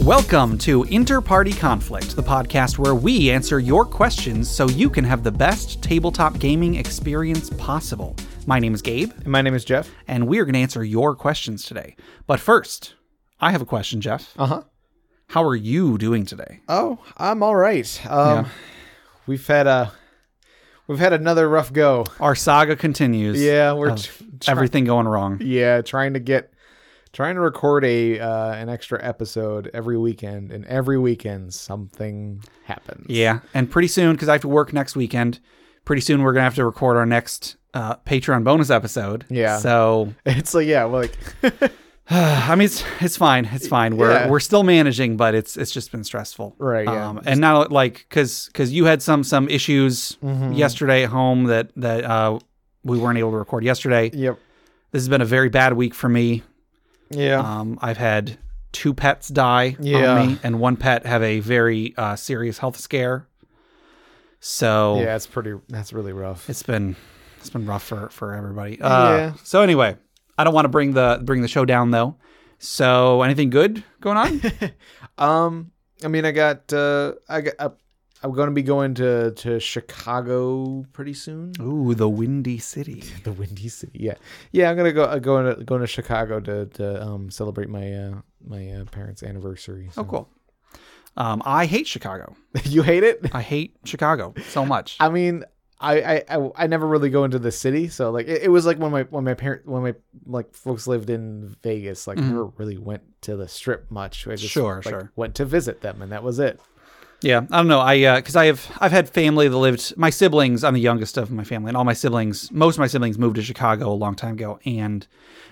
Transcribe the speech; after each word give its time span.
Welcome 0.00 0.58
to 0.58 0.84
Interparty 0.84 1.58
Conflict, 1.58 2.16
the 2.16 2.22
podcast 2.22 2.76
where 2.76 2.94
we 2.94 3.30
answer 3.30 3.60
your 3.60 3.86
questions 3.86 4.50
so 4.50 4.68
you 4.68 4.90
can 4.90 5.04
have 5.04 5.22
the 5.22 5.32
best 5.32 5.80
tabletop 5.82 6.38
gaming 6.38 6.74
experience 6.74 7.48
possible. 7.48 8.14
My 8.46 8.58
name 8.58 8.74
is 8.74 8.82
Gabe, 8.82 9.10
And 9.20 9.28
my 9.28 9.40
name 9.40 9.54
is 9.54 9.64
Jeff. 9.64 9.88
and 10.06 10.26
we 10.26 10.38
are 10.38 10.44
going 10.44 10.52
to 10.52 10.58
answer 10.60 10.84
your 10.84 11.14
questions 11.16 11.64
today. 11.64 11.96
But 12.26 12.40
first, 12.40 12.94
I 13.40 13.52
have 13.52 13.62
a 13.62 13.64
question, 13.64 14.02
Jeff. 14.02 14.34
Uh 14.36 14.46
huh. 14.46 14.62
How 15.28 15.42
are 15.44 15.56
you 15.56 15.96
doing 15.96 16.26
today? 16.26 16.60
Oh, 16.68 16.98
I'm 17.16 17.42
all 17.42 17.56
right. 17.56 18.00
Um, 18.10 18.44
Yeah. 18.44 18.48
we've 19.26 19.46
had 19.46 19.66
a 19.66 19.92
we've 20.88 20.98
had 20.98 21.14
another 21.14 21.48
rough 21.48 21.72
go. 21.72 22.04
Our 22.20 22.34
saga 22.34 22.76
continues. 22.76 23.40
Yeah, 23.42 23.72
we're 23.72 23.96
tr- 23.96 24.24
everything 24.46 24.84
going 24.84 25.08
wrong. 25.08 25.38
yeah 25.40 25.80
trying 25.80 26.12
to 26.12 26.20
get 26.20 26.51
trying 27.12 27.34
to 27.34 27.40
record 27.40 27.84
a 27.84 28.18
uh, 28.20 28.52
an 28.54 28.68
extra 28.68 28.98
episode 29.04 29.70
every 29.74 29.98
weekend, 29.98 30.50
and 30.52 30.64
every 30.66 30.98
weekend 30.98 31.52
something 31.54 32.42
happens. 32.64 33.06
Yeah, 33.08 33.40
and 33.54 33.70
pretty 33.70 33.88
soon, 33.88 34.12
because 34.12 34.28
I 34.28 34.32
have 34.32 34.40
to 34.42 34.48
work 34.48 34.72
next 34.72 34.96
weekend, 34.96 35.40
pretty 35.84 36.02
soon 36.02 36.22
we're 36.22 36.32
going 36.32 36.40
to 36.40 36.44
have 36.44 36.54
to 36.56 36.64
record 36.64 36.96
our 36.96 37.06
next 37.06 37.56
uh, 37.74 37.96
Patreon 37.96 38.44
bonus 38.44 38.70
episode. 38.70 39.24
Yeah. 39.30 39.58
So 39.58 40.12
it's 40.26 40.54
like 40.54 40.66
yeah, 40.66 40.84
like 40.84 41.16
I 42.10 42.54
mean, 42.56 42.66
it's 42.66 42.84
it's 43.00 43.16
fine. 43.16 43.46
It's 43.52 43.68
fine. 43.68 43.96
We're 43.96 44.10
Yeah. 44.12 44.28
we're 44.30 44.40
still 44.40 44.64
managing, 44.64 45.16
but 45.16 45.34
it's 45.34 45.56
it's 45.56 45.70
just 45.70 45.92
been 45.92 46.04
stressful. 46.04 46.56
Right, 46.58 46.86
yeah. 46.86 47.08
Um, 47.08 47.20
and 47.24 47.40
now 47.40 47.66
like 47.68 48.04
because 48.08 48.46
because 48.46 48.72
you 48.72 48.84
had 48.86 49.00
some 49.02 49.22
some 49.24 49.48
issues 49.48 50.16
Mm-hmm. 50.22 50.52
yesterday 50.52 51.04
at 51.04 51.10
home 51.10 51.44
that 51.44 51.70
that 51.76 52.04
uh, 52.04 52.38
we 52.84 52.98
weren't 52.98 53.18
able 53.18 53.30
to 53.30 53.36
record 53.38 53.64
yesterday. 53.64 54.10
yep, 54.12 54.38
This 54.90 55.00
has 55.02 55.08
been 55.08 55.20
a 55.22 55.24
very 55.26 55.48
bad 55.48 55.74
week 55.74 55.94
for 55.94 56.08
me. 56.08 56.42
Yeah, 57.12 57.38
Um, 57.40 57.78
I've 57.80 57.98
had 57.98 58.38
two 58.72 58.94
pets 58.94 59.28
die 59.28 59.76
Yeah. 59.80 60.14
on 60.14 60.26
me, 60.28 60.38
and 60.42 60.58
one 60.58 60.76
pet 60.76 61.04
have 61.06 61.22
a 61.22 61.40
very 61.40 61.94
uh, 61.96 62.16
serious 62.16 62.58
health 62.58 62.78
scare. 62.78 63.26
So 64.40 64.98
yeah. 65.00 65.14
It's 65.16 65.26
pretty. 65.26 65.54
That's 65.68 65.92
really 65.92 66.12
rough. 66.12 66.48
it's 66.50 66.62
been 66.62 66.96
it's 67.38 67.50
been 67.50 67.66
rough 67.66 67.82
for 67.84 68.08
for 68.10 68.34
everybody. 68.34 68.80
Uh, 68.80 69.16
Yeah. 69.16 69.32
So 69.44 69.62
anyway, 69.62 69.96
I 70.38 70.44
don't 70.44 70.54
want 70.54 70.64
to 70.64 70.68
bring 70.70 70.92
the 70.94 71.20
bring 71.22 71.42
the 71.42 71.48
show 71.48 71.64
down 71.64 71.90
though. 71.90 72.16
So 72.58 73.22
anything 73.22 73.50
good 73.50 73.82
going 74.00 74.16
on? 74.16 74.40
Um, 75.18 75.70
I 76.02 76.08
mean, 76.08 76.24
I 76.24 76.32
got 76.32 76.72
uh, 76.72 77.12
I 77.28 77.42
got. 77.42 77.76
I'm 78.22 78.32
going 78.32 78.48
to 78.48 78.54
be 78.54 78.62
going 78.62 78.94
to 78.94 79.32
to 79.32 79.58
Chicago 79.60 80.84
pretty 80.92 81.14
soon. 81.14 81.52
Ooh, 81.60 81.94
the 81.94 82.08
Windy 82.08 82.58
City. 82.58 83.02
The 83.24 83.32
Windy 83.32 83.68
City. 83.68 83.98
Yeah, 83.98 84.14
yeah. 84.52 84.70
I'm 84.70 84.76
gonna 84.76 84.92
go 84.92 85.04
uh, 85.04 85.18
going 85.18 85.54
to 85.56 85.64
going 85.64 85.80
to 85.80 85.86
Chicago 85.86 86.40
to 86.40 86.66
to 86.66 87.02
um 87.02 87.30
celebrate 87.30 87.68
my 87.68 87.92
uh 87.92 88.20
my 88.44 88.70
uh, 88.70 88.84
parents' 88.86 89.22
anniversary. 89.22 89.90
Oh, 89.96 90.04
cool. 90.04 90.28
Um, 91.16 91.42
I 91.44 91.66
hate 91.66 91.86
Chicago. 91.86 92.34
you 92.64 92.82
hate 92.82 93.04
it? 93.04 93.30
I 93.32 93.42
hate 93.42 93.76
Chicago 93.84 94.34
so 94.48 94.64
much. 94.64 94.96
I 94.98 95.08
mean, 95.10 95.44
I, 95.78 96.24
I 96.28 96.50
I 96.56 96.66
never 96.68 96.86
really 96.86 97.10
go 97.10 97.24
into 97.24 97.38
the 97.38 97.50
city, 97.50 97.88
so 97.88 98.10
like 98.10 98.28
it, 98.28 98.42
it 98.42 98.48
was 98.48 98.64
like 98.64 98.78
when 98.78 98.92
my 98.92 99.02
when 99.04 99.24
my 99.24 99.34
parent 99.34 99.66
when 99.66 99.82
my 99.82 99.94
like 100.26 100.54
folks 100.54 100.86
lived 100.86 101.10
in 101.10 101.56
Vegas, 101.62 102.06
like 102.06 102.18
never 102.18 102.46
really 102.46 102.78
went 102.78 103.02
to 103.22 103.36
the 103.36 103.48
strip 103.48 103.90
much. 103.90 104.26
I 104.26 104.36
just, 104.36 104.44
Mm-hmm. 104.54 104.60
Sure, 104.60 104.76
like, 104.76 104.84
sure. 104.84 105.12
Went 105.16 105.34
to 105.36 105.44
visit 105.44 105.80
them, 105.80 106.00
and 106.00 106.12
that 106.12 106.22
was 106.22 106.38
it. 106.38 106.60
Yeah, 107.22 107.42
I 107.50 107.58
don't 107.58 107.68
know. 107.68 107.80
I 107.80 108.02
uh, 108.02 108.16
because 108.16 108.36
I 108.36 108.46
have 108.46 108.66
I've 108.80 108.92
had 108.92 109.08
family 109.08 109.48
that 109.48 109.56
lived. 109.56 109.96
My 109.96 110.10
siblings. 110.10 110.64
I'm 110.64 110.74
the 110.74 110.80
youngest 110.80 111.16
of 111.16 111.30
my 111.30 111.44
family, 111.44 111.68
and 111.70 111.76
all 111.76 111.84
my 111.84 111.92
siblings, 111.92 112.50
most 112.50 112.74
of 112.74 112.80
my 112.80 112.86
siblings, 112.88 113.18
moved 113.18 113.36
to 113.36 113.42
Chicago 113.42 113.90
a 113.90 113.94
long 113.94 114.14
time 114.14 114.34
ago. 114.34 114.58
And 114.64 115.06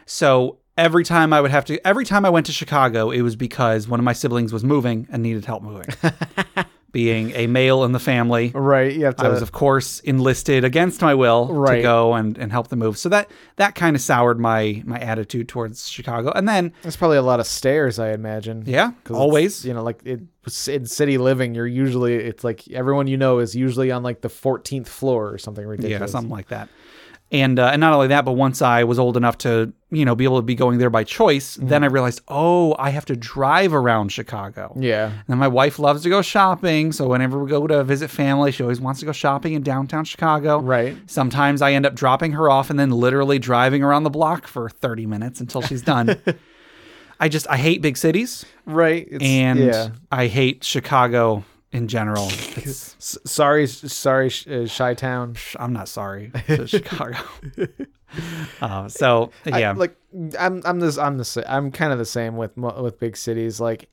so 0.06 0.58
every 0.76 1.04
time 1.04 1.32
I 1.32 1.40
would 1.40 1.50
have 1.50 1.64
to, 1.66 1.86
every 1.86 2.04
time 2.04 2.24
I 2.24 2.30
went 2.30 2.46
to 2.46 2.52
Chicago, 2.52 3.10
it 3.10 3.22
was 3.22 3.36
because 3.36 3.86
one 3.86 4.00
of 4.00 4.04
my 4.04 4.12
siblings 4.12 4.52
was 4.52 4.64
moving 4.64 5.06
and 5.10 5.22
needed 5.22 5.44
help 5.44 5.62
moving. 5.62 5.88
Being 6.92 7.30
a 7.32 7.46
male 7.46 7.84
in 7.84 7.92
the 7.92 8.00
family, 8.00 8.50
Right. 8.54 8.92
You 8.92 9.04
have 9.04 9.16
to. 9.16 9.24
I 9.24 9.28
was 9.28 9.42
of 9.42 9.52
course 9.52 10.00
enlisted 10.00 10.64
against 10.64 11.00
my 11.02 11.14
will 11.14 11.46
to 11.66 11.82
go 11.82 12.14
and, 12.14 12.36
and 12.36 12.50
help 12.50 12.68
them 12.68 12.80
move. 12.80 12.98
So 12.98 13.08
that 13.10 13.30
that 13.56 13.74
kind 13.74 13.94
of 13.94 14.02
soured 14.02 14.40
my 14.40 14.82
my 14.84 14.98
attitude 14.98 15.48
towards 15.48 15.88
Chicago. 15.88 16.32
And 16.34 16.48
then 16.48 16.72
There's 16.82 16.96
probably 16.96 17.18
a 17.18 17.22
lot 17.22 17.38
of 17.40 17.46
stairs, 17.46 17.98
I 17.98 18.12
imagine. 18.12 18.64
yeah, 18.66 18.92
always 19.10 19.64
you 19.64 19.72
know, 19.72 19.82
like 19.82 20.00
it 20.04 20.20
in 20.66 20.86
city 20.86 21.18
living, 21.18 21.54
you're 21.54 21.66
usually 21.66 22.14
it's 22.14 22.42
like 22.42 22.68
everyone 22.70 23.06
you 23.06 23.16
know 23.16 23.38
is 23.38 23.54
usually 23.54 23.90
on 23.90 24.02
like 24.02 24.22
the 24.22 24.28
14th 24.28 24.88
floor 24.88 25.30
or 25.32 25.38
something 25.38 25.66
ridiculous. 25.66 26.00
Yeah, 26.00 26.06
something 26.06 26.30
like 26.30 26.48
that. 26.48 26.68
And 27.32 27.60
uh, 27.60 27.70
and 27.72 27.80
not 27.80 27.92
only 27.92 28.08
that, 28.08 28.24
but 28.24 28.32
once 28.32 28.60
I 28.60 28.82
was 28.82 28.98
old 28.98 29.16
enough 29.16 29.38
to 29.38 29.72
you 29.90 30.04
know 30.04 30.16
be 30.16 30.24
able 30.24 30.38
to 30.38 30.42
be 30.42 30.56
going 30.56 30.78
there 30.78 30.90
by 30.90 31.04
choice, 31.04 31.56
then 31.60 31.84
I 31.84 31.86
realized, 31.86 32.22
oh, 32.26 32.74
I 32.78 32.90
have 32.90 33.04
to 33.06 33.14
drive 33.14 33.72
around 33.72 34.10
Chicago. 34.10 34.74
Yeah. 34.76 35.12
And 35.28 35.38
my 35.38 35.46
wife 35.46 35.78
loves 35.78 36.02
to 36.02 36.08
go 36.08 36.22
shopping, 36.22 36.90
so 36.90 37.06
whenever 37.08 37.38
we 37.38 37.48
go 37.48 37.66
to 37.68 37.84
visit 37.84 38.10
family, 38.10 38.50
she 38.50 38.64
always 38.64 38.80
wants 38.80 38.98
to 39.00 39.06
go 39.06 39.12
shopping 39.12 39.52
in 39.52 39.62
downtown 39.62 40.04
Chicago. 40.04 40.58
Right. 40.60 40.96
Sometimes 41.06 41.62
I 41.62 41.72
end 41.72 41.86
up 41.86 41.94
dropping 41.94 42.32
her 42.32 42.50
off 42.50 42.68
and 42.68 42.80
then 42.80 42.90
literally 42.90 43.38
driving 43.38 43.84
around 43.84 44.02
the 44.02 44.10
block 44.10 44.48
for 44.48 44.68
30 44.68 45.06
minutes 45.06 45.40
until 45.40 45.62
she's 45.62 45.82
done. 45.82 46.20
I 47.20 47.28
just 47.28 47.46
I 47.48 47.58
hate 47.58 47.82
big 47.82 47.98
cities 47.98 48.46
Right. 48.70 49.06
It's, 49.10 49.24
and 49.24 49.58
yeah. 49.58 49.90
I 50.10 50.26
hate 50.26 50.64
Chicago 50.64 51.44
in 51.72 51.88
general. 51.88 52.30
It's, 52.56 53.18
sorry, 53.24 53.66
sorry, 53.66 54.30
uh, 54.50 54.66
Chi 54.66 54.94
Town. 54.94 55.36
I'm 55.58 55.72
not 55.72 55.88
sorry 55.88 56.30
Chicago. 56.66 57.18
uh, 58.60 58.88
so 58.88 59.30
yeah, 59.46 59.72
like 59.72 59.96
I'm 60.38 60.62
I'm 60.64 60.80
this 60.80 60.98
I'm 60.98 61.18
the 61.18 61.44
I'm 61.46 61.70
kind 61.70 61.92
of 61.92 61.98
the 61.98 62.04
same 62.04 62.36
with 62.36 62.56
with 62.56 62.98
big 62.98 63.16
cities. 63.16 63.60
Like 63.60 63.88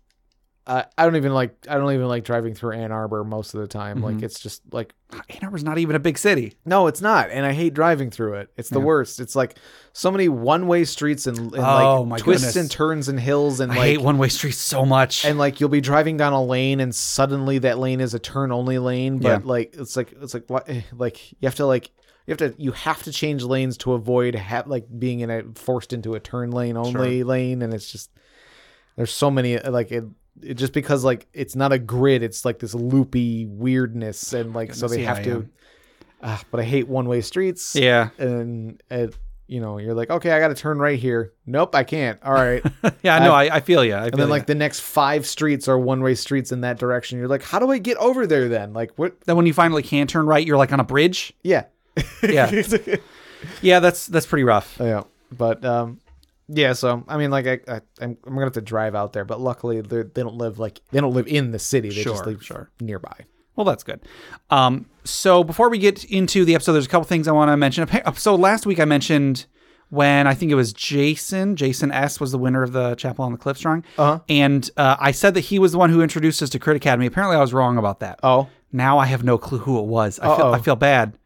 I 0.67 0.85
I 0.97 1.05
don't 1.05 1.15
even 1.15 1.33
like 1.33 1.55
I 1.69 1.75
don't 1.75 1.91
even 1.93 2.07
like 2.07 2.25
driving 2.25 2.53
through 2.53 2.73
Ann 2.73 2.91
Arbor 2.91 3.23
most 3.23 3.53
of 3.53 3.61
the 3.61 3.67
time. 3.67 3.97
Mm-hmm. 3.97 4.05
Like 4.05 4.21
it's 4.23 4.39
just 4.39 4.61
like 4.73 4.93
Ann 5.29 5.39
Arbor's 5.43 5.63
not 5.63 5.77
even 5.77 5.95
a 5.95 5.99
big 5.99 6.17
city. 6.17 6.57
no, 6.65 6.87
it's 6.87 6.99
not, 7.01 7.29
and 7.31 7.45
I 7.45 7.53
hate 7.53 7.73
driving 7.73 8.11
through 8.11 8.33
it. 8.35 8.49
It's 8.57 8.69
the 8.69 8.81
worst. 8.81 9.19
It's 9.21 9.35
like 9.35 9.57
so 9.93 10.11
many 10.11 10.27
one 10.27 10.67
way 10.67 10.83
streets 10.83 11.25
and, 11.25 11.37
and 11.37 11.55
Oh, 11.55 12.01
like 12.01 12.21
twists 12.21 12.47
goodness. 12.47 12.55
and 12.57 12.69
turns 12.69 13.07
and 13.07 13.19
hills 13.19 13.61
and 13.61 13.71
I 13.71 13.75
like 13.75 13.85
hate 13.85 14.01
one 14.01 14.17
way 14.17 14.27
streets 14.29 14.57
so 14.57 14.85
much. 14.85 15.23
and 15.25 15.39
like 15.39 15.59
you'll 15.61 15.69
be 15.69 15.81
driving 15.81 16.17
down 16.17 16.33
a 16.33 16.43
lane 16.43 16.79
and 16.81 16.93
suddenly 16.93 17.59
that 17.59 17.79
lane 17.79 18.01
is 18.01 18.13
a 18.13 18.19
turn 18.19 18.51
only 18.51 18.77
lane 18.77 19.19
but 19.19 19.29
Yeah. 19.29 19.39
like 19.43 19.73
it's 19.77 19.95
like 19.95 20.13
it's 20.21 20.33
like 20.33 20.43
what 20.49 20.67
eh, 20.69 20.81
like 20.93 21.31
you 21.31 21.37
have 21.47 21.55
to 21.55 21.65
like 21.65 21.89
you 22.25 22.31
have 22.33 22.39
to 22.39 22.53
you 22.61 22.73
have 22.73 23.01
to 23.03 23.11
change 23.13 23.41
lanes 23.43 23.77
to 23.77 23.93
avoid 23.93 24.35
ha- 24.35 24.63
like 24.65 24.85
being 24.99 25.21
in 25.21 25.29
a 25.31 25.43
forced 25.55 25.93
into 25.93 26.13
a 26.15 26.19
turn 26.19 26.51
lane 26.51 26.75
only 26.75 27.23
lane 27.23 27.61
and 27.61 27.73
it's 27.73 27.89
just 27.89 28.11
there's 28.97 29.13
so 29.13 29.31
many 29.31 29.57
uh, 29.57 29.71
like 29.71 29.91
it, 29.93 30.03
it 30.41 30.55
just 30.55 30.73
because 30.73 31.03
like 31.03 31.27
it's 31.33 31.55
not 31.55 31.71
a 31.71 31.79
grid 31.79 32.23
it's 32.23 32.45
like 32.45 32.59
this 32.59 32.73
loopy 32.73 33.45
weirdness 33.47 34.33
and 34.33 34.53
like 34.53 34.73
so 34.73 34.87
they 34.87 35.03
have 35.03 35.23
to 35.23 35.47
ah, 36.23 36.41
but 36.51 36.59
i 36.59 36.63
hate 36.63 36.87
one 36.87 37.07
way 37.07 37.21
streets 37.21 37.75
yeah, 37.75 38.09
and 38.17 38.81
it, 38.89 39.15
you 39.47 39.61
know 39.61 39.77
you're 39.77 39.93
like 39.93 40.09
okay 40.09 40.31
i 40.31 40.39
gotta 40.39 40.55
turn 40.55 40.77
right 40.77 40.99
here 40.99 41.33
nope 41.45 41.73
i 41.73 41.83
can't 41.83 42.21
all 42.23 42.33
right 42.33 42.63
yeah. 43.03 43.19
No, 43.19 43.33
I, 43.33 43.55
I 43.55 43.59
feel 43.59 43.83
you. 43.83 43.95
I 43.95 43.99
feel 43.99 44.05
and 44.05 44.13
then 44.13 44.27
ya. 44.27 44.33
like 44.33 44.45
the 44.45 44.55
next 44.55 44.81
five 44.81 45.25
streets 45.25 45.67
are 45.67 45.77
one 45.77 46.01
way 46.01 46.15
streets 46.15 46.51
in 46.51 46.61
that 46.61 46.79
direction. 46.79 47.17
You're 47.17 47.27
like, 47.27 47.43
how 47.43 47.59
do 47.59 47.71
I 47.71 47.77
get 47.77 47.97
over 47.97 48.27
there 48.27 48.49
then? 48.49 48.73
Like 48.73 48.91
what? 48.97 49.19
then 49.21 49.35
when 49.35 49.45
you 49.45 49.53
finally 49.53 49.83
can 49.83 50.07
turn 50.07 50.25
right, 50.25 50.45
you're 50.45 50.57
like 50.57 50.71
on 50.71 50.79
a 50.79 50.83
bridge. 50.83 51.33
Yeah, 51.43 51.65
Yeah, 52.23 52.51
yeah. 53.61 53.79
That's 53.79 54.07
that's 54.07 54.25
pretty 54.25 54.43
rough. 54.43 54.77
yeah. 54.79 55.03
But 55.31 55.63
um, 55.65 55.99
yeah. 56.47 56.73
So 56.73 57.03
I 57.07 57.17
mean, 57.17 57.29
like 57.31 57.47
I, 57.47 57.59
I 57.67 57.81
I'm, 58.01 58.17
I'm 58.25 58.33
gonna 58.33 58.41
have 58.45 58.53
to 58.53 58.61
drive 58.61 58.95
out 58.95 59.13
there. 59.13 59.25
But 59.25 59.39
luckily, 59.39 59.81
they 59.81 60.03
they 60.03 60.23
don't 60.23 60.35
live 60.37 60.59
like 60.59 60.81
they 60.91 60.99
don't 60.99 61.13
live 61.13 61.27
in 61.27 61.51
the 61.51 61.59
city. 61.59 61.89
They 61.89 62.01
Sure, 62.03 62.13
just 62.13 62.25
live 62.25 62.43
sure. 62.43 62.69
nearby. 62.79 63.25
Well, 63.55 63.65
that's 63.65 63.83
good. 63.83 64.01
Um, 64.51 64.85
so 65.03 65.43
before 65.43 65.69
we 65.69 65.79
get 65.79 66.03
into 66.05 66.45
the 66.45 66.53
episode, 66.53 66.73
there's 66.73 66.85
a 66.85 66.89
couple 66.89 67.05
things 67.07 67.27
I 67.27 67.31
want 67.31 67.49
to 67.49 67.57
mention. 67.57 67.87
Appa- 67.89 68.19
So 68.19 68.35
last 68.35 68.65
week 68.67 68.79
I 68.79 68.85
mentioned 68.85 69.47
when 69.89 70.27
I 70.27 70.33
think 70.35 70.51
it 70.51 70.55
was 70.55 70.73
Jason, 70.73 71.55
Jason 71.55 71.91
S 71.91 72.19
was 72.19 72.31
the 72.31 72.37
winner 72.37 72.61
of 72.61 72.71
the 72.73 72.93
Chapel 72.95 73.23
on 73.25 73.31
the 73.31 73.37
Cliffs 73.37 73.61
drawing, 73.61 73.83
Uh-huh. 73.97 74.19
and 74.29 74.69
uh, 74.77 74.97
I 74.99 75.11
said 75.11 75.33
that 75.35 75.39
he 75.41 75.57
was 75.59 75.71
the 75.71 75.77
one 75.77 75.89
who 75.89 76.01
introduced 76.01 76.41
us 76.43 76.49
to 76.51 76.59
Crit 76.59 76.75
Academy. 76.77 77.05
Apparently, 77.07 77.37
I 77.37 77.39
was 77.41 77.53
wrong 77.53 77.77
about 77.77 78.01
that. 78.01 78.19
Oh, 78.21 78.47
Now 78.71 78.99
I 78.99 79.05
have 79.05 79.23
no 79.23 79.37
clue 79.37 79.59
who 79.59 79.79
it 79.79 79.85
was. 79.85 80.19
I 80.19 80.35
feel, 80.35 80.45
Uh-oh. 80.47 80.53
I 80.53 80.59
feel 80.59 80.75
bad. 80.75 81.17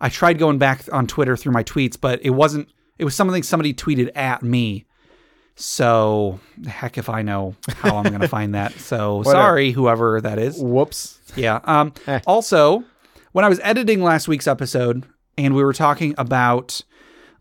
I 0.00 0.08
tried 0.08 0.38
going 0.38 0.56
back 0.58 0.84
on 0.92 1.06
Twitter 1.08 1.36
through 1.36 1.52
my 1.52 1.64
tweets, 1.64 2.00
but 2.00 2.20
it 2.24 2.30
wasn't. 2.30 2.68
It 2.98 3.04
was 3.04 3.14
something 3.14 3.42
somebody 3.42 3.74
tweeted 3.74 4.10
at 4.16 4.42
me. 4.42 4.84
So 5.54 6.38
heck 6.66 6.98
if 6.98 7.08
I 7.08 7.22
know 7.22 7.56
how 7.68 7.96
I'm 7.96 8.04
going 8.04 8.20
to 8.20 8.28
find 8.28 8.54
that. 8.54 8.72
So 8.78 9.22
sorry, 9.24 9.72
whoever 9.72 10.20
that 10.20 10.38
is. 10.38 10.58
whoops. 10.60 11.18
Yeah. 11.34 11.60
Um, 11.64 11.92
also, 12.26 12.84
when 13.32 13.44
I 13.44 13.48
was 13.48 13.58
editing 13.62 14.02
last 14.02 14.28
week's 14.28 14.46
episode, 14.46 15.04
and 15.38 15.54
we 15.54 15.64
were 15.64 15.72
talking 15.72 16.14
about 16.18 16.80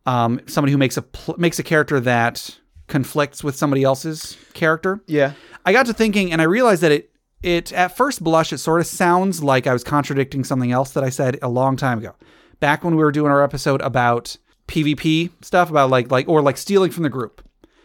um, 0.06 0.42
somebody 0.48 0.72
who 0.72 0.78
makes 0.78 0.98
a 0.98 1.02
pl- 1.02 1.36
makes 1.38 1.60
a 1.60 1.64
character 1.64 2.00
that 2.02 2.58
conflicts 2.88 3.44
with 3.44 3.56
somebody 3.56 3.84
else's 3.84 4.38
character, 4.54 5.02
Yeah. 5.08 5.34
I 5.66 5.72
got 5.74 5.88
to 5.88 5.94
thinking, 5.94 6.32
and 6.32 6.42
I 6.42 6.46
realized 6.46 6.82
that 6.84 6.92
it 6.92 7.12
it 7.44 7.72
at 7.74 7.96
first 7.98 8.24
blush 8.24 8.52
it 8.54 8.58
sort 8.60 8.82
of 8.82 8.88
sounds 8.88 9.44
like 9.44 9.68
I 9.68 9.74
was 9.74 9.84
contradicting 9.84 10.44
something 10.44 10.72
else 10.72 10.92
that 10.92 11.04
I 11.04 11.10
said 11.10 11.38
a 11.42 11.50
long 11.50 11.76
time 11.78 12.00
ago, 12.00 12.16
back 12.60 12.84
when 12.84 12.96
we 12.96 13.04
were 13.04 13.12
doing 13.12 13.32
our 13.32 13.44
episode 13.44 13.82
about 13.82 14.38
PvP 14.68 15.30
stuff 15.42 15.70
about 15.70 15.90
like 15.90 16.12
like 16.12 16.28
or 16.28 16.42
like 16.42 16.58
stealing 16.58 16.92
from 16.92 17.04
the 17.04 17.10
group. 17.10 17.42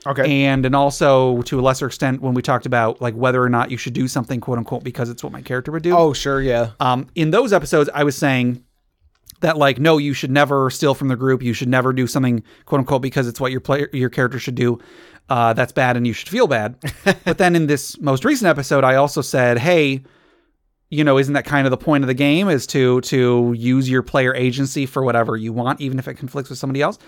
Okay. 0.06 0.44
And 0.44 0.64
and 0.64 0.74
also 0.74 1.42
to 1.42 1.60
a 1.60 1.62
lesser 1.62 1.86
extent 1.86 2.22
when 2.22 2.34
we 2.34 2.42
talked 2.42 2.66
about 2.66 3.00
like 3.00 3.14
whether 3.14 3.42
or 3.42 3.50
not 3.50 3.70
you 3.70 3.76
should 3.76 3.92
do 3.92 4.08
something 4.08 4.40
quote 4.40 4.58
unquote 4.58 4.82
because 4.82 5.10
it's 5.10 5.22
what 5.22 5.32
my 5.32 5.42
character 5.42 5.72
would 5.72 5.82
do. 5.82 5.94
oh, 5.96 6.12
sure, 6.12 6.40
yeah. 6.40 6.70
Um, 6.80 7.06
in 7.14 7.30
those 7.30 7.52
episodes, 7.52 7.90
I 7.92 8.04
was 8.04 8.16
saying 8.16 8.64
that 9.40 9.58
like 9.58 9.78
no, 9.78 9.98
you 9.98 10.14
should 10.14 10.30
never 10.30 10.70
steal 10.70 10.94
from 10.94 11.08
the 11.08 11.16
group. 11.16 11.42
You 11.42 11.52
should 11.52 11.68
never 11.68 11.92
do 11.92 12.06
something 12.06 12.42
quote 12.64 12.78
unquote 12.78 13.02
because 13.02 13.28
it's 13.28 13.40
what 13.40 13.52
your 13.52 13.60
player 13.60 13.90
your 13.92 14.10
character 14.10 14.38
should 14.38 14.54
do. 14.54 14.78
Uh, 15.28 15.52
that's 15.52 15.72
bad, 15.72 15.96
and 15.96 16.06
you 16.06 16.12
should 16.12 16.28
feel 16.28 16.46
bad. 16.46 16.76
but 17.24 17.38
then 17.38 17.54
in 17.54 17.66
this 17.66 18.00
most 18.00 18.24
recent 18.24 18.48
episode, 18.48 18.82
I 18.82 18.96
also 18.96 19.20
said, 19.20 19.58
hey, 19.58 20.02
you 20.90 21.04
know, 21.04 21.18
isn't 21.18 21.34
that 21.34 21.44
kind 21.44 21.66
of 21.66 21.70
the 21.70 21.76
point 21.76 22.04
of 22.04 22.08
the 22.08 22.14
game 22.14 22.48
is 22.48 22.66
to 22.68 23.00
to 23.02 23.54
use 23.56 23.88
your 23.88 24.02
player 24.02 24.34
agency 24.34 24.86
for 24.86 25.02
whatever 25.04 25.36
you 25.36 25.52
want, 25.52 25.80
even 25.80 25.98
if 25.98 26.08
it 26.08 26.14
conflicts 26.14 26.50
with 26.50 26.58
somebody 26.58 26.82
else? 26.82 26.98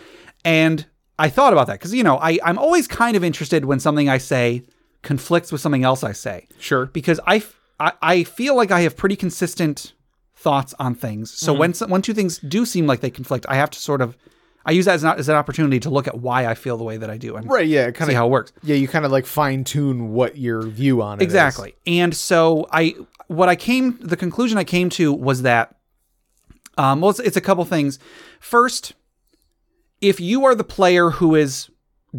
And 0.45 0.87
I 1.19 1.29
thought 1.29 1.53
about 1.53 1.67
that 1.67 1.75
because 1.75 1.93
you 1.93 2.03
know 2.03 2.19
I 2.19 2.39
I'm 2.45 2.59
always 2.59 2.87
kind 2.87 3.17
of 3.17 3.25
interested 3.25 3.65
when 3.65 3.81
something 3.81 4.09
I 4.09 4.19
say 4.19 4.63
conflicts 5.03 5.53
with 5.53 5.61
something 5.61 5.85
else 5.85 6.03
I 6.05 6.13
say 6.13 6.47
Sure. 6.59 6.87
because 6.87 7.21
I, 7.27 7.37
f- 7.37 7.61
I, 7.79 7.93
I 8.01 8.25
feel 8.25 8.57
like 8.57 8.71
I 8.71 8.81
have 8.81 8.97
pretty 8.97 9.17
consistent 9.17 9.93
thoughts 10.35 10.75
on 10.79 10.95
things. 10.95 11.33
So 11.33 11.53
mm-hmm. 11.53 11.61
when 11.61 11.75
some, 11.75 11.91
when 11.91 12.03
two 12.03 12.15
things 12.15 12.39
do 12.39 12.65
seem 12.65 12.87
like 12.87 13.01
they 13.01 13.11
conflict, 13.11 13.47
I 13.49 13.57
have 13.57 13.71
to 13.71 13.79
sort 13.79 14.01
of 14.01 14.17
I 14.65 14.71
use 14.71 14.85
that 14.85 14.95
as 14.95 15.03
an, 15.03 15.19
as 15.19 15.29
an 15.29 15.35
opportunity 15.35 15.81
to 15.81 15.91
look 15.91 16.07
at 16.07 16.21
why 16.21 16.47
I 16.47 16.55
feel 16.55 16.77
the 16.77 16.85
way 16.85 16.97
that 16.97 17.11
I 17.11 17.19
do 17.19 17.35
and 17.35 17.51
Right, 17.51 17.67
yeah, 17.67 17.91
kind 17.91 18.09
see 18.09 18.15
of 18.15 18.19
how 18.19 18.27
it 18.27 18.31
works. 18.31 18.53
Yeah, 18.63 18.77
you 18.77 18.87
kind 18.87 19.05
of 19.05 19.11
like 19.11 19.27
fine 19.27 19.65
tune 19.65 20.13
what 20.13 20.39
your 20.39 20.63
view 20.63 21.03
on 21.03 21.19
it 21.19 21.23
is. 21.23 21.27
Exactly. 21.27 21.75
And 21.85 22.15
so 22.15 22.69
I 22.71 22.95
what 23.33 23.49
I 23.49 23.57
came 23.57 23.99
the 24.01 24.17
conclusion 24.17 24.59
I 24.59 24.65
came 24.65 24.89
to 24.91 25.13
was 25.13 25.43
that 25.43 25.75
um 26.79 27.01
well 27.01 27.11
it's, 27.11 27.21
it's 27.21 27.37
a 27.37 27.41
couple 27.41 27.65
things. 27.65 27.99
First, 28.41 28.93
if 30.01 30.21
you 30.21 30.45
are 30.45 30.55
the 30.55 30.65
player 30.65 31.11
who 31.11 31.35
is 31.35 31.71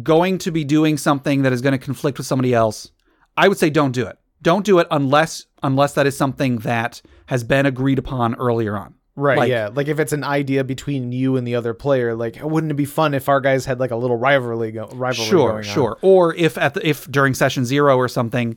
going 0.02 0.38
to 0.38 0.50
be 0.50 0.64
doing 0.64 0.96
something 0.96 1.42
that 1.42 1.52
is 1.52 1.60
going 1.60 1.72
to 1.72 1.78
conflict 1.78 2.18
with 2.18 2.26
somebody 2.26 2.52
else, 2.54 2.90
I 3.36 3.48
would 3.48 3.58
say 3.58 3.70
don't 3.70 3.92
do 3.92 4.06
it. 4.06 4.18
Don't 4.42 4.64
do 4.64 4.78
it 4.78 4.86
unless 4.90 5.46
unless 5.62 5.94
that 5.94 6.06
is 6.06 6.16
something 6.16 6.58
that 6.58 7.00
has 7.26 7.44
been 7.44 7.66
agreed 7.66 7.98
upon 7.98 8.34
earlier 8.36 8.76
on. 8.76 8.94
Right, 9.16 9.38
Like- 9.38 9.48
yeah. 9.48 9.70
Like 9.72 9.86
if 9.86 10.00
it's 10.00 10.12
an 10.12 10.24
idea 10.24 10.64
between 10.64 11.12
you 11.12 11.36
and 11.36 11.46
the 11.46 11.54
other 11.54 11.72
player, 11.72 12.14
like 12.16 12.38
wouldn't 12.42 12.70
it 12.72 12.74
be 12.74 12.84
fun 12.84 13.14
if 13.14 13.28
our 13.28 13.40
guys 13.40 13.64
had 13.64 13.78
like 13.78 13.92
a 13.92 13.96
little 13.96 14.16
rivalry 14.16 14.72
go 14.72 14.86
rivalry 14.92 15.28
Sure, 15.28 15.48
going 15.50 15.56
on? 15.58 15.62
sure. 15.62 15.98
Or 16.02 16.34
if 16.34 16.58
at 16.58 16.74
the, 16.74 16.86
if 16.86 17.06
during 17.10 17.32
session 17.34 17.64
0 17.64 17.96
or 17.96 18.08
something 18.08 18.56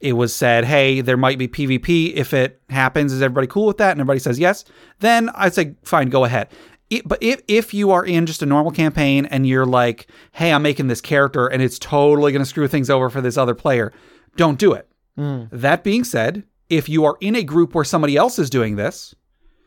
it 0.00 0.12
was 0.12 0.34
said, 0.34 0.64
"Hey, 0.64 1.00
there 1.00 1.16
might 1.16 1.38
be 1.38 1.48
PvP 1.48 2.14
if 2.14 2.32
it 2.34 2.60
happens. 2.68 3.12
Is 3.12 3.22
everybody 3.22 3.46
cool 3.46 3.66
with 3.66 3.78
that?" 3.78 3.92
and 3.92 4.00
everybody 4.00 4.20
says 4.20 4.38
yes, 4.38 4.64
then 5.00 5.30
I'd 5.34 5.54
say 5.54 5.74
fine, 5.82 6.08
go 6.08 6.24
ahead. 6.24 6.48
It, 6.88 7.06
but 7.06 7.18
if 7.20 7.40
if 7.48 7.74
you 7.74 7.90
are 7.90 8.04
in 8.04 8.26
just 8.26 8.42
a 8.42 8.46
normal 8.46 8.70
campaign 8.72 9.26
and 9.26 9.46
you're 9.46 9.66
like, 9.66 10.06
"Hey, 10.32 10.52
I'm 10.52 10.62
making 10.62 10.88
this 10.88 11.00
character 11.00 11.46
and 11.46 11.62
it's 11.62 11.78
totally 11.78 12.32
going 12.32 12.42
to 12.42 12.48
screw 12.48 12.68
things 12.68 12.90
over 12.90 13.10
for 13.10 13.20
this 13.20 13.36
other 13.36 13.54
player," 13.54 13.92
don't 14.36 14.58
do 14.58 14.72
it. 14.72 14.88
Hmm. 15.16 15.44
That 15.50 15.82
being 15.82 16.04
said, 16.04 16.44
if 16.68 16.88
you 16.88 17.04
are 17.04 17.16
in 17.20 17.34
a 17.34 17.42
group 17.42 17.74
where 17.74 17.84
somebody 17.84 18.16
else 18.16 18.38
is 18.38 18.50
doing 18.50 18.76
this, 18.76 19.14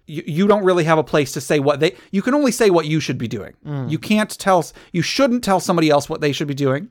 you, 0.06 0.24
you 0.26 0.48
don't 0.48 0.64
really 0.64 0.84
have 0.84 0.98
a 0.98 1.04
place 1.04 1.32
to 1.34 1.42
say 1.42 1.60
what 1.60 1.80
they 1.80 1.96
you 2.12 2.22
can 2.22 2.34
only 2.34 2.52
say 2.52 2.70
what 2.70 2.86
you 2.86 3.00
should 3.00 3.18
be 3.18 3.28
doing. 3.28 3.54
Hmm. 3.64 3.88
You 3.88 4.00
can't 4.00 4.38
tell 4.38 4.66
you 4.92 5.02
shouldn't 5.02 5.44
tell 5.44 5.60
somebody 5.60 5.90
else 5.90 6.08
what 6.08 6.22
they 6.22 6.32
should 6.32 6.48
be 6.48 6.54
doing. 6.54 6.90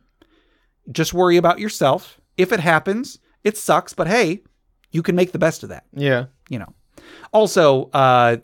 Just 0.90 1.14
worry 1.14 1.36
about 1.36 1.58
yourself. 1.58 2.20
If 2.36 2.52
it 2.52 2.60
happens, 2.60 3.18
it 3.48 3.56
sucks, 3.56 3.92
but 3.94 4.06
hey, 4.06 4.42
you 4.92 5.02
can 5.02 5.16
make 5.16 5.32
the 5.32 5.38
best 5.38 5.62
of 5.64 5.68
that, 5.70 5.84
Yeah. 5.92 6.26
you 6.48 6.58
know. 6.58 6.72
Also, 7.32 7.90
uh 7.92 8.36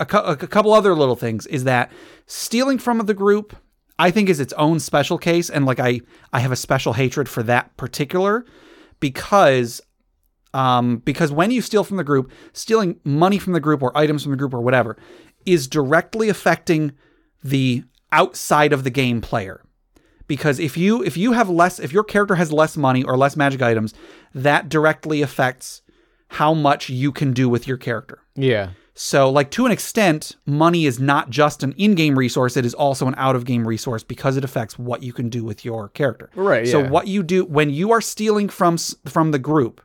a, 0.00 0.06
cou- 0.06 0.18
a 0.24 0.36
couple 0.36 0.72
other 0.72 0.94
little 0.94 1.16
things 1.16 1.46
is 1.46 1.64
that 1.64 1.90
stealing 2.26 2.78
from 2.78 2.98
the 3.06 3.14
group 3.14 3.56
I 3.98 4.12
think 4.12 4.28
is 4.28 4.38
its 4.38 4.52
own 4.52 4.78
special 4.78 5.18
case 5.18 5.50
and 5.50 5.66
like 5.66 5.80
I 5.80 6.00
I 6.32 6.38
have 6.40 6.52
a 6.52 6.56
special 6.56 6.92
hatred 6.92 7.28
for 7.28 7.42
that 7.44 7.76
particular 7.76 8.44
because 9.00 9.80
um, 10.54 10.98
because 10.98 11.30
when 11.30 11.50
you 11.50 11.60
steal 11.60 11.84
from 11.84 11.98
the 11.98 12.04
group, 12.04 12.30
stealing 12.52 13.00
money 13.04 13.38
from 13.38 13.52
the 13.52 13.60
group 13.60 13.82
or 13.82 13.96
items 13.96 14.22
from 14.22 14.30
the 14.32 14.38
group 14.38 14.54
or 14.54 14.60
whatever 14.60 14.96
is 15.44 15.68
directly 15.68 16.28
affecting 16.28 16.92
the 17.44 17.84
outside 18.12 18.72
of 18.72 18.82
the 18.84 18.90
game 18.90 19.20
player. 19.20 19.62
Because 20.28 20.60
if 20.60 20.76
you 20.76 21.02
if 21.02 21.16
you 21.16 21.32
have 21.32 21.48
less 21.48 21.80
if 21.80 21.92
your 21.92 22.04
character 22.04 22.36
has 22.36 22.52
less 22.52 22.76
money 22.76 23.02
or 23.02 23.16
less 23.16 23.36
magic 23.36 23.60
items, 23.62 23.94
that 24.34 24.68
directly 24.68 25.22
affects 25.22 25.82
how 26.28 26.54
much 26.54 26.88
you 26.88 27.10
can 27.10 27.32
do 27.32 27.48
with 27.48 27.66
your 27.66 27.78
character. 27.78 28.20
Yeah. 28.36 28.70
So, 29.00 29.30
like 29.30 29.52
to 29.52 29.64
an 29.64 29.70
extent, 29.70 30.34
money 30.44 30.84
is 30.84 30.98
not 30.98 31.30
just 31.30 31.62
an 31.62 31.72
in-game 31.78 32.18
resource; 32.18 32.56
it 32.56 32.66
is 32.66 32.74
also 32.74 33.06
an 33.06 33.14
out-of-game 33.16 33.66
resource 33.66 34.02
because 34.02 34.36
it 34.36 34.42
affects 34.42 34.76
what 34.76 35.04
you 35.04 35.12
can 35.12 35.28
do 35.28 35.44
with 35.44 35.64
your 35.64 35.88
character. 35.90 36.30
Right, 36.34 36.66
So, 36.66 36.80
yeah. 36.80 36.90
what 36.90 37.06
you 37.06 37.22
do 37.22 37.44
when 37.44 37.70
you 37.70 37.92
are 37.92 38.00
stealing 38.00 38.48
from 38.48 38.76
from 39.06 39.30
the 39.30 39.38
group, 39.38 39.80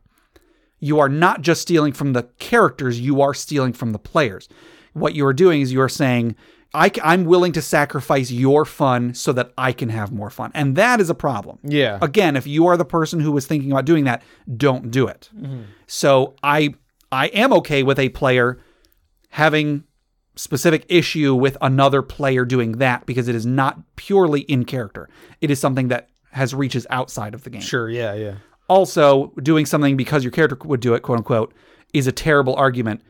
you 0.79 0.99
are 0.99 1.09
not 1.09 1.41
just 1.41 1.61
stealing 1.61 1.93
from 1.93 2.13
the 2.13 2.23
characters; 2.39 2.99
you 2.99 3.21
are 3.21 3.35
stealing 3.35 3.71
from 3.71 3.91
the 3.91 3.99
players. 3.99 4.49
What 4.93 5.13
you 5.13 5.27
are 5.27 5.33
doing 5.33 5.61
is 5.61 5.71
you 5.71 5.81
are 5.81 5.89
saying, 5.89 6.35
I, 6.73 6.91
am 7.03 7.25
willing 7.25 7.51
to 7.53 7.61
sacrifice 7.61 8.31
your 8.31 8.65
fun 8.65 9.13
so 9.13 9.31
that 9.33 9.51
I 9.57 9.71
can 9.71 9.89
have 9.89 10.11
more 10.11 10.29
fun," 10.29 10.51
and 10.53 10.75
that 10.75 10.99
is 10.99 11.09
a 11.09 11.15
problem. 11.15 11.59
Yeah. 11.63 11.99
Again, 12.01 12.35
if 12.35 12.47
you 12.47 12.67
are 12.67 12.77
the 12.77 12.85
person 12.85 13.19
who 13.19 13.31
was 13.31 13.45
thinking 13.45 13.71
about 13.71 13.85
doing 13.85 14.05
that, 14.05 14.23
don't 14.57 14.91
do 14.91 15.07
it. 15.07 15.29
Mm-hmm. 15.35 15.63
So 15.87 16.35
I 16.41 16.73
I 17.11 17.27
am 17.27 17.53
okay 17.53 17.83
with 17.83 17.99
a 17.99 18.09
player 18.09 18.59
having 19.29 19.83
specific 20.35 20.85
issue 20.89 21.35
with 21.35 21.57
another 21.61 22.01
player 22.01 22.45
doing 22.45 22.73
that 22.73 23.05
because 23.05 23.27
it 23.27 23.35
is 23.35 23.45
not 23.45 23.79
purely 23.95 24.41
in 24.41 24.65
character. 24.65 25.09
It 25.41 25.51
is 25.51 25.59
something 25.59 25.89
that 25.89 26.09
has 26.31 26.55
reaches 26.55 26.87
outside 26.89 27.33
of 27.35 27.43
the 27.43 27.51
game. 27.51 27.61
Sure, 27.61 27.89
yeah, 27.89 28.13
yeah. 28.13 28.35
Also, 28.67 29.33
doing 29.43 29.65
something 29.65 29.95
because 29.95 30.23
your 30.23 30.31
character 30.31 30.57
would 30.65 30.79
do 30.79 30.95
it, 30.95 31.01
quote 31.01 31.19
unquote, 31.19 31.53
is 31.93 32.07
a 32.07 32.11
terrible 32.11 32.55
argument. 32.55 33.01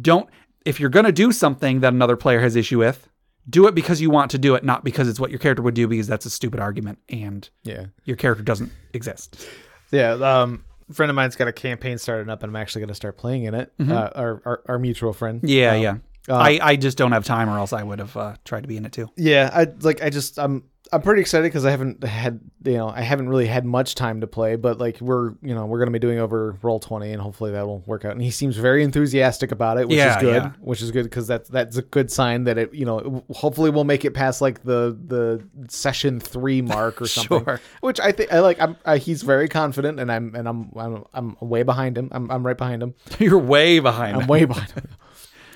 Don't 0.00 0.28
if 0.64 0.78
you're 0.80 0.90
going 0.90 1.04
to 1.06 1.12
do 1.12 1.32
something 1.32 1.80
that 1.80 1.92
another 1.92 2.16
player 2.16 2.40
has 2.40 2.56
issue 2.56 2.78
with, 2.78 3.08
do 3.48 3.66
it 3.66 3.74
because 3.74 4.00
you 4.00 4.10
want 4.10 4.30
to 4.30 4.38
do 4.38 4.54
it, 4.54 4.64
not 4.64 4.84
because 4.84 5.08
it's 5.08 5.18
what 5.18 5.30
your 5.30 5.38
character 5.40 5.62
would 5.62 5.74
do 5.74 5.88
because 5.88 6.06
that's 6.06 6.24
a 6.26 6.30
stupid 6.30 6.60
argument 6.60 6.98
and 7.08 7.48
Yeah. 7.64 7.86
your 8.04 8.16
character 8.16 8.44
doesn't 8.44 8.70
exist. 8.92 9.46
Yeah, 9.90 10.12
um 10.12 10.64
friend 10.92 11.10
of 11.10 11.16
mine's 11.16 11.36
got 11.36 11.48
a 11.48 11.52
campaign 11.52 11.96
started 11.98 12.28
up 12.28 12.42
and 12.42 12.50
I'm 12.50 12.56
actually 12.56 12.80
going 12.80 12.88
to 12.90 12.94
start 12.94 13.16
playing 13.16 13.44
in 13.44 13.54
it. 13.54 13.72
Uh, 13.80 14.10
our, 14.14 14.42
our 14.44 14.62
our 14.66 14.78
mutual 14.78 15.12
friend. 15.12 15.40
Yeah, 15.42 15.72
Um, 15.74 15.80
yeah. 15.82 15.94
I, 16.28 16.60
I 16.62 16.76
just 16.76 16.96
don't 16.98 17.10
have 17.12 17.24
time, 17.24 17.48
or 17.48 17.58
else 17.58 17.72
I 17.72 17.82
would 17.82 17.98
have 17.98 18.16
uh, 18.16 18.34
tried 18.44 18.60
to 18.60 18.68
be 18.68 18.76
in 18.76 18.84
it 18.84 18.92
too. 18.92 19.08
Yeah, 19.16 19.50
I 19.52 19.66
like 19.80 20.02
I 20.04 20.10
just 20.10 20.38
I'm 20.38 20.62
I'm 20.92 21.00
pretty 21.00 21.22
excited 21.22 21.44
because 21.44 21.64
I 21.64 21.70
haven't 21.70 22.04
had 22.04 22.40
you 22.64 22.74
know 22.76 22.88
I 22.88 23.00
haven't 23.00 23.28
really 23.30 23.46
had 23.46 23.64
much 23.64 23.94
time 23.94 24.20
to 24.20 24.26
play, 24.26 24.56
but 24.56 24.78
like 24.78 25.00
we're 25.00 25.32
you 25.40 25.54
know 25.54 25.64
we're 25.66 25.78
gonna 25.78 25.90
be 25.90 25.98
doing 25.98 26.18
over 26.18 26.58
Roll20 26.62 27.12
and 27.12 27.20
hopefully 27.20 27.52
that 27.52 27.66
will 27.66 27.80
work 27.86 28.04
out. 28.04 28.12
And 28.12 28.20
he 28.20 28.30
seems 28.30 28.56
very 28.58 28.84
enthusiastic 28.84 29.52
about 29.52 29.78
it, 29.78 29.88
which 29.88 29.96
Yeah, 29.96 30.16
is 30.16 30.22
good. 30.22 30.42
yeah. 30.42 30.52
Which 30.60 30.82
is 30.82 30.90
good 30.90 31.04
because 31.04 31.26
that's 31.26 31.48
that's 31.48 31.76
a 31.78 31.82
good 31.82 32.10
sign 32.10 32.44
that 32.44 32.58
it 32.58 32.74
you 32.74 32.84
know 32.84 33.24
hopefully 33.30 33.70
we'll 33.70 33.84
make 33.84 34.04
it 34.04 34.12
past 34.12 34.40
like 34.42 34.62
the 34.64 34.96
the 35.06 35.42
session 35.68 36.20
three 36.20 36.60
mark 36.60 37.00
or 37.00 37.06
something. 37.08 37.42
Sure. 37.44 37.60
Which 37.80 37.98
I 37.98 38.12
think 38.12 38.32
I 38.32 38.40
like. 38.40 38.60
I'm 38.60 38.76
uh, 38.84 38.98
he's 38.98 39.22
very 39.22 39.48
confident 39.48 39.98
and 39.98 40.12
I'm 40.12 40.34
and 40.34 40.46
I'm 40.46 40.70
I'm 40.76 41.04
I'm 41.14 41.36
way 41.40 41.62
behind 41.62 41.96
him. 41.96 42.08
I'm 42.12 42.30
I'm 42.30 42.46
right 42.46 42.58
behind 42.58 42.82
him. 42.82 42.94
You're 43.18 43.38
way 43.38 43.78
behind. 43.78 44.16
I'm 44.16 44.26
way 44.26 44.44
behind. 44.44 44.70
him. 44.72 44.88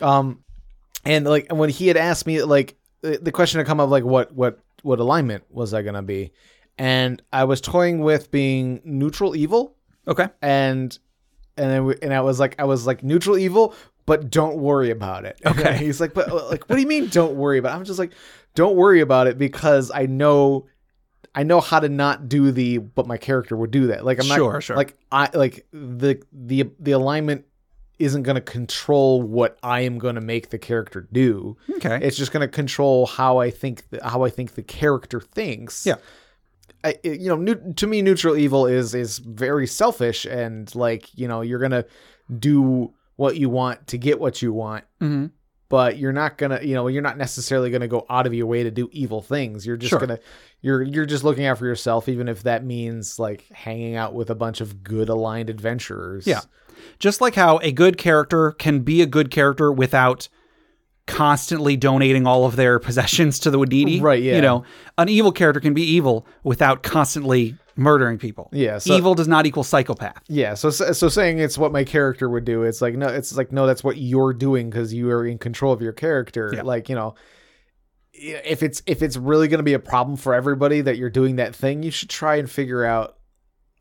Um, 0.00 0.44
and 1.04 1.26
like 1.26 1.52
when 1.52 1.70
he 1.70 1.88
had 1.88 1.96
asked 1.96 2.26
me, 2.26 2.42
like 2.42 2.76
the 3.02 3.18
the 3.20 3.32
question 3.32 3.58
had 3.58 3.66
come 3.66 3.80
up, 3.80 3.90
like 3.90 4.04
what 4.04 4.32
what 4.32 4.60
what 4.82 4.98
alignment 5.00 5.44
was 5.50 5.74
I 5.74 5.82
gonna 5.82 6.02
be, 6.02 6.32
and 6.78 7.22
I 7.32 7.44
was 7.44 7.60
toying 7.60 8.00
with 8.00 8.30
being 8.30 8.80
neutral 8.84 9.34
evil, 9.36 9.76
okay. 10.06 10.28
and 10.42 10.96
and 11.56 11.70
then 11.70 11.84
we, 11.86 11.94
and 12.02 12.12
I 12.12 12.20
was 12.20 12.38
like 12.40 12.54
I 12.58 12.64
was 12.64 12.86
like 12.86 13.02
neutral 13.02 13.38
evil, 13.38 13.74
but 14.04 14.30
don't 14.30 14.56
worry 14.58 14.90
about 14.90 15.24
it. 15.24 15.40
Okay. 15.46 15.76
he's 15.78 16.00
like, 16.00 16.14
but 16.14 16.28
like, 16.50 16.68
what 16.68 16.76
do 16.76 16.80
you 16.80 16.86
mean 16.88 17.08
don't 17.08 17.34
worry 17.36 17.58
about? 17.58 17.72
it? 17.72 17.76
I'm 17.78 17.84
just 17.84 17.98
like, 17.98 18.12
don't 18.54 18.76
worry 18.76 19.00
about 19.00 19.26
it 19.26 19.38
because 19.38 19.90
I 19.94 20.06
know. 20.06 20.66
I 21.34 21.42
know 21.42 21.60
how 21.60 21.80
to 21.80 21.90
not 21.90 22.30
do 22.30 22.50
the, 22.50 22.78
but 22.78 23.06
my 23.06 23.18
character 23.18 23.54
would 23.58 23.70
do 23.70 23.88
that. 23.88 24.06
Like 24.06 24.18
I'm 24.18 24.26
not 24.26 24.36
Sure, 24.36 24.58
sure. 24.62 24.74
like 24.74 24.96
I 25.12 25.28
like 25.34 25.66
the 25.70 26.22
the 26.32 26.70
the 26.80 26.92
alignment 26.92 27.44
isn't 27.98 28.22
going 28.24 28.34
to 28.34 28.40
control 28.40 29.22
what 29.22 29.58
I 29.62 29.80
am 29.80 29.98
going 29.98 30.16
to 30.16 30.20
make 30.20 30.50
the 30.50 30.58
character 30.58 31.08
do. 31.12 31.56
Okay. 31.76 31.98
It's 32.02 32.16
just 32.16 32.30
going 32.32 32.42
to 32.46 32.48
control 32.52 33.06
how 33.06 33.38
I 33.38 33.50
think 33.50 33.88
the, 33.90 34.00
how 34.06 34.22
I 34.24 34.30
think 34.30 34.54
the 34.54 34.62
character 34.62 35.20
thinks. 35.20 35.86
Yeah. 35.86 35.96
I, 36.84 36.96
you 37.02 37.28
know, 37.28 37.36
new, 37.36 37.72
to 37.74 37.86
me, 37.86 38.02
neutral 38.02 38.36
evil 38.36 38.66
is 38.66 38.94
is 38.94 39.18
very 39.18 39.66
selfish 39.66 40.24
and 40.24 40.72
like 40.76 41.08
you 41.18 41.26
know 41.26 41.40
you're 41.40 41.58
gonna 41.58 41.84
do 42.38 42.92
what 43.16 43.36
you 43.36 43.48
want 43.48 43.86
to 43.88 43.98
get 43.98 44.20
what 44.20 44.40
you 44.42 44.52
want, 44.52 44.84
Mhm. 45.00 45.30
but 45.68 45.96
you're 45.98 46.12
not 46.12 46.38
gonna 46.38 46.60
you 46.62 46.74
know 46.74 46.86
you're 46.86 47.02
not 47.02 47.16
necessarily 47.18 47.70
gonna 47.70 47.88
go 47.88 48.04
out 48.10 48.26
of 48.26 48.34
your 48.34 48.46
way 48.46 48.62
to 48.62 48.70
do 48.70 48.88
evil 48.92 49.20
things. 49.22 49.66
You're 49.66 49.76
just 49.78 49.90
Sure. 49.90 49.98
gonna 49.98 50.18
you're 50.60 50.82
you're 50.82 51.06
just 51.06 51.24
looking 51.24 51.46
out 51.46 51.58
for 51.58 51.66
yourself, 51.66 52.08
even 52.08 52.28
if 52.28 52.42
that 52.44 52.64
means 52.64 53.18
like 53.18 53.48
hanging 53.50 53.96
out 53.96 54.14
with 54.14 54.30
a 54.30 54.34
bunch 54.36 54.60
of 54.60 54.84
good 54.84 55.08
aligned 55.08 55.50
adventurers. 55.50 56.26
Yeah. 56.26 56.42
Just 56.98 57.20
like 57.20 57.34
how 57.34 57.58
a 57.62 57.72
good 57.72 57.98
character 57.98 58.52
can 58.52 58.80
be 58.80 59.02
a 59.02 59.06
good 59.06 59.30
character 59.30 59.72
without 59.72 60.28
constantly 61.06 61.76
donating 61.76 62.26
all 62.26 62.44
of 62.44 62.56
their 62.56 62.78
possessions 62.80 63.38
to 63.40 63.50
the 63.50 63.58
Wadidi. 63.58 64.00
Right, 64.00 64.22
yeah. 64.22 64.36
You 64.36 64.42
know, 64.42 64.64
an 64.98 65.08
evil 65.08 65.32
character 65.32 65.60
can 65.60 65.74
be 65.74 65.82
evil 65.82 66.26
without 66.42 66.82
constantly 66.82 67.56
murdering 67.76 68.18
people. 68.18 68.48
Yeah, 68.52 68.78
so- 68.78 68.94
evil 68.94 69.14
does 69.14 69.28
not 69.28 69.46
equal 69.46 69.64
psychopath. 69.64 70.22
Yeah, 70.28 70.54
so 70.54 70.70
so 70.70 71.08
saying 71.08 71.38
it's 71.38 71.58
what 71.58 71.72
my 71.72 71.84
character 71.84 72.28
would 72.28 72.44
do, 72.44 72.62
it's 72.62 72.80
like 72.82 72.94
no, 72.94 73.06
it's 73.06 73.36
like 73.36 73.52
no, 73.52 73.66
that's 73.66 73.84
what 73.84 73.96
you're 73.98 74.32
doing 74.32 74.70
because 74.70 74.92
you 74.92 75.10
are 75.10 75.26
in 75.26 75.38
control 75.38 75.72
of 75.72 75.80
your 75.80 75.92
character. 75.92 76.50
Yeah. 76.54 76.62
Like 76.62 76.88
you 76.88 76.94
know, 76.94 77.14
if 78.12 78.62
it's 78.62 78.82
if 78.86 79.02
it's 79.02 79.16
really 79.16 79.48
going 79.48 79.58
to 79.58 79.64
be 79.64 79.74
a 79.74 79.78
problem 79.78 80.16
for 80.16 80.34
everybody 80.34 80.80
that 80.80 80.96
you're 80.96 81.10
doing 81.10 81.36
that 81.36 81.54
thing, 81.54 81.82
you 81.82 81.90
should 81.90 82.10
try 82.10 82.36
and 82.36 82.50
figure 82.50 82.84
out 82.84 83.15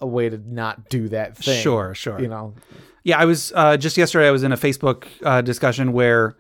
a 0.06 0.08
way 0.08 0.30
to 0.30 0.38
not 0.38 0.88
do 0.90 1.10
that 1.10 1.36
thing. 1.36 1.62
Sure, 1.62 1.94
sure. 1.96 2.22
You 2.22 2.28
know, 2.28 2.54
Yeah, 3.04 3.20
I 3.20 3.26
was 3.26 3.52
uh, 3.56 3.76
just 3.76 3.98
yesterday. 3.98 4.28
I 4.28 4.32
was 4.32 4.44
in 4.44 4.52
a 4.52 4.58
Facebook 4.58 5.06
uh, 5.24 5.42
discussion 5.42 5.92
where, 5.92 6.38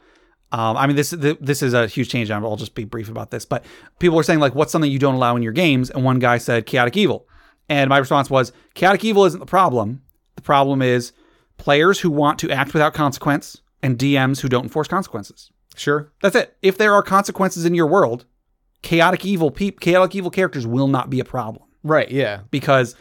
um, 0.52 0.78
I 0.78 0.88
mean, 0.88 0.96
this 0.96 1.10
th- 1.10 1.40
this 1.42 1.62
is 1.62 1.74
a 1.74 1.88
huge 1.88 2.10
change. 2.10 2.32
I'll 2.32 2.56
just 2.56 2.76
be 2.76 2.86
brief 2.86 3.10
about 3.10 3.32
this, 3.32 3.44
but 3.44 3.66
people 4.00 4.16
were 4.16 4.24
saying 4.24 4.40
like, 4.40 4.56
"What's 4.56 4.72
something 4.72 4.90
you 4.90 5.00
don't 5.00 5.16
allow 5.16 5.36
in 5.36 5.44
your 5.44 5.52
games?" 5.52 5.90
And 5.90 6.04
one 6.04 6.20
guy 6.20 6.38
said, 6.38 6.66
"Chaotic 6.66 6.96
evil," 6.96 7.28
and 7.68 7.90
my 7.90 7.98
response 7.98 8.30
was, 8.30 8.52
"Chaotic 8.76 9.04
evil 9.04 9.26
isn't 9.26 9.40
the 9.40 9.46
problem. 9.46 10.02
The 10.36 10.42
problem 10.44 10.82
is 10.82 11.12
players 11.58 12.00
who 12.02 12.12
want 12.12 12.40
to 12.40 12.52
act 12.52 12.74
without 12.74 12.94
consequence 12.94 13.62
and 13.82 13.98
DMs 13.98 14.42
who 14.42 14.48
don't 14.48 14.64
enforce 14.64 14.88
consequences. 14.88 15.52
sure. 15.76 16.12
That's 16.22 16.36
it. 16.36 16.56
If 16.62 16.78
there 16.78 16.94
are 16.94 17.04
consequences 17.04 17.66
in 17.66 17.74
your 17.76 17.88
world, 17.88 18.26
chaotic 18.82 19.26
evil 19.26 19.52
peop 19.52 19.80
chaotic 19.80 20.16
evil 20.16 20.32
characters 20.32 20.68
will 20.68 20.88
not 20.88 21.10
be 21.10 21.20
a 21.20 21.26
problem." 21.26 21.66
Right, 21.86 22.10
yeah. 22.10 22.40
because 22.50 22.96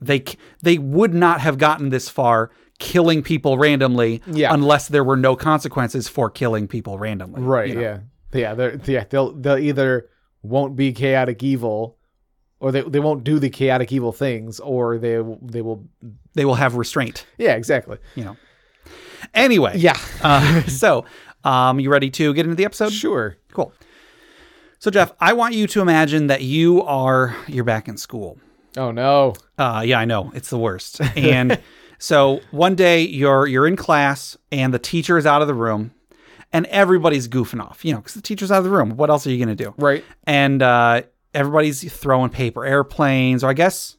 they 0.00 0.24
they 0.62 0.78
would 0.78 1.14
not 1.14 1.40
have 1.40 1.58
gotten 1.58 1.90
this 1.90 2.08
far 2.08 2.50
killing 2.78 3.22
people 3.22 3.58
randomly 3.58 4.22
Yeah. 4.26 4.54
unless 4.54 4.88
there 4.88 5.04
were 5.04 5.16
no 5.16 5.36
consequences 5.36 6.08
for 6.08 6.30
killing 6.30 6.66
people 6.66 6.98
randomly. 6.98 7.42
Right, 7.42 7.68
you 7.68 7.74
know? 7.74 7.80
yeah. 7.80 7.98
Yeah, 8.32 8.54
they're 8.54 8.80
yeah, 8.86 9.04
they'll 9.10 9.32
they'll 9.32 9.58
either 9.58 10.08
won't 10.42 10.76
be 10.76 10.92
chaotic 10.92 11.42
evil 11.42 11.98
or 12.60 12.70
they, 12.72 12.82
they 12.82 13.00
won't 13.00 13.24
do 13.24 13.38
the 13.38 13.50
chaotic 13.50 13.90
evil 13.92 14.12
things 14.12 14.60
or 14.60 14.98
they 14.98 15.20
they 15.42 15.60
will 15.62 15.84
They 16.34 16.44
will 16.44 16.54
have 16.54 16.76
restraint, 16.76 17.26
Yeah, 17.38 17.54
exactly. 17.56 17.98
you 18.14 18.24
know. 18.24 18.36
Anyway, 19.34 19.76
Yeah. 19.76 19.98
uh, 20.22 20.62
so 20.62 21.04
um, 21.44 21.80
you 21.80 21.90
ready 21.90 22.10
to 22.10 22.32
get 22.34 22.44
into 22.46 22.54
the 22.54 22.64
episode? 22.64 22.92
sure. 22.92 23.36
Cool. 23.52 23.72
So 24.78 24.90
Jeff, 24.90 25.12
I 25.20 25.32
want 25.34 25.54
you 25.54 25.66
to 25.66 25.80
imagine 25.82 26.28
that 26.28 26.42
you 26.42 26.82
are 26.84 27.36
you're 27.48 27.64
back 27.64 27.88
in 27.88 27.96
school. 27.98 28.38
Oh 28.76 28.90
no. 28.90 29.34
Uh, 29.58 29.82
yeah, 29.84 29.98
I 29.98 30.04
know 30.04 30.30
it's 30.34 30.50
the 30.50 30.58
worst. 30.58 31.00
And 31.16 31.60
so 31.98 32.40
one 32.50 32.74
day 32.74 33.02
you're 33.02 33.46
you're 33.46 33.66
in 33.66 33.76
class 33.76 34.36
and 34.52 34.72
the 34.72 34.78
teacher 34.78 35.18
is 35.18 35.26
out 35.26 35.42
of 35.42 35.48
the 35.48 35.54
room, 35.54 35.92
and 36.52 36.66
everybody's 36.66 37.28
goofing 37.28 37.60
off, 37.62 37.84
you 37.84 37.92
know, 37.92 37.98
because 37.98 38.14
the 38.14 38.22
teacher's 38.22 38.50
out 38.50 38.58
of 38.58 38.64
the 38.64 38.70
room. 38.70 38.96
What 38.96 39.10
else 39.10 39.26
are 39.26 39.30
you 39.30 39.38
gonna 39.44 39.56
do? 39.56 39.74
Right. 39.78 40.04
And 40.24 40.62
uh, 40.62 41.02
everybody's 41.34 41.92
throwing 41.92 42.30
paper 42.30 42.64
airplanes, 42.64 43.42
or 43.44 43.50
I 43.50 43.54
guess 43.54 43.96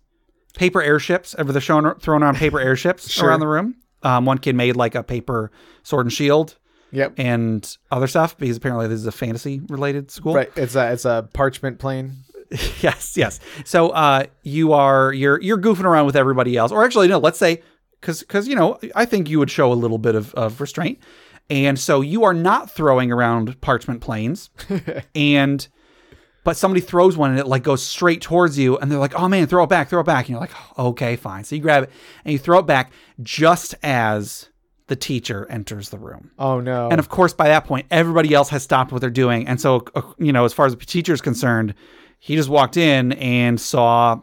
paper 0.56 0.82
airships. 0.82 1.36
Ever 1.38 1.51
they're 1.51 1.62
showing 1.62 1.94
throwing 2.00 2.24
around 2.24 2.38
paper 2.38 2.60
airships 2.60 3.10
Sure. 3.12 3.28
around 3.30 3.40
the 3.42 3.48
room. 3.48 3.75
Um, 4.04 4.25
one 4.25 4.38
kid 4.40 4.56
made 4.56 4.75
like 4.75 4.96
a 4.96 5.04
paper 5.04 5.51
sword 5.84 6.06
and 6.08 6.13
shield 6.13 6.58
Yep. 6.94 7.13
and 7.18 7.78
other 7.92 8.08
stuff 8.08 8.38
because 8.38 8.58
apparently 8.58 8.88
this 8.88 9.00
is 9.00 9.06
a 9.06 9.12
fantasy 9.13 9.62
related 9.70 10.12
school. 10.12 10.34
Right. 10.34 10.50
It's 10.58 10.75
a 10.75 10.92
it's 10.92 11.06
a 11.06 11.30
parchment 11.34 11.80
plane. 11.80 12.16
yes, 12.81 13.15
yes. 13.15 13.39
So 13.63 13.89
uh, 13.89 14.25
you 14.43 14.74
are 14.74 15.13
you're 15.13 15.41
you're 15.41 15.58
goofing 15.58 15.86
around 15.86 16.05
with 16.05 16.15
everybody 16.15 16.58
else, 16.58 16.72
or 16.72 16.84
actually 16.84 17.08
no, 17.08 17.17
let's 17.17 17.39
say 17.39 17.62
because 18.00 18.20
because 18.22 18.48
you 18.48 18.55
know 18.55 18.77
I 18.93 19.05
think 19.05 19.29
you 19.29 19.39
would 19.39 19.50
show 19.50 19.72
a 19.72 19.75
little 19.75 19.98
bit 19.98 20.15
of, 20.15 20.34
of 20.34 20.60
restraint, 20.60 21.00
and 21.50 21.79
so 21.79 22.01
you 22.01 22.24
are 22.25 22.34
not 22.34 22.70
throwing 22.70 23.12
around 23.12 23.60
parchment 23.62 24.01
planes, 24.01 24.50
and 25.15 25.65
but 26.43 26.58
somebody 26.58 26.81
throws 26.81 27.15
one 27.15 27.29
and 27.31 27.39
it 27.39 27.48
like 27.48 27.63
goes 27.63 27.84
straight 27.84 28.22
towards 28.22 28.58
you, 28.58 28.77
and 28.77 28.91
they're 28.91 29.00
like, 29.00 29.17
oh 29.17 29.29
man, 29.29 29.48
throw 29.48 29.63
it 29.63 29.70
back, 29.70 29.89
throw 29.89 30.01
it 30.01 30.05
back, 30.05 30.25
and 30.25 30.31
you're 30.31 30.39
like, 30.39 30.77
okay, 30.77 31.15
fine. 31.15 31.46
So 31.46 31.55
you 31.55 31.62
grab 31.62 31.84
it 31.84 31.89
and 32.25 32.34
you 32.34 32.39
throw 32.39 32.60
it 32.60 32.65
back 32.65 32.91
just 33.22 33.75
as 33.81 34.50
the 34.88 34.96
teacher 34.98 35.48
enters 35.50 35.89
the 35.89 35.98
room. 35.98 36.31
Oh 36.38 36.60
no. 36.60 36.89
And 36.89 37.00
of 37.00 37.08
course, 37.08 37.34
by 37.34 37.48
that 37.48 37.63
point, 37.63 37.86
everybody 37.91 38.34
else 38.34 38.50
has 38.50 38.62
stopped 38.62 38.91
what 38.91 39.00
they're 39.00 39.10
doing. 39.10 39.48
And 39.48 39.62
so, 39.62 39.86
uh, 39.96 40.01
you 40.17 40.34
know, 40.34 40.43
as 40.43 40.51
far 40.51 40.65
as 40.65 40.75
the 40.75 40.86
teacher 40.86 41.13
is 41.13 41.22
concerned, 41.22 41.75
he 42.24 42.36
just 42.36 42.50
walked 42.50 42.78
in 42.78 43.13
and 43.13 43.60
saw 43.60 44.22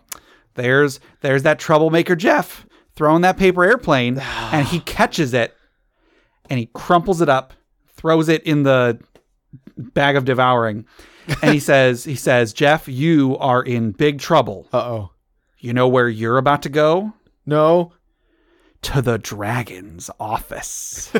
there's 0.55 1.01
there's 1.21 1.43
that 1.43 1.59
troublemaker 1.59 2.15
Jeff 2.15 2.65
throwing 2.95 3.23
that 3.23 3.37
paper 3.37 3.65
airplane, 3.65 4.21
and 4.21 4.69
he 4.69 4.79
catches 4.87 5.35
it 5.35 5.53
and 6.49 6.61
he 6.61 6.67
crumples 6.75 7.21
it 7.21 7.29
up, 7.29 7.55
throws 7.89 8.29
it 8.29 8.45
in 8.45 8.63
the 8.63 9.01
bag 9.77 10.15
of 10.15 10.25
devouring, 10.25 10.87
and 11.43 11.53
he 11.53 11.59
says 11.61 12.05
he 12.05 12.15
says 12.15 12.53
Jeff, 12.53 12.87
you 12.87 13.37
are 13.39 13.65
in 13.65 13.91
big 13.91 14.21
trouble. 14.21 14.69
uh 14.73 14.79
oh. 14.79 15.11
You 15.59 15.73
know 15.73 15.89
where 15.89 16.09
you're 16.09 16.39
about 16.39 16.63
to 16.63 16.69
go? 16.69 17.15
No. 17.45 17.95
To 18.83 19.03
the 19.03 19.19
dragon's 19.19 20.09
office. 20.21 21.11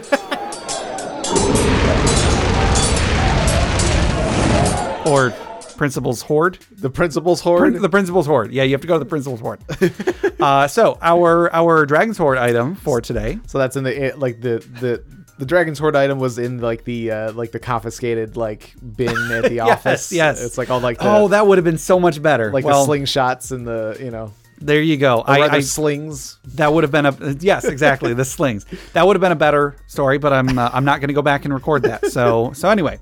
or 5.05 5.33
principal's 5.79 6.21
hoard. 6.23 6.59
The 6.73 6.91
principal's 6.91 7.41
hoard. 7.41 7.75
The 7.81 7.89
principal's 7.89 8.27
hoard. 8.27 8.53
Yeah, 8.53 8.65
you 8.65 8.73
have 8.73 8.83
to 8.83 8.87
go 8.87 8.95
to 8.95 8.99
the 8.99 9.07
principal's 9.07 9.41
hoard. 9.41 9.61
uh, 10.41 10.69
so 10.69 10.99
our 11.01 11.51
our 11.55 11.87
dragon's 11.87 12.19
hoard 12.19 12.37
item 12.37 12.75
for 12.75 13.01
today. 13.01 13.39
so 13.47 13.57
that's 13.59 13.77
in 13.77 13.85
the 13.85 14.13
like 14.17 14.41
the 14.43 14.59
the 14.81 15.03
the 15.39 15.47
dragon's 15.47 15.79
hoard 15.79 15.95
item 15.97 16.19
was 16.19 16.37
in 16.39 16.59
like 16.61 16.85
the 16.85 17.11
uh 17.13 17.33
like 17.33 17.53
the 17.53 17.61
confiscated 17.61 18.37
like 18.37 18.75
bin 18.97 19.17
at 19.31 19.45
the 19.45 19.55
Yes, 19.65 19.69
office. 19.79 20.13
yes. 20.13 20.43
It's 20.43 20.59
like 20.59 20.69
all 20.69 20.81
like 20.81 20.99
the 20.99 21.09
oh, 21.09 21.29
that 21.29 21.47
would 21.47 21.59
have 21.59 21.65
been 21.65 21.79
so 21.79 21.99
much 22.01 22.21
better. 22.21 22.53
like 22.53 22.65
well, 22.65 22.85
the 22.85 22.93
slingshots 22.93 23.53
and 23.53 23.67
the 23.67 23.97
you 24.01 24.11
know 24.11 24.33
there 24.61 24.81
you 24.83 24.97
go. 24.97 25.21
or 25.21 25.31
I, 25.31 25.41
I 25.49 25.61
slings. 25.61 26.39
that 26.55 26.73
would 26.73 26.85
have 26.85 26.91
been 26.91 27.07
a 27.07 27.15
yes, 27.41 27.65
exactly 27.65 28.15
the 28.15 28.25
slings. 28.25 28.67
That 28.93 29.07
would 29.07 29.17
have 29.17 29.21
been 29.21 29.33
a 29.33 29.37
better 29.37 29.77
story, 29.87 30.19
but 30.19 30.33
I'm 30.33 30.59
uh, 30.59 30.71
I'm 30.73 30.85
not 30.85 31.01
going 31.01 31.09
to 31.09 31.15
go 31.15 31.23
back 31.23 31.45
and 31.45 31.55
record 31.55 31.83
that. 31.83 32.07
So 32.07 32.53
so 32.55 32.69
anyway, 32.69 32.99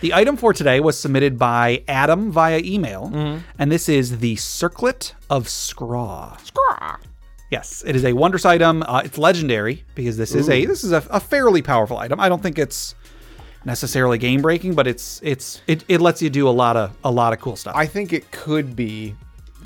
the 0.00 0.14
item 0.14 0.36
for 0.36 0.52
today 0.52 0.80
was 0.80 0.98
submitted 0.98 1.38
by 1.38 1.82
Adam 1.88 2.30
via 2.30 2.58
email, 2.64 3.10
and 3.58 3.72
this 3.72 3.88
is 3.88 4.18
the 4.18 4.36
circlet 4.36 5.14
of 5.30 5.48
Scraw. 5.48 6.36
Scraw. 6.42 6.96
Yes, 7.50 7.82
it 7.86 7.94
is 7.94 8.04
a 8.04 8.12
wondrous 8.14 8.46
item. 8.46 8.82
Uh, 8.82 9.02
it's 9.04 9.18
legendary 9.18 9.84
because 9.94 10.16
this 10.16 10.34
is 10.34 10.48
a 10.48 10.64
this 10.64 10.84
is 10.84 10.92
a, 10.92 11.04
a 11.10 11.20
fairly 11.20 11.60
powerful 11.62 11.98
item. 11.98 12.18
I 12.18 12.28
don't 12.28 12.42
think 12.42 12.58
it's 12.58 12.94
necessarily 13.64 14.18
game 14.18 14.40
breaking, 14.42 14.74
but 14.74 14.86
it's 14.86 15.20
it's 15.22 15.60
it, 15.66 15.84
it 15.88 16.00
lets 16.00 16.22
you 16.22 16.30
do 16.30 16.48
a 16.48 16.50
lot 16.50 16.76
of 16.76 16.96
a 17.04 17.10
lot 17.10 17.32
of 17.32 17.40
cool 17.40 17.56
stuff. 17.56 17.74
I 17.76 17.86
think 17.86 18.12
it 18.12 18.30
could 18.30 18.74
be. 18.74 19.14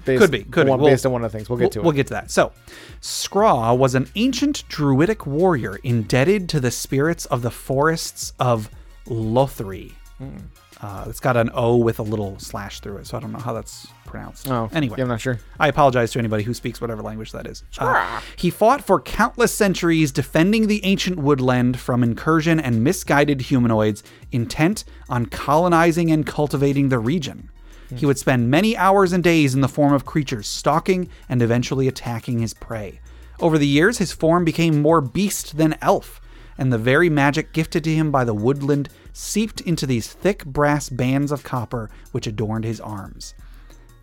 Based, 0.06 0.20
Could 0.22 0.30
be, 0.30 0.44
could 0.44 0.64
be. 0.66 0.70
one, 0.70 0.80
We'll- 0.80 0.90
based 0.90 1.04
on 1.04 1.12
one 1.12 1.25
of 1.25 1.30
the 1.30 1.36
things. 1.36 1.50
We'll 1.50 1.58
get 1.58 1.72
to 1.72 1.80
we'll, 1.80 1.82
it. 1.82 1.86
We'll 1.86 1.96
get 1.96 2.06
to 2.06 2.14
that. 2.14 2.30
So, 2.30 2.52
Scraw 3.00 3.75
was 3.75 3.94
an 3.94 4.08
ancient 4.14 4.64
druidic 4.68 5.26
warrior 5.26 5.78
indebted 5.82 6.48
to 6.50 6.60
the 6.60 6.70
spirits 6.70 7.26
of 7.26 7.42
the 7.42 7.50
forests 7.50 8.32
of 8.38 8.70
Lothri. 9.06 9.92
Hmm. 10.18 10.36
Uh, 10.80 11.06
it's 11.08 11.20
got 11.20 11.36
an 11.38 11.50
O 11.54 11.76
with 11.76 11.98
a 11.98 12.02
little 12.02 12.38
slash 12.38 12.80
through 12.80 12.98
it, 12.98 13.06
so 13.06 13.16
I 13.16 13.20
don't 13.20 13.32
know 13.32 13.38
how 13.38 13.54
that's 13.54 13.86
pronounced. 14.04 14.46
oh, 14.50 14.68
anyway, 14.72 14.96
yeah, 14.98 15.04
I'm 15.04 15.08
not 15.08 15.22
sure. 15.22 15.40
I 15.58 15.68
apologize 15.68 16.12
to 16.12 16.18
anybody 16.18 16.42
who 16.42 16.52
speaks 16.52 16.82
whatever 16.82 17.00
language 17.02 17.32
that 17.32 17.46
is. 17.46 17.64
Uh, 17.78 18.20
he 18.36 18.50
fought 18.50 18.84
for 18.84 19.00
countless 19.00 19.54
centuries 19.54 20.12
defending 20.12 20.66
the 20.66 20.84
ancient 20.84 21.18
woodland 21.18 21.80
from 21.80 22.02
incursion 22.02 22.60
and 22.60 22.84
misguided 22.84 23.40
humanoids 23.40 24.02
intent 24.32 24.84
on 25.08 25.26
colonizing 25.26 26.10
and 26.10 26.26
cultivating 26.26 26.90
the 26.90 26.98
region. 26.98 27.50
He 27.94 28.06
would 28.06 28.18
spend 28.18 28.50
many 28.50 28.76
hours 28.76 29.12
and 29.12 29.22
days 29.22 29.54
in 29.54 29.60
the 29.60 29.68
form 29.68 29.92
of 29.92 30.04
creatures, 30.04 30.48
stalking 30.48 31.08
and 31.28 31.40
eventually 31.40 31.86
attacking 31.86 32.40
his 32.40 32.54
prey. 32.54 33.00
Over 33.40 33.58
the 33.58 33.66
years, 33.66 33.98
his 33.98 34.12
form 34.12 34.44
became 34.44 34.82
more 34.82 35.00
beast 35.00 35.56
than 35.56 35.76
elf, 35.80 36.20
and 36.58 36.72
the 36.72 36.78
very 36.78 37.10
magic 37.10 37.52
gifted 37.52 37.84
to 37.84 37.94
him 37.94 38.10
by 38.10 38.24
the 38.24 38.34
woodland 38.34 38.88
seeped 39.12 39.60
into 39.60 39.86
these 39.86 40.12
thick 40.12 40.44
brass 40.44 40.88
bands 40.88 41.30
of 41.30 41.44
copper 41.44 41.90
which 42.12 42.26
adorned 42.26 42.64
his 42.64 42.80
arms. 42.80 43.34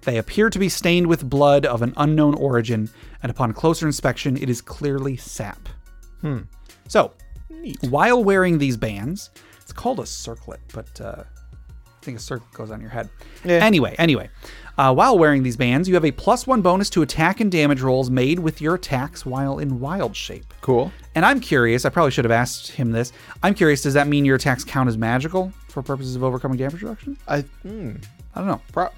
They 0.02 0.18
appear 0.18 0.50
to 0.50 0.60
be 0.60 0.70
stained 0.70 1.08
with 1.08 1.30
blood 1.30 1.66
of 1.66 1.82
an 1.82 1.94
unknown 1.98 2.36
origin, 2.36 2.90
and 3.22 3.30
upon 3.30 3.54
closer 3.54 3.88
inspection, 3.88 4.38
it 4.38 4.50
is 4.50 4.62
clearly 4.62 5.18
sap. 5.18 5.70
Hmm. 6.22 6.42
So, 6.88 7.14
while 7.82 8.24
wearing 8.24 8.58
these 8.58 8.78
bands, 8.78 9.30
it's 9.62 9.72
called 9.72 10.00
a 10.00 10.06
circlet, 10.06 10.60
but 10.74 11.00
uh, 11.00 11.24
think 12.04 12.18
a 12.18 12.22
circle 12.22 12.48
goes 12.54 12.72
on 12.72 12.82
your 12.82 12.90
head. 12.90 13.10
Yeah. 13.44 13.64
Anyway, 13.66 13.96
anyway, 13.98 14.30
uh, 14.78 14.94
while 14.94 15.18
wearing 15.18 15.44
these 15.44 15.58
bands, 15.58 15.88
you 15.88 15.94
have 15.96 16.06
a 16.06 16.12
plus 16.12 16.46
one 16.48 16.62
bonus 16.62 16.90
to 16.92 17.02
attack 17.02 17.40
and 17.40 17.52
damage 17.52 17.82
rolls 17.82 18.10
made 18.10 18.40
with 18.40 18.62
your 18.62 18.76
attacks 18.76 19.26
while 19.26 19.60
in 19.60 19.80
wild 19.80 20.16
shape. 20.16 20.54
Cool. 20.62 20.92
And 21.16 21.26
I'm 21.26 21.40
curious, 21.40 21.86
I 21.86 21.90
probably 21.90 22.12
should 22.12 22.26
have 22.26 22.32
asked 22.32 22.72
him 22.72 22.92
this. 22.92 23.12
I'm 23.42 23.54
curious, 23.54 23.82
does 23.82 23.94
that 23.96 24.08
mean 24.08 24.26
your 24.26 24.36
attacks 24.36 24.64
count 24.64 24.90
as 24.90 24.98
magical 24.98 25.52
for 25.70 25.82
purposes 25.84 26.16
of 26.16 26.24
overcoming 26.24 26.58
damage 26.58 26.82
reduction? 26.82 27.18
I 27.28 27.42
hmm, 27.42 27.94
I 28.36 28.40
don't 28.40 28.48
know. 28.48 28.62
pro- 28.72 28.90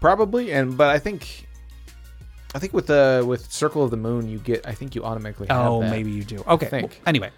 probably, 0.00 0.52
and 0.52 0.76
but 0.76 0.88
I 0.90 0.98
think. 0.98 1.46
I 2.54 2.58
think 2.58 2.72
with 2.72 2.86
the 2.86 3.22
with 3.28 3.52
Circle 3.52 3.84
of 3.84 3.90
the 3.90 3.96
Moon, 3.98 4.26
you 4.26 4.38
get. 4.38 4.66
I 4.66 4.72
think 4.72 4.94
you 4.94 5.04
automatically 5.04 5.48
have 5.48 5.66
Oh, 5.66 5.82
that. 5.82 5.90
maybe 5.90 6.10
you 6.10 6.24
do. 6.24 6.42
Okay. 6.48 6.68
well, 6.82 6.90
anyway, 7.06 7.30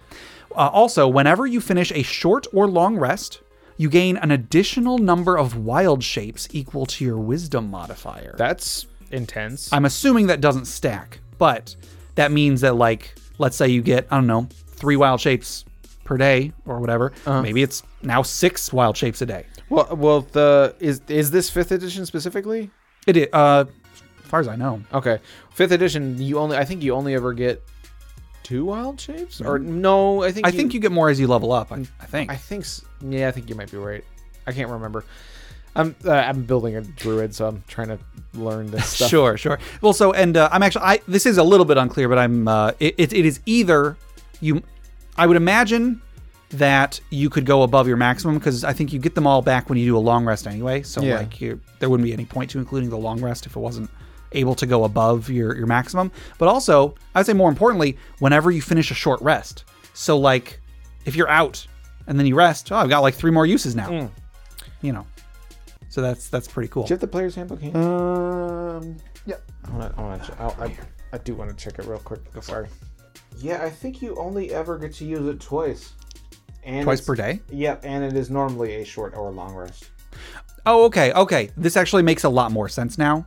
Uh, 0.55 0.69
also, 0.71 1.05
whenever 1.07 1.45
you 1.45 1.59
finish 1.59 1.91
a 1.91 2.01
short 2.01 2.47
or 2.53 2.67
long 2.69 2.97
rest, 2.97 3.41
you 3.77 3.89
gain 3.89 4.17
an 4.17 4.31
additional 4.31 4.97
number 4.97 5.37
of 5.37 5.57
wild 5.57 6.03
shapes 6.03 6.47
equal 6.51 6.85
to 6.87 7.05
your 7.05 7.17
wisdom 7.17 7.69
modifier. 7.71 8.35
That's 8.37 8.85
intense. 9.11 9.71
I'm 9.73 9.85
assuming 9.85 10.27
that 10.27 10.41
doesn't 10.41 10.65
stack, 10.65 11.19
but 11.37 11.75
that 12.15 12.31
means 12.31 12.61
that 12.61 12.75
like 12.75 13.15
let's 13.37 13.55
say 13.55 13.67
you 13.67 13.81
get 13.81 14.07
I 14.11 14.15
don't 14.17 14.27
know 14.27 14.47
three 14.67 14.95
wild 14.95 15.19
shapes 15.21 15.65
per 16.03 16.17
day 16.17 16.53
or 16.65 16.79
whatever. 16.79 17.13
Maybe 17.25 17.63
it's 17.63 17.83
now 18.01 18.21
six 18.21 18.73
wild 18.73 18.97
shapes 18.97 19.21
a 19.21 19.25
day. 19.25 19.45
well, 19.69 19.87
well, 19.95 20.21
the 20.21 20.75
is 20.79 21.01
is 21.07 21.31
this 21.31 21.49
fifth 21.49 21.71
edition 21.71 22.05
specifically? 22.05 22.69
It 23.07 23.17
is, 23.17 23.27
uh, 23.33 23.65
as 24.23 24.29
far 24.29 24.39
as 24.39 24.47
I 24.47 24.55
know. 24.55 24.81
Okay, 24.93 25.19
fifth 25.51 25.71
edition. 25.71 26.21
You 26.21 26.37
only, 26.39 26.57
I 26.57 26.65
think 26.65 26.83
you 26.83 26.93
only 26.93 27.15
ever 27.15 27.33
get 27.33 27.63
two 28.43 28.65
wild 28.65 28.99
shapes, 28.99 29.41
or 29.41 29.59
no? 29.59 30.23
I 30.23 30.31
think 30.31 30.47
I 30.47 30.51
think 30.51 30.73
you 30.73 30.79
get 30.79 30.91
more 30.91 31.09
as 31.09 31.19
you 31.19 31.27
level 31.27 31.51
up. 31.51 31.71
I, 31.71 31.85
I 31.99 32.05
think. 32.05 32.31
I 32.31 32.35
think. 32.35 32.63
s- 32.63 32.81
Yeah, 33.01 33.27
I 33.27 33.31
think 33.31 33.49
you 33.49 33.55
might 33.55 33.71
be 33.71 33.77
right. 33.77 34.03
I 34.47 34.51
can't 34.51 34.69
remember. 34.69 35.03
I'm 35.75 35.95
uh, 36.05 36.11
I'm 36.11 36.43
building 36.43 36.75
a 36.75 36.81
druid, 36.81 37.33
so 37.33 37.47
I'm 37.47 37.63
trying 37.67 37.87
to 37.89 37.99
learn 38.33 38.69
this 38.71 38.87
stuff. 38.95 39.09
Sure, 39.09 39.37
sure. 39.37 39.57
Well, 39.81 39.93
so 39.93 40.11
and 40.13 40.35
uh, 40.35 40.49
I'm 40.51 40.63
actually 40.63 40.83
I 40.85 40.99
this 41.07 41.25
is 41.25 41.37
a 41.37 41.43
little 41.43 41.65
bit 41.65 41.77
unclear, 41.77 42.09
but 42.09 42.17
I'm 42.17 42.47
uh, 42.47 42.71
it, 42.79 42.95
it, 42.97 43.13
it 43.13 43.25
is 43.25 43.39
either 43.45 43.95
you. 44.41 44.61
I 45.17 45.27
would 45.27 45.37
imagine 45.37 46.01
that 46.51 46.99
you 47.11 47.29
could 47.29 47.45
go 47.45 47.63
above 47.63 47.87
your 47.87 47.95
maximum 47.95 48.37
because 48.37 48.65
I 48.65 48.73
think 48.73 48.91
you 48.91 48.99
get 48.99 49.15
them 49.15 49.25
all 49.25 49.41
back 49.41 49.69
when 49.69 49.77
you 49.77 49.85
do 49.85 49.97
a 49.97 49.99
long 49.99 50.25
rest 50.25 50.47
anyway. 50.47 50.81
So 50.81 51.01
Yeah. 51.01 51.19
like 51.19 51.39
you, 51.39 51.61
there 51.79 51.89
wouldn't 51.89 52.03
be 52.05 52.11
any 52.11 52.25
point 52.25 52.49
to 52.51 52.59
including 52.59 52.89
the 52.89 52.97
long 52.97 53.21
rest 53.21 53.45
if 53.45 53.55
it 53.55 53.59
wasn't 53.59 53.89
able 54.33 54.55
to 54.55 54.65
go 54.65 54.83
above 54.83 55.29
your 55.29 55.55
your 55.55 55.67
maximum. 55.67 56.11
But 56.37 56.47
also, 56.47 56.95
I'd 57.15 57.25
say 57.25 57.33
more 57.33 57.49
importantly, 57.49 57.97
whenever 58.19 58.51
you 58.51 58.61
finish 58.61 58.91
a 58.91 58.95
short 58.95 59.21
rest. 59.21 59.65
So 59.93 60.17
like 60.17 60.59
if 61.05 61.15
you're 61.15 61.29
out 61.29 61.65
and 62.07 62.17
then 62.17 62.25
you 62.25 62.35
rest, 62.35 62.71
oh, 62.71 62.75
I've 62.75 62.89
got 62.89 62.99
like 62.99 63.15
three 63.15 63.31
more 63.31 63.45
uses 63.45 63.75
now. 63.75 64.09
You 64.81 64.93
know. 64.93 65.05
So 65.89 66.01
that's 66.01 66.29
that's 66.29 66.47
pretty 66.47 66.69
cool. 66.69 66.83
Do 66.83 66.89
you 66.89 66.93
have 66.95 67.01
the 67.01 67.07
player's 67.07 67.35
handbook? 67.35 67.61
Hand? 67.61 67.75
Um. 67.75 68.97
Yeah. 69.25 69.35
I 69.65 69.71
want 69.71 69.93
to. 69.93 69.99
I 69.99 70.03
want 70.03 70.23
to. 70.23 70.41
I, 70.41 70.77
I 71.13 71.17
do 71.17 71.35
want 71.35 71.49
to 71.49 71.55
check 71.55 71.79
it 71.79 71.85
real 71.85 71.99
quick 71.99 72.31
before. 72.33 72.69
Yeah, 73.37 73.63
I 73.63 73.69
think 73.69 74.01
you 74.01 74.15
only 74.15 74.53
ever 74.53 74.77
get 74.77 74.93
to 74.95 75.05
use 75.05 75.27
it 75.27 75.39
twice. 75.39 75.93
And 76.63 76.83
Twice 76.83 77.01
per 77.01 77.15
day? 77.15 77.41
Yep, 77.49 77.81
and 77.83 78.03
it 78.03 78.15
is 78.15 78.29
normally 78.29 78.75
a 78.75 78.85
short 78.85 79.15
or 79.15 79.31
long 79.31 79.55
rest. 79.55 79.89
Oh, 80.65 80.85
okay, 80.85 81.11
okay. 81.13 81.49
This 81.57 81.75
actually 81.75 82.03
makes 82.03 82.23
a 82.23 82.29
lot 82.29 82.51
more 82.51 82.69
sense 82.69 82.97
now. 82.97 83.25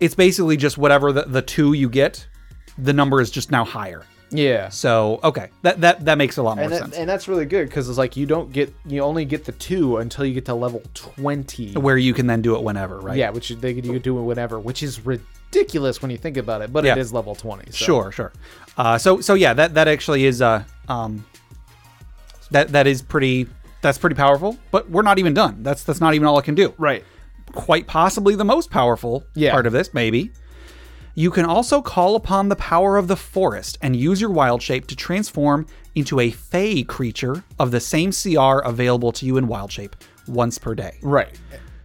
It's 0.00 0.14
basically 0.14 0.56
just 0.56 0.78
whatever 0.78 1.12
the, 1.12 1.22
the 1.22 1.42
two 1.42 1.74
you 1.74 1.88
get, 1.88 2.26
the 2.78 2.92
number 2.92 3.20
is 3.20 3.30
just 3.30 3.50
now 3.50 3.64
higher. 3.64 4.02
Yeah. 4.32 4.68
So 4.68 5.18
okay, 5.24 5.50
that 5.62 5.80
that 5.80 6.04
that 6.04 6.16
makes 6.16 6.36
a 6.36 6.42
lot 6.42 6.56
more 6.56 6.64
And, 6.64 6.72
that, 6.72 6.78
sense. 6.82 6.96
and 6.96 7.08
that's 7.10 7.26
really 7.28 7.46
good 7.46 7.68
because 7.68 7.88
it's 7.88 7.98
like 7.98 8.16
you 8.16 8.26
don't 8.26 8.52
get 8.52 8.72
you 8.86 9.02
only 9.02 9.24
get 9.24 9.44
the 9.44 9.52
two 9.52 9.96
until 9.98 10.24
you 10.24 10.34
get 10.34 10.44
to 10.46 10.54
level 10.54 10.82
twenty. 10.94 11.72
Where 11.74 11.96
you 11.98 12.14
can 12.14 12.26
then 12.28 12.40
do 12.40 12.54
it 12.56 12.62
whenever, 12.62 12.98
right? 13.00 13.16
Yeah, 13.16 13.30
which 13.30 13.48
they 13.48 13.74
could 13.74 13.84
you 13.84 13.92
could 13.92 14.02
do 14.02 14.16
it 14.18 14.22
whenever, 14.22 14.60
which 14.60 14.82
is 14.84 15.04
ridiculous 15.04 16.00
when 16.00 16.12
you 16.12 16.16
think 16.16 16.36
about 16.36 16.62
it. 16.62 16.72
But 16.72 16.84
Yeah. 16.84 16.92
it 16.92 16.98
is 16.98 17.12
level 17.12 17.34
twenty. 17.34 17.72
So. 17.72 17.84
Sure, 17.84 18.12
sure. 18.12 18.32
Uh, 18.76 18.96
so 18.98 19.20
so 19.20 19.34
yeah, 19.34 19.52
that 19.52 19.74
that 19.74 19.88
actually 19.88 20.24
is 20.24 20.40
uh 20.40 20.62
um 20.88 21.26
that 22.52 22.68
that 22.68 22.86
is 22.86 23.02
pretty 23.02 23.48
that's 23.82 23.98
pretty 23.98 24.14
powerful. 24.16 24.56
But 24.70 24.88
we're 24.90 25.02
not 25.02 25.18
even 25.18 25.34
done. 25.34 25.62
That's 25.64 25.82
that's 25.82 26.00
not 26.00 26.14
even 26.14 26.26
all 26.28 26.38
it 26.38 26.44
can 26.44 26.54
do. 26.54 26.72
Right. 26.78 27.04
Quite 27.52 27.86
possibly 27.86 28.34
the 28.34 28.44
most 28.44 28.70
powerful 28.70 29.24
Yeah. 29.34 29.52
part 29.52 29.66
of 29.66 29.72
this, 29.72 29.92
maybe. 29.94 30.32
You 31.14 31.30
can 31.30 31.44
also 31.44 31.82
call 31.82 32.14
upon 32.16 32.48
the 32.48 32.56
power 32.56 32.96
of 32.96 33.08
the 33.08 33.16
forest 33.16 33.78
and 33.82 33.94
use 33.96 34.20
your 34.20 34.30
wild 34.30 34.62
shape 34.62 34.86
to 34.86 34.96
transform 34.96 35.66
into 35.94 36.20
a 36.20 36.30
fey 36.30 36.82
creature 36.84 37.42
of 37.58 37.72
the 37.72 37.80
same 37.80 38.12
CR 38.12 38.60
available 38.64 39.12
to 39.12 39.26
you 39.26 39.36
in 39.36 39.48
wild 39.48 39.72
shape 39.72 39.96
once 40.28 40.56
per 40.56 40.74
day. 40.74 40.98
Right. 41.02 41.38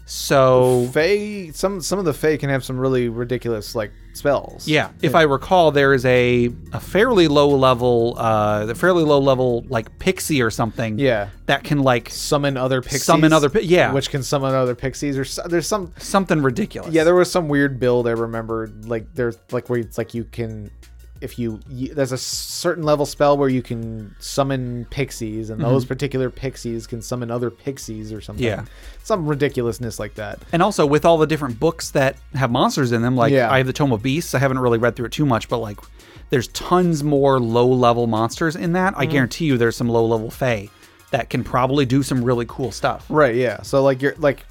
So, 0.06 0.88
Fae. 0.94 1.50
Some 1.54 1.82
some 1.82 1.98
of 1.98 2.06
the 2.06 2.14
Fae 2.14 2.38
can 2.38 2.50
have 2.52 2.64
some 2.64 2.78
really 2.80 3.10
ridiculous 3.10 3.74
like 3.74 3.92
spells. 4.16 4.68
yeah, 4.68 4.90
if 5.02 5.16
I 5.16 5.24
recall, 5.24 5.72
there 5.72 5.94
is 5.94 6.06
a, 6.06 6.50
a 6.74 6.80
fairly 6.80 7.28
low 7.28 7.50
level, 7.50 8.16
uh, 8.18 8.66
the 8.66 8.76
fairly 8.76 9.04
low 9.04 9.20
level 9.20 9.66
like 9.68 10.00
pixie 10.00 10.42
or 10.42 10.50
something. 10.50 10.98
Yeah. 11.00 11.30
that 11.48 11.64
can 11.64 11.80
like 11.80 12.10
Summon 12.10 12.58
other 12.58 12.82
pixies. 12.82 13.04
Summon 13.04 13.34
other 13.34 13.50
pi- 13.50 13.60
yeah. 13.60 13.92
Which 13.94 14.10
can 14.10 14.24
summon 14.24 14.54
other 14.56 14.76
pixies. 14.76 15.18
Or 15.18 15.48
there's 15.48 15.68
some. 15.68 15.94
something 15.98 16.42
ridiculous. 16.42 16.94
Yeah, 16.94 17.04
there 17.04 17.16
was 17.16 17.30
some 17.32 17.48
weird 17.48 17.80
build 17.80 18.08
I 18.08 18.12
remember. 18.12 18.72
Like 18.84 19.14
there's 19.14 19.38
like 19.52 19.70
where 19.70 19.80
it's 19.80 19.98
like 19.98 20.14
you 20.14 20.24
can, 20.24 20.72
if 21.22 21.40
you, 21.40 21.60
you 21.70 21.94
there's 21.94 22.12
a 22.12 22.18
certain 22.18 22.84
level 22.84 23.06
spell 23.06 23.38
where 23.38 23.50
you 23.50 23.62
can 23.62 24.16
summon 24.20 24.86
pixies, 24.90 25.50
and 25.50 25.62
those 25.62 25.86
particular 25.86 26.30
pixies 26.30 26.86
can 26.88 27.02
summon 27.02 27.32
other 27.32 27.50
pixies 27.50 28.12
or 28.12 28.22
something. 28.22 28.46
Mm-hmm. 28.46 28.66
Yeah. 28.66 28.72
some 29.04 29.26
ridiculousness 29.28 30.00
like 30.00 30.16
that. 30.16 30.40
And 30.52 30.62
also 30.62 30.86
with 30.86 31.06
all 31.06 31.18
the 31.18 31.28
different 31.28 31.60
books 31.60 31.92
that 31.92 32.18
have 32.34 32.52
monsters 32.52 32.92
in 32.92 33.02
them, 33.02 33.16
like 33.16 33.32
Yeah. 33.32 33.52
I 33.52 33.58
have 33.58 33.68
the 33.68 33.74
Tome 33.74 33.92
of 33.94 34.04
Beasts. 34.04 34.36
I 34.36 34.40
haven't 34.40 34.60
really 34.60 34.78
read 34.78 34.96
through 34.96 35.06
it 35.06 35.12
too 35.12 35.26
much, 35.26 35.48
but 35.48 35.60
like 35.60 35.80
there's 36.32 36.48
tons 36.50 37.04
more 37.04 37.40
low 37.40 37.68
level 37.68 38.08
monsters 38.08 38.56
in 38.56 38.74
that. 38.74 38.94
Mm-hmm. 38.94 39.02
I 39.02 39.06
guarantee 39.06 39.46
you 39.46 39.58
there's 39.58 39.76
some 39.76 39.90
low 39.90 40.06
level 40.06 40.30
Fae 40.30 40.70
that 41.12 41.30
can 41.30 41.44
probably 41.44 41.86
do 41.86 42.04
some 42.04 42.24
really 42.24 42.46
cool 42.48 42.72
stuff. 42.72 43.06
Right. 43.10 43.36
Yeah. 43.36 43.62
So 43.62 43.84
like 43.84 44.02
you're 44.02 44.16
like, 44.18 44.46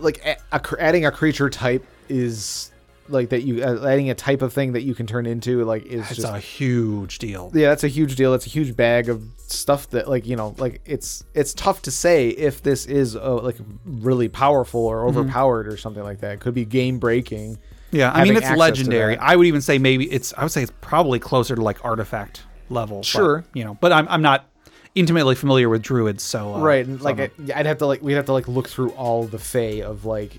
like 0.00 0.20
a, 0.26 0.36
a 0.52 0.60
adding 0.80 1.06
a 1.06 1.10
creature 1.12 1.48
type 1.48 1.86
is 2.08 2.72
like 3.08 3.28
that 3.30 3.42
you 3.42 3.62
uh, 3.62 3.86
adding 3.86 4.08
a 4.10 4.14
type 4.14 4.40
of 4.42 4.52
thing 4.52 4.72
that 4.72 4.82
you 4.82 4.94
can 4.94 5.06
turn 5.06 5.26
into 5.26 5.62
like 5.64 5.84
is 5.84 6.00
It's 6.10 6.16
just 6.20 6.32
a 6.34 6.38
huge 6.38 7.18
deal. 7.18 7.50
yeah 7.54 7.68
that's 7.68 7.84
a 7.84 7.88
huge 7.88 8.16
deal 8.16 8.32
it's 8.34 8.46
a 8.46 8.50
huge 8.50 8.74
bag 8.76 9.08
of 9.08 9.22
stuff 9.46 9.90
that 9.90 10.08
like 10.08 10.26
you 10.26 10.36
know 10.36 10.54
like 10.58 10.80
it's 10.86 11.22
it's 11.34 11.52
tough 11.54 11.82
to 11.82 11.90
say 11.90 12.28
if 12.30 12.62
this 12.62 12.86
is 12.86 13.14
uh, 13.16 13.34
like 13.42 13.56
really 13.84 14.28
powerful 14.28 14.80
or 14.86 14.98
Mm-hmm. 15.04 15.18
overpowered 15.18 15.68
or 15.68 15.76
something 15.76 16.02
like 16.02 16.20
that 16.20 16.32
it 16.32 16.40
could 16.40 16.54
be 16.54 16.64
game 16.64 16.98
breaking 16.98 17.58
Yeah, 17.90 18.10
I 18.12 18.24
mean 18.24 18.36
it's 18.36 18.50
legendary. 18.50 19.16
I 19.18 19.36
would 19.36 19.46
even 19.46 19.60
say 19.60 19.78
maybe 19.78 20.10
it's 20.10 20.32
I 20.36 20.42
would 20.42 20.52
say 20.52 20.62
it's 20.62 20.72
probably 20.80 21.18
closer 21.18 21.54
to 21.54 21.62
like 21.62 21.84
artifact 21.84 22.42
level. 22.70 22.98
but, 22.98 23.04
Sure. 23.06 23.44
you 23.54 23.64
know, 23.64 23.74
but 23.80 23.92
I'm 23.92 24.08
I'm 24.08 24.22
not 24.22 24.46
intimately 24.94 25.34
familiar 25.34 25.68
with 25.68 25.82
druids, 25.82 26.22
so 26.22 26.54
uh, 26.54 26.60
right 26.60 26.86
and 26.86 26.98
so 27.00 27.04
like 27.04 27.18
I'm- 27.20 27.50
i'd 27.54 27.66
have 27.66 27.78
to 27.78 27.86
like 27.86 28.00
we'd 28.00 28.14
have 28.14 28.26
to 28.26 28.32
like 28.32 28.48
look 28.48 28.68
through 28.68 28.90
all 28.92 29.24
the 29.24 29.38
fey 29.38 29.82
of 29.82 30.04
like 30.04 30.36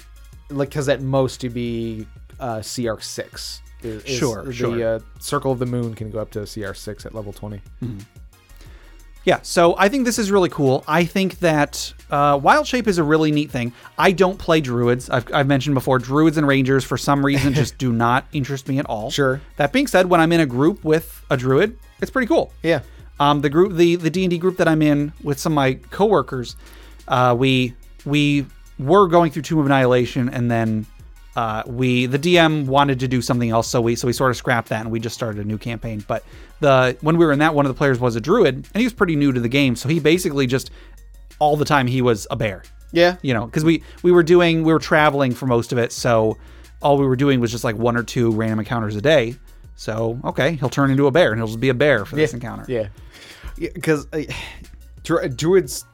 like 0.50 0.70
because 0.70 0.88
at 0.90 1.02
most 1.02 1.42
to 1.42 1.50
be 1.50 2.06
uh 2.40 2.58
cr6 2.60 3.60
is, 3.84 4.04
is 4.04 4.18
Sure, 4.18 4.44
the 4.44 4.54
sure. 4.54 4.96
Uh, 4.96 5.00
circle 5.20 5.52
of 5.52 5.60
the 5.60 5.66
moon 5.66 5.94
can 5.94 6.10
go 6.12 6.20
up 6.20 6.32
to 6.32 6.40
cr6 6.40 7.06
at 7.06 7.14
level 7.16 7.32
20 7.34 7.62
Yeah, 9.26 9.40
so 9.42 9.74
I 9.80 9.90
think 9.90 10.06
this 10.06 10.20
is 10.20 10.30
really 10.30 10.50
cool. 10.50 10.84
I 10.88 11.04
think 11.04 11.40
that 11.40 11.92
uh, 12.12 12.40
Wild 12.42 12.68
Shape 12.68 12.88
is 12.88 13.00
a 13.00 13.04
really 13.04 13.32
neat 13.32 13.50
thing. 13.50 13.74
I 13.98 14.12
don't 14.12 14.38
play 14.38 14.62
druids. 14.62 15.10
I've, 15.10 15.26
I've 15.34 15.48
mentioned 15.48 15.74
before, 15.74 15.98
druids 15.98 16.38
and 16.38 16.46
rangers 16.46 16.84
for 16.84 16.96
some 16.96 17.26
reason 17.26 17.56
just 17.56 17.76
do 17.86 17.92
not 17.92 18.28
interest 18.34 18.68
me 18.68 18.78
at 18.78 18.86
all. 18.86 19.10
Sure. 19.10 19.42
That 19.58 19.74
being 19.74 19.88
said, 19.88 20.06
when 20.06 20.22
I'm 20.22 20.32
in 20.32 20.42
a 20.42 20.46
group 20.46 20.84
with 20.84 21.26
a 21.32 21.38
druid, 21.38 21.76
it's 22.02 22.12
pretty 22.12 22.28
cool. 22.28 22.54
yeah 22.62 22.82
Um, 23.20 23.42
the 23.42 23.50
group, 23.50 23.74
the 23.74 23.96
the 23.96 24.12
D 24.12 24.26
and 24.26 24.30
D 24.30 24.38
group 24.38 24.58
that 24.58 24.68
I'm 24.68 24.84
in 24.84 25.12
with 25.24 25.40
some 25.40 25.54
of 25.54 25.56
my 25.56 25.74
coworkers, 25.90 26.56
uh, 27.08 27.36
we 27.36 27.74
we 28.06 28.46
were 28.78 29.08
going 29.08 29.32
through 29.32 29.42
Tomb 29.42 29.58
of 29.58 29.66
Annihilation, 29.66 30.30
and 30.30 30.52
then 30.52 30.86
uh, 31.36 31.64
we 31.66 32.06
the 32.06 32.20
DM 32.20 32.66
wanted 32.66 33.00
to 33.02 33.08
do 33.08 33.22
something 33.22 33.50
else, 33.50 33.68
so 33.68 33.82
we 33.82 33.96
so 33.96 34.08
we 34.08 34.14
sort 34.14 34.32
of 34.32 34.38
scrapped 34.38 34.70
that, 34.70 34.82
and 34.82 34.92
we 34.92 35.00
just 35.00 35.16
started 35.16 35.44
a 35.44 35.48
new 35.48 35.58
campaign. 35.58 36.04
But 36.08 36.24
the 36.60 36.98
when 37.02 37.18
we 37.18 37.26
were 37.26 37.32
in 37.32 37.40
that, 37.40 37.54
one 37.54 37.66
of 37.66 37.70
the 37.70 37.78
players 37.78 38.00
was 38.00 38.16
a 38.16 38.22
druid, 38.22 38.56
and 38.56 38.76
he 38.76 38.84
was 38.84 38.94
pretty 38.94 39.16
new 39.16 39.32
to 39.32 39.40
the 39.40 39.50
game, 39.50 39.76
so 39.76 39.90
he 39.90 40.00
basically 40.00 40.48
just 40.48 40.72
all 41.40 41.58
the 41.58 41.66
time 41.66 41.88
he 41.88 42.02
was 42.02 42.26
a 42.32 42.36
bear 42.36 42.64
yeah 42.96 43.18
you 43.22 43.34
know, 43.34 43.46
because 43.46 43.64
we 43.66 43.84
we 44.04 44.12
were 44.12 44.24
doing 44.24 44.64
we 44.64 44.72
were 44.72 44.80
traveling 44.80 45.34
for 45.34 45.46
most 45.46 45.72
of 45.72 45.78
it, 45.78 45.92
so 45.92 46.38
all 46.82 46.98
we 46.98 47.06
were 47.06 47.16
doing 47.16 47.40
was 47.40 47.52
just 47.52 47.64
like 47.64 47.76
one 47.76 47.98
or 47.98 48.04
two 48.04 48.32
random 48.32 48.60
encounters 48.60 48.96
a 48.96 49.02
day. 49.02 49.36
So 49.76 50.20
okay, 50.24 50.56
he'll 50.56 50.70
turn 50.70 50.90
into 50.92 51.08
a 51.08 51.12
bear 51.12 51.32
and 51.32 51.40
he'll 51.40 51.48
just 51.48 51.60
be 51.60 51.70
a 51.70 51.74
bear 51.74 52.06
for 52.06 52.16
this 52.16 52.34
encounter. 52.34 52.66
Yeah, 52.68 52.88
because 53.74 54.08
uh, 54.14 54.24
druids, 55.36 55.86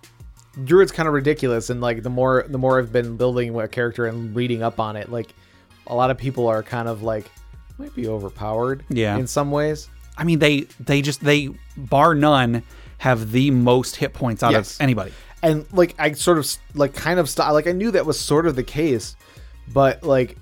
druids 0.63 0.91
kind 0.91 1.07
of 1.07 1.13
ridiculous, 1.13 1.69
and 1.69 1.81
like 1.81 2.03
the 2.03 2.09
more 2.09 2.45
the 2.47 2.57
more 2.57 2.79
I've 2.79 2.91
been 2.91 3.17
building 3.17 3.57
a 3.59 3.67
character 3.67 4.05
and 4.05 4.35
reading 4.35 4.63
up 4.63 4.79
on 4.79 4.95
it, 4.95 5.11
like 5.11 5.33
a 5.87 5.95
lot 5.95 6.11
of 6.11 6.17
people 6.17 6.47
are 6.47 6.63
kind 6.63 6.87
of 6.87 7.03
like 7.03 7.29
might 7.77 7.95
be 7.95 8.07
overpowered. 8.07 8.83
Yeah. 8.89 9.17
in 9.17 9.27
some 9.27 9.51
ways. 9.51 9.89
I 10.17 10.23
mean, 10.23 10.39
they 10.39 10.61
they 10.79 11.01
just 11.01 11.21
they 11.21 11.49
bar 11.77 12.13
none 12.15 12.63
have 12.99 13.31
the 13.31 13.49
most 13.51 13.95
hit 13.95 14.13
points 14.13 14.43
out 14.43 14.51
Yes. 14.51 14.75
of 14.75 14.81
anybody. 14.81 15.11
and 15.41 15.65
like 15.73 15.95
I 15.97 16.11
sort 16.11 16.37
of 16.37 16.47
like 16.75 16.93
kind 16.93 17.19
of 17.19 17.27
st- 17.29 17.51
like 17.53 17.65
I 17.67 17.71
knew 17.71 17.89
that 17.91 18.05
was 18.05 18.19
sort 18.19 18.45
of 18.45 18.55
the 18.55 18.63
case, 18.63 19.15
but 19.73 20.03
like 20.03 20.37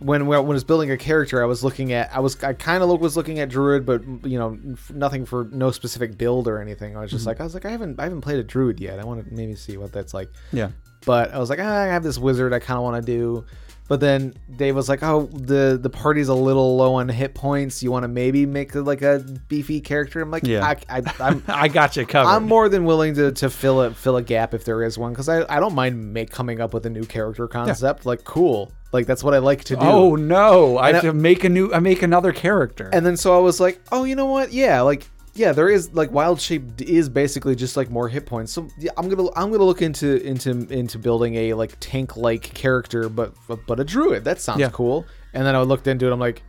when 0.00 0.26
when 0.26 0.38
I 0.38 0.40
was 0.40 0.64
building 0.64 0.90
a 0.90 0.96
character, 0.96 1.42
I 1.42 1.46
was 1.46 1.62
looking 1.62 1.92
at 1.92 2.14
I 2.14 2.20
was 2.20 2.42
I 2.42 2.54
kind 2.54 2.82
of 2.82 3.00
was 3.00 3.16
looking 3.16 3.38
at 3.38 3.48
druid, 3.48 3.84
but 3.86 4.02
you 4.24 4.38
know 4.38 4.58
nothing 4.92 5.26
for 5.26 5.44
no 5.52 5.70
specific 5.70 6.16
build 6.18 6.48
or 6.48 6.60
anything. 6.60 6.96
I 6.96 7.00
was 7.00 7.10
just 7.10 7.26
like 7.26 7.40
I 7.40 7.44
was 7.44 7.54
like 7.54 7.64
I 7.64 7.70
haven't 7.70 8.00
I 8.00 8.04
haven't 8.04 8.22
played 8.22 8.38
a 8.38 8.44
druid 8.44 8.80
yet. 8.80 8.98
I 8.98 9.04
want 9.04 9.24
to 9.26 9.34
maybe 9.34 9.54
see 9.54 9.76
what 9.76 9.92
that's 9.92 10.14
like. 10.14 10.30
Yeah. 10.52 10.70
But 11.06 11.32
I 11.32 11.38
was 11.38 11.48
like, 11.48 11.60
ah, 11.60 11.82
I 11.82 11.86
have 11.86 12.02
this 12.02 12.18
wizard 12.18 12.52
I 12.52 12.58
kind 12.58 12.76
of 12.78 12.84
want 12.84 13.04
to 13.04 13.12
do. 13.12 13.44
But 13.90 13.98
then 13.98 14.34
Dave 14.54 14.76
was 14.76 14.88
like, 14.88 15.02
"Oh, 15.02 15.28
the 15.32 15.76
the 15.76 15.90
party's 15.90 16.28
a 16.28 16.34
little 16.34 16.76
low 16.76 16.94
on 16.94 17.08
hit 17.08 17.34
points. 17.34 17.82
You 17.82 17.90
want 17.90 18.04
to 18.04 18.08
maybe 18.08 18.46
make 18.46 18.72
like 18.76 19.02
a 19.02 19.18
beefy 19.48 19.80
character?" 19.80 20.20
I'm 20.20 20.30
like, 20.30 20.46
Yeah. 20.46 20.64
I, 20.64 21.00
I, 21.00 21.02
I'm 21.18 21.42
I 21.48 21.66
got 21.66 21.96
you 21.96 22.06
covered. 22.06 22.30
I'm 22.30 22.46
more 22.46 22.68
than 22.68 22.84
willing 22.84 23.14
to, 23.16 23.32
to 23.32 23.50
fill 23.50 23.80
a 23.82 23.92
fill 23.92 24.16
a 24.16 24.22
gap 24.22 24.54
if 24.54 24.64
there 24.64 24.84
is 24.84 24.96
one 24.96 25.10
because 25.12 25.28
I, 25.28 25.44
I 25.52 25.58
don't 25.58 25.74
mind 25.74 26.12
make 26.12 26.30
coming 26.30 26.60
up 26.60 26.72
with 26.72 26.86
a 26.86 26.90
new 26.90 27.02
character 27.02 27.48
concept. 27.48 28.06
Like 28.06 28.22
cool, 28.22 28.70
like 28.92 29.06
that's 29.06 29.22
what 29.22 29.34
I 29.34 29.38
like 29.38 29.64
to 29.64 29.76
do. 29.76 29.82
oh 29.82 30.16
no! 30.16 30.78
I 30.78 30.92
have 30.92 31.04
And 31.04 31.12
to 31.12 31.12
make 31.12 31.44
a 31.44 31.48
new. 31.48 31.72
I 31.72 31.78
make 31.80 32.02
another 32.02 32.32
character. 32.32 32.90
And 32.92 33.04
then 33.06 33.16
so 33.16 33.36
I 33.36 33.40
was 33.40 33.60
like, 33.60 33.80
oh, 33.92 34.04
you 34.04 34.16
know 34.16 34.26
what? 34.26 34.52
Yeah, 34.52 34.80
like 34.82 35.08
yeah, 35.34 35.52
there 35.52 35.68
is 35.68 35.92
like 35.94 36.10
wild 36.10 36.40
shape 36.40 36.64
is 36.80 37.08
basically 37.08 37.54
just 37.54 37.76
like 37.76 37.88
more 37.88 38.08
hit 38.08 38.26
points. 38.26 38.52
So 38.52 38.68
yeah, 38.78 38.90
I'm 38.96 39.08
gonna 39.08 39.28
I'm 39.36 39.50
gonna 39.52 39.64
look 39.64 39.80
into 39.80 40.20
into 40.26 40.50
into 40.72 40.98
building 40.98 41.34
a 41.36 41.54
like 41.54 41.76
tank 41.78 42.16
like 42.16 42.42
character, 42.42 43.08
but 43.08 43.32
but 43.66 43.78
a 43.78 43.84
druid. 43.84 44.24
That 44.24 44.40
sounds 44.40 44.58
Yeah. 44.60 44.70
cool. 44.70 45.06
And 45.32 45.46
then 45.46 45.54
I 45.54 45.60
looked 45.62 45.86
into 45.86 46.06
it. 46.08 46.12
I'm 46.12 46.18
like, 46.18 46.42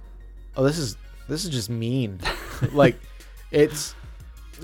oh, 0.58 0.63
this 0.63 0.80
is 0.80 0.97
this 1.30 1.43
is 1.45 1.51
just 1.51 1.69
mean. 1.69 2.19
like 2.73 2.99
it's. 3.51 3.93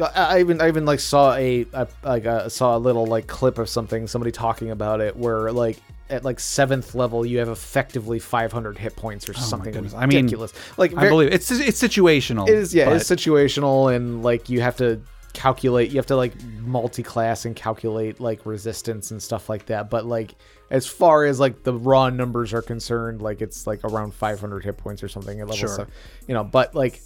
I 0.01 0.37
I 0.37 0.39
even 0.39 0.61
I 0.61 0.67
even 0.67 0.85
like 0.85 0.99
saw 0.99 1.33
a, 1.35 1.65
a 1.73 1.87
like 2.03 2.25
a, 2.25 2.49
saw 2.49 2.75
a 2.75 2.79
little 2.79 3.05
like 3.05 3.27
clip 3.27 3.57
of 3.59 3.69
something 3.69 4.07
somebody 4.07 4.31
talking 4.31 4.71
about 4.71 4.99
it 5.01 5.15
where 5.15 5.51
like 5.51 5.77
at 6.09 6.23
like 6.23 6.39
seventh 6.39 6.95
level 6.95 7.25
you 7.25 7.39
have 7.39 7.49
effectively 7.49 8.19
500 8.19 8.77
hit 8.77 8.95
points 8.95 9.27
or 9.27 9.33
oh 9.35 9.39
something 9.41 9.69
Oh 9.69 9.73
goodness. 9.81 9.93
I 9.93 10.05
mean, 10.05 10.23
ridiculous. 10.25 10.53
like 10.77 10.95
I 10.95 11.09
believe 11.09 11.31
it's 11.33 11.51
it's 11.51 11.81
situational. 11.81 12.47
it 12.47 12.53
is 12.55 12.73
yeah, 12.73 12.89
it's 12.91 13.09
situational 13.09 13.93
and 13.95 14.23
like 14.23 14.49
you 14.49 14.61
have 14.61 14.77
to 14.77 15.01
calculate 15.33 15.91
you 15.91 15.97
have 15.97 16.05
to 16.07 16.15
like 16.15 16.33
multi-class 16.61 17.45
and 17.45 17.55
calculate 17.55 18.19
like 18.19 18.45
resistance 18.45 19.11
and 19.11 19.21
stuff 19.21 19.49
like 19.49 19.65
that. 19.67 19.89
But 19.89 20.05
like 20.05 20.35
as 20.69 20.87
far 20.87 21.25
as 21.25 21.39
like 21.39 21.63
the 21.63 21.73
raw 21.73 22.09
numbers 22.09 22.53
are 22.53 22.61
concerned, 22.61 23.21
like 23.21 23.41
it's 23.41 23.67
like 23.67 23.83
around 23.83 24.13
500 24.13 24.63
hit 24.63 24.77
points 24.77 25.03
or 25.03 25.07
something 25.07 25.39
at 25.39 25.47
level 25.47 25.55
Sure. 25.57 25.69
seven. 25.69 25.91
You 26.27 26.33
know, 26.33 26.43
but 26.43 26.73
like 26.73 27.01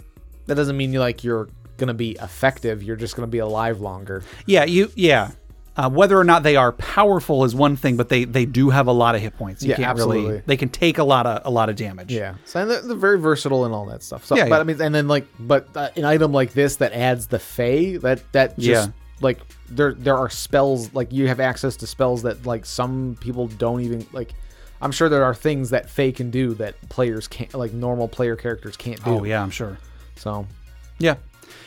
that 0.48 0.56
doesn't 0.56 0.78
mean 0.78 0.94
you 0.94 1.00
like 1.00 1.24
you're 1.24 1.50
gonna 1.78 1.94
be 1.94 2.12
effective. 2.22 2.84
You're 2.84 2.96
just 2.96 3.16
gonna 3.16 3.28
be 3.28 3.40
alive 3.40 3.82
longer. 3.82 4.24
Yeah, 4.46 4.66
you 4.66 4.92
yeah. 4.96 5.32
Uh, 5.78 5.90
whether 5.90 6.18
or 6.20 6.24
not 6.26 6.44
they 6.44 6.58
are 6.58 6.74
powerful 6.74 7.46
is 7.46 7.56
one 7.56 7.78
thing, 7.78 7.96
but 7.96 8.10
they 8.10 8.26
they 8.26 8.46
do 8.46 8.70
have 8.72 8.88
a 8.88 8.92
lot 8.92 9.16
of 9.16 9.22
hit 9.22 9.38
points. 9.38 9.64
You 9.64 9.70
Yeah, 9.70 9.78
can't 9.78 9.98
really 9.98 10.18
absolutely. 10.20 10.44
they 10.46 10.58
can 10.58 10.68
take 10.70 10.98
a 10.98 11.04
lot 11.04 11.26
of 11.26 11.42
a 11.46 11.50
lot 11.50 11.70
of 11.70 11.78
damage. 11.78 12.12
Yeah, 12.12 12.36
so 12.44 12.60
and 12.62 12.70
they're, 12.70 12.82
they're 12.82 12.98
very 12.98 13.18
versatile 13.20 13.64
and 13.64 13.74
all 13.74 13.86
that 13.86 14.04
stuff. 14.04 14.26
So, 14.26 14.36
Yeah, 14.36 14.50
but 14.50 14.56
yeah. 14.56 14.60
I 14.60 14.64
mean, 14.66 14.82
and 14.82 14.94
then 14.94 15.08
like, 15.08 15.26
but 15.40 15.70
uh, 15.76 15.90
an 15.96 16.04
item 16.04 16.34
like 16.34 16.52
this 16.52 16.76
that 16.78 16.92
adds 16.92 17.28
the 17.28 17.40
Fey, 17.40 17.96
that 17.98 18.22
that 18.34 18.60
just 18.60 18.88
Yeah. 18.90 18.94
like 19.22 19.40
there 19.70 19.94
there 19.94 20.18
are 20.18 20.30
spells 20.30 20.94
like 20.94 21.14
you 21.14 21.30
have 21.30 21.40
access 21.40 21.78
to 21.78 21.88
spells 21.88 22.24
that 22.24 22.46
like 22.46 22.66
some 22.66 23.16
people 23.22 23.48
don't 23.48 23.80
even 23.82 24.06
like. 24.12 24.34
I'm 24.82 24.92
sure 24.92 25.08
there 25.10 25.24
are 25.24 25.36
things 25.36 25.70
that 25.70 25.90
Fey 25.90 26.12
can 26.12 26.32
do 26.32 26.54
that 26.56 26.76
players 26.90 27.28
can't, 27.30 27.54
like 27.54 27.72
normal 27.72 28.08
player 28.10 28.36
characters 28.36 28.76
can't 28.76 29.02
do. 29.06 29.12
Oh 29.12 29.24
yeah, 29.24 29.42
I'm 29.42 29.52
sure. 29.52 29.78
So 30.18 30.48
Yeah. 31.00 31.16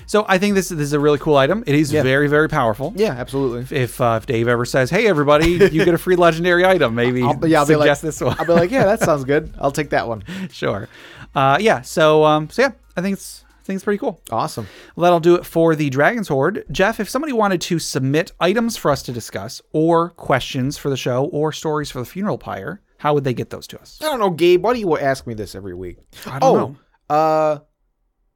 So 0.07 0.25
I 0.29 0.39
think 0.39 0.55
this 0.55 0.69
this 0.69 0.81
is 0.81 0.93
a 0.93 1.01
really 1.01 1.19
cool 1.19 1.37
item. 1.37 1.65
It 1.67 1.75
is 1.75 1.93
Yeah. 1.93 2.03
very 2.03 2.29
very 2.29 2.49
powerful. 2.49 2.93
yeah, 2.97 3.13
absolutely. 3.13 3.77
If 3.77 4.01
uh, 4.01 4.19
if 4.21 4.27
Dave 4.27 4.49
ever 4.49 4.65
says, 4.65 4.91
"Hey 4.91 5.07
everybody, 5.07 5.51
you 5.51 5.85
get 5.85 5.95
a 5.95 5.99
free 5.99 6.17
legendary 6.17 6.65
item," 6.65 6.95
maybe 6.95 7.23
I'll, 7.23 7.39
yeah, 7.47 7.61
I'll 7.61 7.67
be 7.67 7.77
like, 7.77 7.87
suggest 7.87 8.03
this 8.03 8.21
one. 8.21 8.37
I'll 8.39 8.47
be 8.47 8.53
like, 8.53 8.71
yeah, 8.71 8.85
that 8.85 9.01
sounds 9.09 9.25
good. 9.25 9.55
I'll 9.59 9.73
take 9.73 9.91
that 9.91 10.07
one. 10.09 10.25
sure. 10.51 10.89
Uh, 11.35 11.59
yeah. 11.61 11.81
So 11.83 12.25
um, 12.25 12.51
so 12.51 12.63
yeah, 12.63 12.73
I 12.97 13.01
think 13.03 13.15
it's 13.15 13.45
I 13.49 13.65
think 13.67 13.77
it's 13.77 13.85
pretty 13.85 13.99
cool. 13.99 14.21
Awesome. 14.31 14.67
Well, 14.95 15.05
that'll 15.05 15.21
do 15.21 15.37
it 15.37 15.47
for 15.47 15.75
the 15.75 15.89
Dragon's 15.89 16.29
Horde. 16.29 16.65
Jeff, 16.71 17.01
if 17.01 17.09
somebody 17.09 17.33
wanted 17.33 17.63
to 17.63 17.79
submit 17.79 18.33
items 18.39 18.77
for 18.77 18.91
us 18.91 19.03
to 19.05 19.13
discuss, 19.13 19.63
or 19.73 20.11
questions 20.11 20.77
for 20.77 20.91
the 20.91 20.99
show, 20.99 21.25
or 21.27 21.51
stories 21.51 21.91
for 21.91 21.99
the 22.01 22.05
funeral 22.05 22.37
pyre, 22.37 22.83
how 22.99 23.15
would 23.15 23.25
they 23.25 23.33
get 23.33 23.49
those 23.49 23.67
to 23.69 23.81
us? 23.81 23.99
I 24.03 24.05
don't 24.05 24.19
know, 24.21 24.29
Gabe. 24.31 24.63
Why 24.63 24.75
do 24.75 24.81
you 24.81 24.99
ask 24.99 25.27
me 25.27 25.33
this 25.33 25.55
every 25.55 25.75
week? 25.75 25.97
I 26.27 26.39
don't 26.41 26.43
oh, 26.43 26.57
know. 26.57 26.77
uh, 27.17 27.59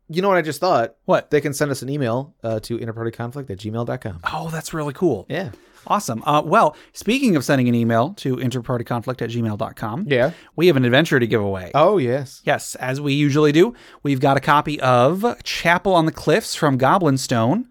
you 0.08 0.22
know 0.22 0.28
what 0.28 0.38
I 0.38 0.42
just 0.42 0.60
thought? 0.60 0.94
What? 1.04 1.30
They 1.30 1.40
can 1.40 1.52
send 1.54 1.70
us 1.70 1.82
an 1.82 1.88
email 1.88 2.34
uh, 2.42 2.60
to 2.60 2.78
interpartyconflict 2.78 3.50
at 3.50 3.58
gmail.com. 3.58 4.20
Oh, 4.32 4.48
that's 4.50 4.72
really 4.74 4.92
cool. 4.94 5.26
Yeah. 5.28 5.50
Awesome. 5.86 6.22
Uh, 6.26 6.42
well, 6.44 6.76
speaking 6.92 7.34
of 7.36 7.44
sending 7.44 7.68
an 7.68 7.74
email 7.74 8.12
to 8.14 8.36
interpartyconflict 8.36 9.22
at 9.22 9.30
gmail.com, 9.30 10.04
Yeah. 10.08 10.32
we 10.56 10.66
have 10.66 10.76
an 10.76 10.84
adventure 10.84 11.18
to 11.18 11.26
give 11.26 11.40
away. 11.40 11.70
Oh, 11.74 11.96
yes. 11.98 12.42
Yes, 12.44 12.74
as 12.74 13.00
we 13.00 13.14
usually 13.14 13.52
do, 13.52 13.74
we've 14.02 14.20
got 14.20 14.36
a 14.36 14.40
copy 14.40 14.78
of 14.80 15.24
Chapel 15.44 15.94
on 15.94 16.04
the 16.04 16.12
Cliffs 16.12 16.54
from 16.54 16.76
Goblin 16.76 17.16
Stone. 17.16 17.68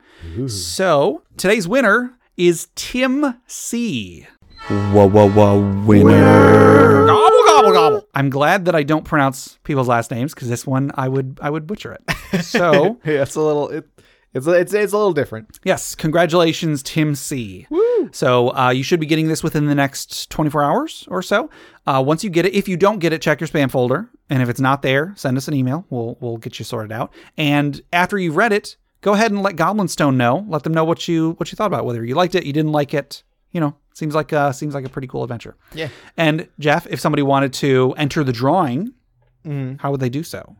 So 0.47 1.21
today's 1.38 1.67
winner 1.67 2.17
is 2.38 2.69
Tim 2.76 3.36
C. 3.45 4.26
Whoa, 4.67 5.08
whoa, 5.08 5.30
whoa, 5.30 5.84
winner. 5.86 7.06
Gobble 7.06 7.37
gobble. 7.77 8.07
I'm 8.13 8.29
glad 8.29 8.65
that 8.65 8.75
I 8.75 8.83
don't 8.83 9.05
pronounce 9.05 9.57
people's 9.63 9.87
last 9.87 10.11
names 10.11 10.33
because 10.33 10.49
this 10.49 10.65
one 10.67 10.91
I 10.95 11.07
would 11.07 11.39
I 11.41 11.49
would 11.49 11.65
butcher 11.67 11.93
it. 11.97 12.43
So 12.43 12.99
Yeah, 13.05 13.21
it's 13.23 13.35
a 13.35 13.41
little, 13.41 13.69
it, 13.69 13.87
it's, 14.33 14.45
it's, 14.45 14.73
it's 14.73 14.93
a 14.93 14.97
little 14.97 15.13
different. 15.13 15.59
yes, 15.63 15.95
congratulations, 15.95 16.83
Tim 16.83 17.15
C. 17.15 17.65
So 18.11 18.55
uh, 18.55 18.69
you 18.69 18.83
should 18.83 18.99
be 18.99 19.05
getting 19.05 19.27
this 19.27 19.41
within 19.43 19.65
the 19.65 19.75
next 19.75 20.29
24 20.29 20.63
hours 20.63 21.07
or 21.09 21.21
so. 21.21 21.49
Uh, 21.87 22.03
once 22.05 22.23
you 22.23 22.29
get 22.29 22.45
it, 22.45 22.53
if 22.53 22.67
you 22.67 22.77
don't 22.77 22.99
get 22.99 23.11
it, 23.13 23.21
check 23.21 23.39
your 23.41 23.47
spam 23.47 23.71
folder, 23.71 24.09
and 24.29 24.41
if 24.41 24.49
it's 24.49 24.59
not 24.59 24.81
there, 24.81 25.13
send 25.15 25.37
us 25.37 25.47
an 25.47 25.53
email. 25.53 25.85
We'll 25.89 26.17
we'll 26.19 26.37
get 26.37 26.59
you 26.59 26.65
sorted 26.65 26.91
out. 26.91 27.11
And 27.37 27.81
after 27.91 28.17
you've 28.17 28.35
read 28.37 28.53
it, 28.53 28.77
go 29.01 29.13
ahead 29.13 29.31
and 29.31 29.41
let 29.41 29.55
Goblin 29.55 29.87
Stone 29.87 30.17
know. 30.17 30.45
Let 30.47 30.63
them 30.63 30.73
know 30.73 30.83
what 30.85 31.07
you 31.07 31.31
what 31.37 31.51
you 31.51 31.55
thought 31.55 31.67
about 31.67 31.85
whether 31.85 32.03
you 32.05 32.13
liked 32.15 32.35
it, 32.35 32.45
you 32.45 32.53
didn't 32.53 32.71
like 32.71 32.93
it. 32.93 33.23
You 33.51 33.62
know, 33.62 33.75
seems 33.93 34.13
like 34.13 34.33
uh, 34.33 34.51
seems 34.51 34.73
like 34.73 34.86
a 34.86 34.89
pretty 34.89 35.07
cool 35.07 35.23
adventure. 35.23 35.55
Yeah. 35.73 35.89
And 36.17 36.47
Jeff, 36.60 36.86
if 36.88 36.99
somebody 36.99 37.23
wanted 37.23 37.53
to 37.53 37.93
enter 37.97 38.23
the 38.23 38.33
drawing, 38.33 38.93
how 39.79 39.91
would 39.91 39.99
they 40.01 40.10
do 40.10 40.23
so? 40.23 40.55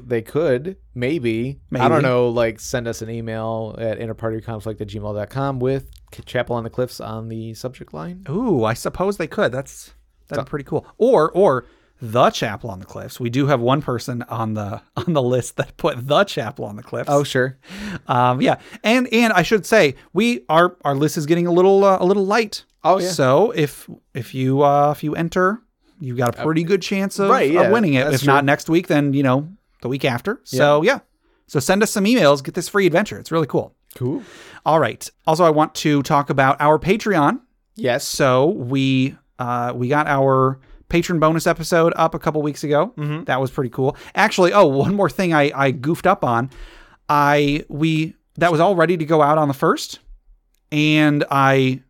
They 0.00 0.22
could, 0.22 0.76
maybe, 0.94 1.58
I 1.74 1.88
don't 1.88 2.02
know, 2.02 2.28
like 2.28 2.60
send 2.60 2.86
us 2.86 3.02
an 3.02 3.10
email 3.10 3.74
at 3.78 3.98
interpartyconflict 3.98 4.80
at 4.80 4.86
gmail.com 4.86 5.58
with 5.58 5.90
Chapel 6.24 6.54
on 6.54 6.62
the 6.62 6.70
Cliffs 6.70 7.00
on 7.00 7.28
the 7.28 7.54
subject 7.54 7.92
line. 7.92 8.24
Ooh, 8.28 8.64
I 8.64 8.74
suppose 8.74 9.16
they 9.16 9.26
could. 9.26 9.50
That's 9.50 9.92
that's 10.28 10.48
pretty 10.48 10.64
cool. 10.64 10.86
Or 10.98 11.32
or 11.32 11.66
the 12.00 12.30
chapel 12.30 12.70
on 12.70 12.78
the 12.78 12.84
cliffs. 12.84 13.18
We 13.18 13.30
do 13.30 13.46
have 13.46 13.60
one 13.60 13.82
person 13.82 14.22
on 14.28 14.54
the 14.54 14.80
on 14.96 15.12
the 15.12 15.22
list 15.22 15.56
that 15.56 15.76
put 15.76 16.06
the 16.06 16.24
chapel 16.24 16.64
on 16.64 16.76
the 16.76 16.82
cliffs. 16.82 17.10
Oh, 17.10 17.24
sure. 17.24 17.58
um, 18.06 18.40
yeah. 18.40 18.56
And 18.84 19.12
and 19.12 19.32
I 19.32 19.42
should 19.42 19.66
say 19.66 19.94
we 20.12 20.44
our 20.48 20.76
our 20.84 20.94
list 20.94 21.16
is 21.16 21.26
getting 21.26 21.46
a 21.46 21.52
little 21.52 21.84
uh, 21.84 21.98
a 22.00 22.04
little 22.04 22.26
light. 22.26 22.64
Oh, 22.84 22.98
yeah. 22.98 23.10
So 23.10 23.50
if 23.52 23.88
if 24.14 24.34
you 24.34 24.62
uh 24.62 24.92
if 24.92 25.02
you 25.02 25.14
enter, 25.14 25.60
you've 26.00 26.16
got 26.16 26.38
a 26.38 26.42
pretty 26.42 26.62
good 26.62 26.82
chance 26.82 27.18
of, 27.18 27.30
right, 27.30 27.54
of 27.54 27.72
winning 27.72 27.94
it. 27.94 28.12
If 28.12 28.24
not 28.24 28.44
next 28.44 28.68
week, 28.68 28.86
then 28.86 29.12
you 29.12 29.22
know 29.22 29.48
the 29.82 29.88
week 29.88 30.04
after. 30.04 30.40
So 30.44 30.82
yeah. 30.82 31.00
So 31.46 31.60
send 31.60 31.82
us 31.82 31.90
some 31.90 32.04
emails. 32.04 32.44
Get 32.44 32.54
this 32.54 32.68
free 32.68 32.86
adventure. 32.86 33.18
It's 33.18 33.32
really 33.32 33.46
cool. 33.46 33.74
Cool. 33.94 34.22
All 34.66 34.78
right. 34.78 35.08
Also, 35.26 35.44
I 35.44 35.50
want 35.50 35.74
to 35.76 36.02
talk 36.02 36.28
about 36.28 36.60
our 36.60 36.78
Patreon. 36.78 37.40
Yes. 37.74 38.06
So 38.06 38.46
we 38.50 39.16
uh, 39.38 39.72
we 39.74 39.88
got 39.88 40.06
our 40.06 40.60
patron 40.88 41.18
bonus 41.18 41.46
episode 41.46 41.92
up 41.96 42.14
a 42.14 42.18
couple 42.18 42.40
weeks 42.42 42.64
ago. 42.64 42.92
Mm-hmm. 42.96 43.24
That 43.24 43.40
was 43.40 43.50
pretty 43.50 43.70
cool. 43.70 43.96
Actually, 44.14 44.52
oh, 44.52 44.66
one 44.66 44.94
more 44.94 45.10
thing 45.10 45.32
I 45.34 45.50
I 45.54 45.70
goofed 45.70 46.06
up 46.06 46.24
on. 46.24 46.50
I 47.08 47.64
we 47.68 48.14
that 48.36 48.50
was 48.52 48.60
all 48.60 48.74
ready 48.76 48.96
to 48.96 49.04
go 49.04 49.22
out 49.22 49.38
on 49.38 49.48
the 49.48 49.54
first, 49.54 49.98
and 50.72 51.24
I 51.30 51.82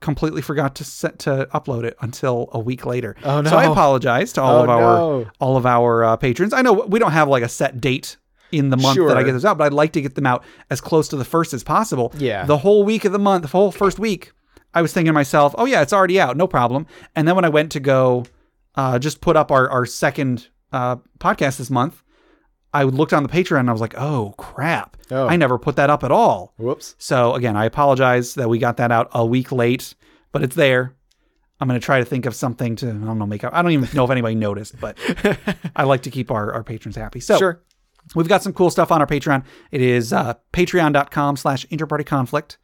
completely 0.00 0.42
forgot 0.42 0.74
to 0.76 0.84
set 0.84 1.18
to 1.20 1.48
upload 1.54 1.84
it 1.84 1.96
until 2.00 2.48
a 2.52 2.58
week 2.58 2.84
later. 2.86 3.16
Oh, 3.24 3.40
no! 3.40 3.50
So 3.50 3.56
I 3.56 3.64
apologize 3.64 4.32
to 4.34 4.42
all 4.42 4.60
Oh, 4.60 4.62
of 4.64 4.68
our 4.68 4.80
no. 4.80 5.30
all 5.40 5.56
of 5.56 5.66
our 5.66 6.04
uh, 6.04 6.16
patrons. 6.16 6.52
I 6.52 6.62
know 6.62 6.72
we 6.72 6.98
don't 6.98 7.12
have 7.12 7.28
like 7.28 7.42
a 7.42 7.48
set 7.48 7.80
date 7.80 8.16
in 8.52 8.70
the 8.70 8.76
month 8.76 8.96
that 9.08 9.16
I 9.16 9.24
get 9.24 9.32
those 9.32 9.44
out, 9.44 9.58
but 9.58 9.64
I'd 9.64 9.72
like 9.72 9.92
to 9.94 10.00
get 10.00 10.14
them 10.14 10.26
out 10.26 10.44
as 10.70 10.80
close 10.80 11.08
to 11.08 11.16
the 11.16 11.24
first 11.24 11.52
as 11.52 11.64
possible. 11.64 12.12
Yeah. 12.16 12.44
The 12.44 12.58
whole 12.58 12.84
week 12.84 13.04
of 13.04 13.10
the 13.12 13.18
month, 13.18 13.42
the 13.42 13.48
whole 13.48 13.72
first 13.72 13.98
week, 13.98 14.32
I 14.76 14.82
was 14.82 14.92
thinking 14.92 15.08
to 15.08 15.12
myself, 15.14 15.54
oh 15.56 15.64
yeah, 15.64 15.80
it's 15.80 15.92
already 15.94 16.20
out, 16.20 16.36
no 16.36 16.46
problem. 16.46 16.86
And 17.16 17.26
then 17.26 17.34
when 17.34 17.44
I 17.46 17.48
went 17.48 17.72
to 17.72 17.80
go 17.80 18.26
uh, 18.74 18.98
just 18.98 19.22
put 19.22 19.36
up 19.36 19.50
our, 19.50 19.68
our 19.70 19.86
second 19.86 20.48
uh, 20.70 20.96
podcast 21.18 21.56
this 21.56 21.70
month, 21.70 22.02
I 22.74 22.82
looked 22.82 23.14
on 23.14 23.22
the 23.22 23.28
Patreon 23.30 23.60
and 23.60 23.70
I 23.70 23.72
was 23.72 23.80
like, 23.80 23.94
oh 23.96 24.34
crap. 24.36 24.98
Oh. 25.10 25.26
I 25.28 25.36
never 25.36 25.58
put 25.58 25.76
that 25.76 25.88
up 25.88 26.04
at 26.04 26.10
all. 26.10 26.52
Whoops. 26.58 26.94
So 26.98 27.34
again, 27.34 27.56
I 27.56 27.64
apologize 27.64 28.34
that 28.34 28.50
we 28.50 28.58
got 28.58 28.76
that 28.76 28.92
out 28.92 29.08
a 29.12 29.24
week 29.24 29.50
late, 29.50 29.94
but 30.30 30.42
it's 30.42 30.56
there. 30.56 30.94
I'm 31.58 31.68
going 31.68 31.80
to 31.80 31.84
try 31.84 32.00
to 32.00 32.04
think 32.04 32.26
of 32.26 32.34
something 32.34 32.76
to, 32.76 32.88
I 32.88 32.90
don't 32.92 33.18
know, 33.18 33.24
make 33.26 33.42
up. 33.44 33.54
I 33.54 33.62
don't 33.62 33.72
even 33.72 33.88
know 33.94 34.04
if 34.04 34.10
anybody 34.10 34.34
noticed, 34.48 34.78
but 34.78 34.98
I 35.74 35.84
like 35.84 36.02
to 36.02 36.10
keep 36.10 36.30
our, 36.30 36.52
our 36.52 36.62
patrons 36.62 36.96
happy. 36.96 37.20
So 37.20 37.38
Sure. 37.38 37.62
we've 38.14 38.28
got 38.28 38.42
some 38.42 38.52
cool 38.52 38.68
stuff 38.68 38.92
on 38.92 39.00
our 39.00 39.06
Patreon. 39.06 39.42
It 39.70 39.80
is 39.80 40.12
uh, 40.12 40.34
patreon.com 40.52 41.36
slash 41.38 41.64
interparty 41.68 42.04
conflict. 42.04 42.58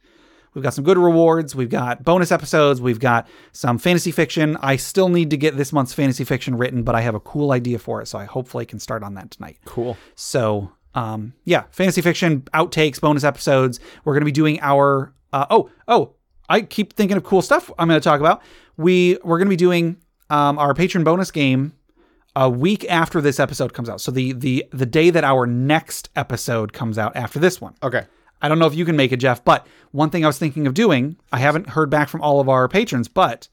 We've 0.53 0.63
got 0.63 0.73
some 0.73 0.83
good 0.83 0.97
rewards. 0.97 1.55
We've 1.55 1.69
got 1.69 2.03
bonus 2.03 2.31
episodes. 2.31 2.81
We've 2.81 2.99
got 2.99 3.27
some 3.51 3.77
fantasy 3.77 4.11
fiction. 4.11 4.57
I 4.61 4.75
still 4.75 5.09
need 5.09 5.29
to 5.31 5.37
get 5.37 5.57
this 5.57 5.73
month's 5.73 5.93
fantasy 5.93 6.23
fiction 6.23 6.57
written, 6.57 6.83
but 6.83 6.95
I 6.95 7.01
have 7.01 7.15
a 7.15 7.19
cool 7.19 7.51
idea 7.51 7.79
for 7.79 8.01
it. 8.01 8.07
So 8.07 8.19
I 8.19 8.25
hopefully 8.25 8.65
can 8.65 8.79
start 8.79 9.03
on 9.03 9.15
that 9.15 9.31
tonight. 9.31 9.57
Cool. 9.65 9.97
So, 10.15 10.71
um, 10.93 11.33
yeah, 11.43 11.63
fantasy 11.71 12.01
fiction 12.01 12.41
outtakes, 12.53 13.01
bonus 13.01 13.23
episodes. 13.23 13.79
We're 14.05 14.13
going 14.13 14.21
to 14.21 14.25
be 14.25 14.31
doing 14.31 14.59
our. 14.61 15.13
Uh, 15.31 15.47
oh, 15.49 15.69
oh, 15.87 16.13
I 16.49 16.61
keep 16.61 16.93
thinking 16.93 17.17
of 17.17 17.23
cool 17.23 17.41
stuff. 17.41 17.71
I'm 17.79 17.87
going 17.87 17.99
to 17.99 18.03
talk 18.03 18.19
about. 18.19 18.41
We 18.77 19.17
we're 19.23 19.37
going 19.37 19.47
to 19.47 19.51
be 19.51 19.55
doing 19.55 19.97
um, 20.29 20.59
our 20.59 20.73
patron 20.73 21.03
bonus 21.03 21.31
game 21.31 21.73
a 22.35 22.49
week 22.49 22.85
after 22.89 23.21
this 23.21 23.39
episode 23.39 23.73
comes 23.73 23.89
out. 23.89 24.01
So 24.01 24.11
the 24.11 24.33
the 24.33 24.65
the 24.71 24.85
day 24.85 25.09
that 25.09 25.23
our 25.23 25.45
next 25.45 26.09
episode 26.15 26.73
comes 26.73 26.97
out 26.97 27.15
after 27.15 27.39
this 27.39 27.61
one. 27.61 27.75
Okay. 27.81 28.05
I 28.43 28.49
don't 28.49 28.59
know 28.59 28.67
if 28.67 28.75
you 28.75 28.85
can 28.85 28.97
make 28.97 29.13
it, 29.13 29.17
Jeff, 29.17 29.43
but 29.43 29.65
one 29.91 30.09
thing 30.09 30.25
I 30.25 30.27
was 30.27 30.37
thinking 30.37 30.67
of 30.67 30.73
doing, 30.73 31.15
I 31.31 31.39
haven't 31.39 31.69
heard 31.69 31.89
back 31.89 32.09
from 32.09 32.21
all 32.21 32.41
of 32.41 32.49
our 32.49 32.67
patrons, 32.67 33.07
but 33.07 33.47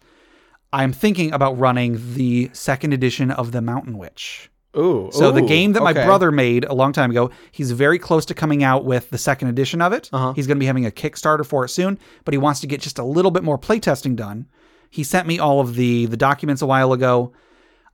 I'm 0.72 0.92
thinking 0.92 1.32
about 1.32 1.58
running 1.58 2.14
the 2.14 2.50
second 2.52 2.92
edition 2.92 3.30
of 3.30 3.52
The 3.52 3.62
Mountain 3.62 3.98
Witch. 3.98 4.50
Ooh. 4.76 5.10
So 5.12 5.32
the 5.32 5.42
game 5.42 5.72
that 5.72 5.82
my 5.82 5.90
okay. 5.90 6.04
brother 6.04 6.30
made 6.30 6.64
a 6.64 6.74
long 6.74 6.92
time 6.92 7.10
ago, 7.10 7.30
he's 7.50 7.72
very 7.72 7.98
close 7.98 8.24
to 8.26 8.34
coming 8.34 8.62
out 8.62 8.84
with 8.84 9.10
the 9.10 9.18
second 9.18 9.48
edition 9.48 9.80
of 9.80 9.92
it. 9.92 10.08
Uh-huh. 10.12 10.32
He's 10.32 10.46
going 10.46 10.56
to 10.56 10.60
be 10.60 10.66
having 10.66 10.86
a 10.86 10.90
Kickstarter 10.90 11.44
for 11.44 11.64
it 11.64 11.70
soon, 11.70 11.98
but 12.24 12.34
he 12.34 12.38
wants 12.38 12.60
to 12.60 12.66
get 12.66 12.80
just 12.80 12.98
a 12.98 13.04
little 13.04 13.30
bit 13.30 13.42
more 13.42 13.58
playtesting 13.58 14.14
done. 14.16 14.46
He 14.90 15.04
sent 15.04 15.26
me 15.26 15.38
all 15.38 15.60
of 15.60 15.76
the 15.76 16.06
the 16.06 16.16
documents 16.16 16.62
a 16.62 16.66
while 16.66 16.92
ago. 16.92 17.32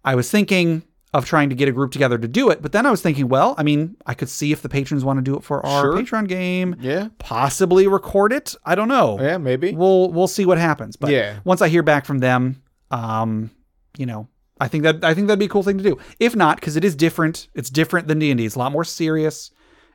I 0.04 0.14
was 0.14 0.30
thinking 0.30 0.82
of 1.14 1.24
trying 1.24 1.48
to 1.48 1.54
get 1.54 1.68
a 1.68 1.72
group 1.72 1.92
together 1.92 2.18
to 2.18 2.28
do 2.28 2.50
it, 2.50 2.60
but 2.60 2.72
then 2.72 2.84
I 2.84 2.90
was 2.90 3.00
thinking, 3.00 3.28
well, 3.28 3.54
I 3.56 3.62
mean, 3.62 3.96
I 4.06 4.12
could 4.14 4.28
see 4.28 4.52
if 4.52 4.60
the 4.60 4.68
patrons 4.68 5.04
want 5.04 5.18
to 5.18 5.22
do 5.22 5.36
it 5.36 5.42
for 5.44 5.64
our 5.64 5.82
Sure. 5.82 5.94
Patreon 5.96 6.28
game, 6.28 6.76
Yeah. 6.80 7.08
possibly 7.18 7.86
record 7.86 8.32
it. 8.32 8.54
I 8.64 8.74
don't 8.74 8.88
know. 8.88 9.18
Yeah, 9.20 9.38
maybe. 9.38 9.72
We'll 9.74 10.10
we'll 10.12 10.28
see 10.28 10.44
what 10.44 10.58
happens. 10.58 10.96
But 10.96 11.10
Yeah. 11.10 11.36
once 11.44 11.62
I 11.62 11.68
hear 11.68 11.82
back 11.82 12.04
from 12.04 12.18
them, 12.18 12.60
um, 12.90 13.50
you 13.96 14.04
know, 14.06 14.28
I 14.60 14.68
think 14.68 14.84
that 14.84 15.04
I 15.04 15.14
think 15.14 15.26
that'd 15.28 15.38
be 15.38 15.44
a 15.46 15.48
cool 15.48 15.62
thing 15.62 15.78
to 15.78 15.84
do. 15.84 15.96
If 16.20 16.34
not, 16.36 16.58
because 16.60 16.76
it 16.76 16.84
is 16.84 16.94
different. 16.96 17.48
It's 17.54 17.70
different 17.70 18.08
than 18.08 18.18
D 18.18 18.30
and 18.30 18.38
D. 18.38 18.44
It's 18.46 18.54
a 18.56 18.58
lot 18.58 18.72
more 18.72 18.84
serious. 18.84 19.50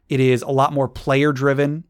It 0.10 0.19
is 0.19 0.41
a 0.41 0.52
lot 0.52 0.74
more 0.74 0.88
player 0.88 1.32
driven. 1.34 1.84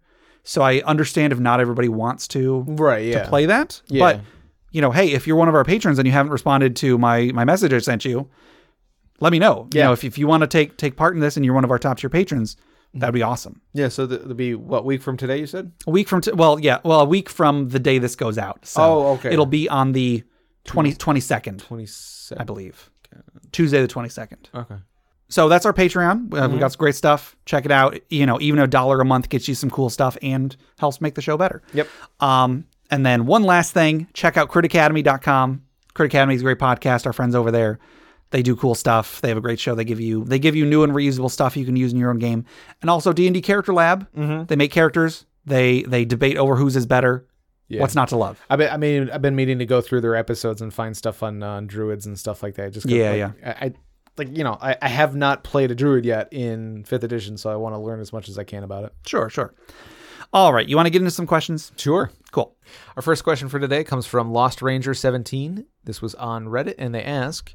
So 0.44 0.62
I 0.62 0.82
understand 0.82 1.32
if 1.34 1.40
not 1.40 1.60
everybody 1.60 1.90
wants 1.90 2.28
to 2.30 2.66
Right, 2.68 3.06
yeah. 3.06 3.24
to 3.24 3.30
play 3.30 3.46
that. 3.46 3.82
Yeah. 3.88 4.00
But 4.00 4.22
you 4.72 4.82
know, 4.82 4.92
hey, 4.92 5.12
if 5.12 5.28
you're 5.28 5.36
one 5.36 5.48
of 5.50 5.56
our 5.56 5.64
patrons 5.64 6.00
and 6.00 6.06
you 6.08 6.12
haven't 6.14 6.32
responded 6.32 6.76
to 6.78 6.98
my 6.98 7.32
my 7.34 7.46
message 7.46 7.72
I 7.74 7.80
sent 7.80 8.04
you, 8.06 8.28
let 9.22 9.32
me 9.32 9.40
know. 9.40 9.70
You 9.74 9.82
know, 9.84 9.94
if, 9.94 10.04
if 10.04 10.18
you 10.18 10.28
want 10.28 10.42
to 10.42 10.48
take 10.48 10.76
take 10.78 10.98
part 10.98 11.14
in 11.16 11.22
this 11.22 11.38
and 11.38 11.46
you're 11.46 11.54
one 11.56 11.64
of 11.64 11.72
our 11.72 11.80
top 11.80 11.98
tier 12.00 12.10
patrons, 12.10 12.58
that'd 12.94 13.14
be 13.14 13.22
awesome. 13.22 13.62
Yeah, 13.74 13.88
so 13.88 14.06
th- 14.06 14.20
it'll 14.22 14.34
be 14.34 14.54
what 14.56 14.84
week 14.84 15.02
from 15.02 15.16
today 15.16 15.40
you 15.40 15.48
said? 15.48 15.72
A 15.88 15.92
week 15.92 16.10
from 16.10 16.20
t- 16.22 16.32
well, 16.34 16.60
yeah, 16.60 16.80
well, 16.84 17.00
a 17.02 17.06
week 17.06 17.30
from 17.30 17.70
the 17.70 17.80
day 17.80 17.98
this 18.00 18.16
goes 18.18 18.38
out. 18.38 18.66
So 18.66 18.82
Oh, 18.84 19.08
okay. 19.14 19.32
It'll 19.32 19.46
be 19.46 19.70
on 19.70 19.94
the 19.94 20.24
20, 20.66 20.94
22nd, 20.94 21.60
27. 21.60 22.42
I 22.42 22.44
believe. 22.44 22.90
Tuesday 23.52 23.82
the 23.82 23.88
22nd. 23.88 24.48
Okay. 24.54 24.76
So 25.30 25.48
that's 25.50 25.66
our 25.66 25.74
Patreon. 25.74 26.34
Uh, 26.34 26.42
Mm-hmm. 26.42 26.54
We 26.54 26.60
got 26.60 26.74
some 26.74 26.80
great 26.80 26.96
stuff. 26.96 27.36
Check 27.46 27.66
it 27.66 27.72
out. 27.72 27.98
You 28.10 28.26
know, 28.26 28.40
even 28.42 28.60
a 28.60 28.68
dollar 28.68 29.00
a 29.00 29.06
month 29.06 29.30
gets 29.30 29.48
you 29.48 29.56
some 29.56 29.70
cool 29.70 29.90
stuff 29.90 30.18
and 30.22 30.56
helps 30.78 31.00
make 31.02 31.16
the 31.16 31.22
show 31.22 31.38
better. 31.38 31.62
Yep. 31.74 31.88
Um, 32.20 32.66
and 32.90 33.06
then 33.06 33.26
one 33.26 33.44
last 33.44 33.74
thing, 33.74 34.08
check 34.14 34.36
out 34.38 34.50
critacademy.com. 34.50 35.64
Crit 35.94 36.08
Academy 36.08 36.36
is 36.36 36.42
a 36.42 36.44
great 36.44 36.60
podcast. 36.60 37.06
Our 37.06 37.14
friends 37.14 37.36
over 37.36 37.52
there, 37.52 37.80
they 38.32 38.41
do 38.41 38.56
cool 38.56 38.76
stuff. 38.76 39.22
They 39.22 39.30
have 39.30 39.38
a 39.38 39.41
great 39.41 39.60
show. 39.60 39.76
They 39.76 39.84
give 39.84 40.00
you 40.00 40.24
they 40.24 40.39
give 40.39 40.56
you 40.56 40.65
new 40.65 40.84
and 40.84 40.94
reusable 40.94 41.30
stuff 41.30 41.56
you 41.56 41.65
can 41.65 41.76
use 41.76 41.94
in 41.94 42.00
your 42.00 42.10
own 42.10 42.20
game. 42.20 42.46
And 42.82 42.89
also 42.89 43.13
D&D 43.13 43.41
Character 43.41 43.74
Lab. 43.74 44.12
Mm-hmm. 44.13 44.46
They 44.46 44.56
make 44.56 44.72
characters. 44.72 45.26
They 45.46 45.84
they 45.84 46.06
debate 46.06 46.38
over 46.38 46.56
whose 46.56 46.76
is 46.76 46.86
better. 46.86 47.28
Yeah. 47.67 47.82
What's 47.82 47.96
not 47.96 48.10
to 48.10 48.17
love. 48.17 48.44
I've 48.50 48.60
been, 48.60 48.70
I 48.70 48.76
mean, 48.76 49.10
I've 49.10 49.22
been 49.22 49.36
meaning 49.36 49.60
to 49.60 49.65
go 49.65 49.80
through 49.80 50.02
their 50.02 50.15
episodes 50.15 50.62
and 50.62 50.74
find 50.74 50.98
stuff 50.98 51.24
on, 51.24 51.41
uh, 51.41 51.52
on 51.52 51.67
druids 51.67 52.06
and 52.06 52.20
stuff 52.20 52.44
like 52.44 52.56
that. 52.56 52.74
Just 52.74 52.86
Yeah, 52.86 53.32
like, 53.41 53.46
I, 53.46 53.65
I 53.65 53.74
like 54.17 54.38
you 54.38 54.44
know 54.44 54.58
I, 54.62 54.76
I 54.82 54.89
have 54.89 55.15
not 55.15 55.44
played 55.44 55.72
a 55.72 55.76
druid 55.76 56.06
yet 56.06 56.32
in 56.32 56.84
fifth 56.84 57.04
edition, 57.04 57.38
so 57.38 57.50
I 57.50 57.56
want 57.56 57.76
to 57.76 57.80
learn 57.80 58.00
as 58.00 58.12
much 58.12 58.30
as 58.30 58.38
I 58.38 58.44
can 58.44 58.63
about 58.63 58.86
it. 58.86 58.94
Sure, 59.06 59.30
sure. 59.30 59.54
All 60.34 60.54
right, 60.54 60.67
you 60.67 60.78
want 60.78 60.86
to 60.86 60.89
get 60.89 61.02
into 61.02 61.12
some 61.12 61.28
questions? 61.28 61.74
Sure. 61.76 62.10
Cool. 62.32 62.56
Our 62.96 63.02
first 63.02 63.26
question 63.26 63.50
for 63.50 63.60
today 63.60 63.84
comes 63.84 64.06
from 64.06 64.32
Lost 64.32 64.62
Ranger 64.62 64.94
17. 64.94 65.65
This 65.84 66.02
was 66.02 66.15
on 66.15 66.46
Reddit, 66.46 66.76
and 66.78 66.96
they 66.96 67.04
ask, 67.04 67.54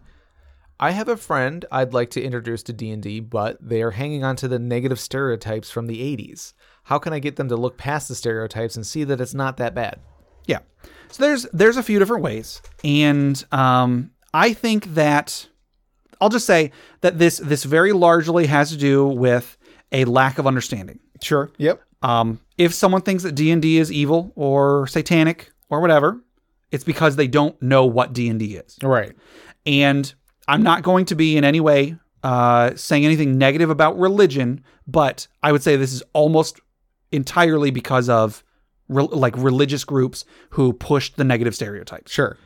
"I 0.78 0.90
have 0.90 1.08
a 1.08 1.16
friend 1.16 1.64
I'd 1.70 1.94
like 1.94 2.10
to 2.10 2.22
introduce 2.22 2.62
to 2.64 2.72
D&D, 2.72 3.20
but 3.20 3.56
they 3.60 3.82
are 3.82 3.92
hanging 3.92 4.24
on 4.24 4.36
to 4.36 4.48
the 4.48 4.58
negative 4.58 5.00
stereotypes 5.00 5.70
from 5.70 5.86
the 5.86 6.00
80s. 6.16 6.52
How 6.84 6.98
can 6.98 7.12
I 7.12 7.18
get 7.18 7.36
them 7.36 7.48
to 7.48 7.56
look 7.56 7.76
past 7.76 8.08
the 8.08 8.14
stereotypes 8.14 8.76
and 8.76 8.86
see 8.86 9.04
that 9.04 9.20
it's 9.20 9.34
not 9.34 9.56
that 9.56 9.74
bad?" 9.74 10.00
Yeah. 10.46 10.60
So 11.10 11.22
there's 11.22 11.46
there's 11.52 11.76
a 11.76 11.82
few 11.82 11.98
different 11.98 12.22
ways, 12.22 12.62
and 12.84 13.42
um, 13.52 14.10
I 14.34 14.52
think 14.52 14.94
that 14.94 15.48
I'll 16.20 16.28
just 16.28 16.46
say 16.46 16.72
that 17.00 17.18
this 17.18 17.38
this 17.38 17.64
very 17.64 17.92
largely 17.92 18.46
has 18.46 18.70
to 18.70 18.76
do 18.76 19.06
with 19.06 19.56
a 19.92 20.04
lack 20.04 20.38
of 20.38 20.46
understanding. 20.46 20.98
Sure. 21.22 21.50
Yep. 21.58 21.80
Um, 22.02 22.40
if 22.58 22.74
someone 22.74 23.02
thinks 23.02 23.22
that 23.22 23.34
D 23.34 23.50
and 23.50 23.62
D 23.62 23.78
is 23.78 23.90
evil 23.90 24.32
or 24.34 24.86
satanic 24.86 25.50
or 25.70 25.80
whatever, 25.80 26.22
it's 26.70 26.84
because 26.84 27.16
they 27.16 27.28
don't 27.28 27.60
know 27.62 27.86
what 27.86 28.12
D 28.12 28.28
and 28.28 28.38
D 28.38 28.56
is. 28.56 28.76
Right. 28.82 29.16
And 29.64 30.12
I'm 30.48 30.62
not 30.62 30.82
going 30.82 31.06
to 31.06 31.14
be 31.14 31.36
in 31.36 31.44
any 31.44 31.60
way 31.60 31.96
uh, 32.22 32.74
saying 32.74 33.04
anything 33.04 33.38
negative 33.38 33.70
about 33.70 33.98
religion, 33.98 34.64
but 34.86 35.28
I 35.42 35.52
would 35.52 35.62
say 35.62 35.76
this 35.76 35.92
is 35.92 36.02
almost 36.12 36.60
entirely 37.12 37.70
because 37.70 38.08
of 38.08 38.42
re- 38.88 39.08
like 39.10 39.36
religious 39.36 39.84
groups 39.84 40.24
who 40.50 40.72
pushed 40.72 41.16
the 41.16 41.24
negative 41.24 41.54
stereotypes. 41.54 42.10
Sure. 42.10 42.36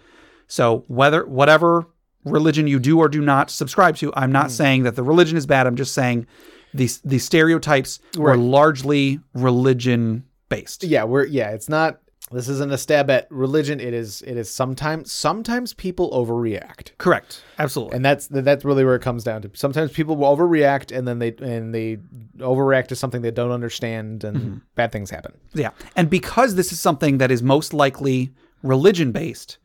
So 0.46 0.84
whether 0.88 1.24
whatever 1.26 1.86
religion 2.24 2.66
you 2.66 2.78
do 2.78 2.98
or 2.98 3.08
do 3.08 3.20
not 3.22 3.50
subscribe 3.50 3.96
to, 3.96 4.12
I'm 4.14 4.32
not 4.32 4.50
saying 4.50 4.82
that 4.82 4.96
the 4.96 5.02
religion 5.02 5.38
is 5.38 5.46
bad. 5.46 5.66
I'm 5.66 5.76
just 5.76 5.94
saying 5.94 6.26
these 6.74 7.00
these 7.00 7.24
stereotypes 7.24 8.00
were 8.16 8.36
largely 8.36 9.20
religion 9.34 10.24
based. 10.48 10.84
yeah 10.84 11.04
we're 11.04 11.24
yeah 11.24 11.50
it's 11.50 11.68
not 11.68 12.00
this 12.32 12.48
isn't 12.48 12.72
a 12.72 12.78
stab 12.78 13.10
at 13.10 13.26
religion 13.30 13.80
it 13.80 13.92
is 13.92 14.22
it 14.22 14.36
is 14.36 14.48
sometimes 14.48 15.10
sometimes 15.10 15.72
people 15.74 16.10
overreact 16.12 16.96
Correct. 16.98 17.42
Absolutely. 17.58 17.96
and 17.96 18.04
that's 18.04 18.26
that's 18.28 18.64
really 18.64 18.84
where 18.84 18.94
it 18.94 19.02
comes 19.02 19.24
down 19.24 19.42
to 19.42 19.50
sometimes 19.54 19.92
people 19.92 20.16
will 20.16 20.36
overreact 20.36 20.96
and 20.96 21.06
then 21.06 21.18
they 21.18 21.34
and 21.40 21.74
they 21.74 21.96
overreact 22.38 22.88
to 22.88 22.96
something 22.96 23.22
they 23.22 23.30
don't 23.30 23.50
understand 23.52 24.24
and 24.24 24.36
mm-hmm. 24.36 24.56
bad 24.74 24.92
things 24.92 25.10
happen 25.10 25.32
Yeah. 25.54 25.70
And 25.96 26.08
because 26.08 26.54
this 26.54 26.72
is 26.72 26.80
something 26.80 27.18
that 27.18 27.30
is 27.30 27.42
most 27.42 27.74
likely 27.74 28.32
religion 28.62 29.12
based, 29.12 29.58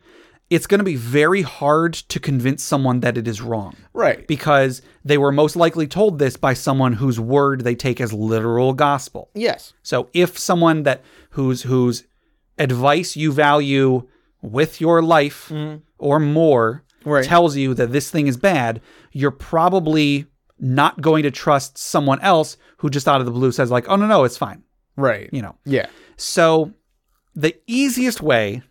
it's 0.50 0.68
going 0.68 0.80
to 0.80 0.86
be 0.86 0.96
very 0.96 1.42
hard 1.42 1.94
to 1.94 2.20
convince 2.20 2.64
someone 2.64 3.00
that 3.02 3.18
it 3.18 3.28
is 3.28 3.42
wrong 3.42 3.76
right 3.94 4.28
because 4.28 4.82
they 5.04 5.18
were 5.18 5.32
most 5.32 5.56
likely 5.56 5.88
told 5.88 6.20
this 6.20 6.38
by 6.38 6.54
someone 6.54 6.94
whose 6.94 7.20
word 7.20 7.62
they 7.62 7.76
take 7.76 8.02
as 8.02 8.14
literal 8.14 8.74
gospel. 8.74 9.30
yes 9.34 9.74
So 9.84 10.10
if 10.14 10.38
someone 10.38 10.84
that 10.84 11.04
whose 11.32 11.64
whose 11.64 12.04
advice 12.58 13.16
you 13.16 13.32
value 13.32 14.08
with 14.42 14.80
your 14.80 15.02
life 15.02 15.50
mm-hmm. 15.50 15.78
or 15.98 16.20
more 16.20 16.84
Right. 17.04 17.24
tells 17.24 17.56
you 17.56 17.76
that 17.76 17.92
this 17.92 18.10
thing 18.10 18.26
is 18.26 18.36
bad, 18.36 18.82
you're 19.12 19.30
probably 19.30 20.26
not 20.60 21.02
going 21.02 21.22
to 21.22 21.30
trust 21.30 21.78
someone 21.78 22.20
else 22.22 22.58
who 22.78 22.90
just 22.90 23.08
out 23.08 23.20
of 23.20 23.26
the 23.28 23.32
blue 23.32 23.52
says 23.52 23.70
like, 23.70 23.88
"Oh 23.88 23.96
no, 23.96 24.08
no, 24.08 24.24
it's 24.24 24.38
fine." 24.38 24.64
right 24.98 25.30
You 25.32 25.42
know. 25.42 25.56
yeah 25.66 25.88
So, 26.18 26.74
the 27.36 27.56
easiest 27.68 28.22
way, 28.22 28.64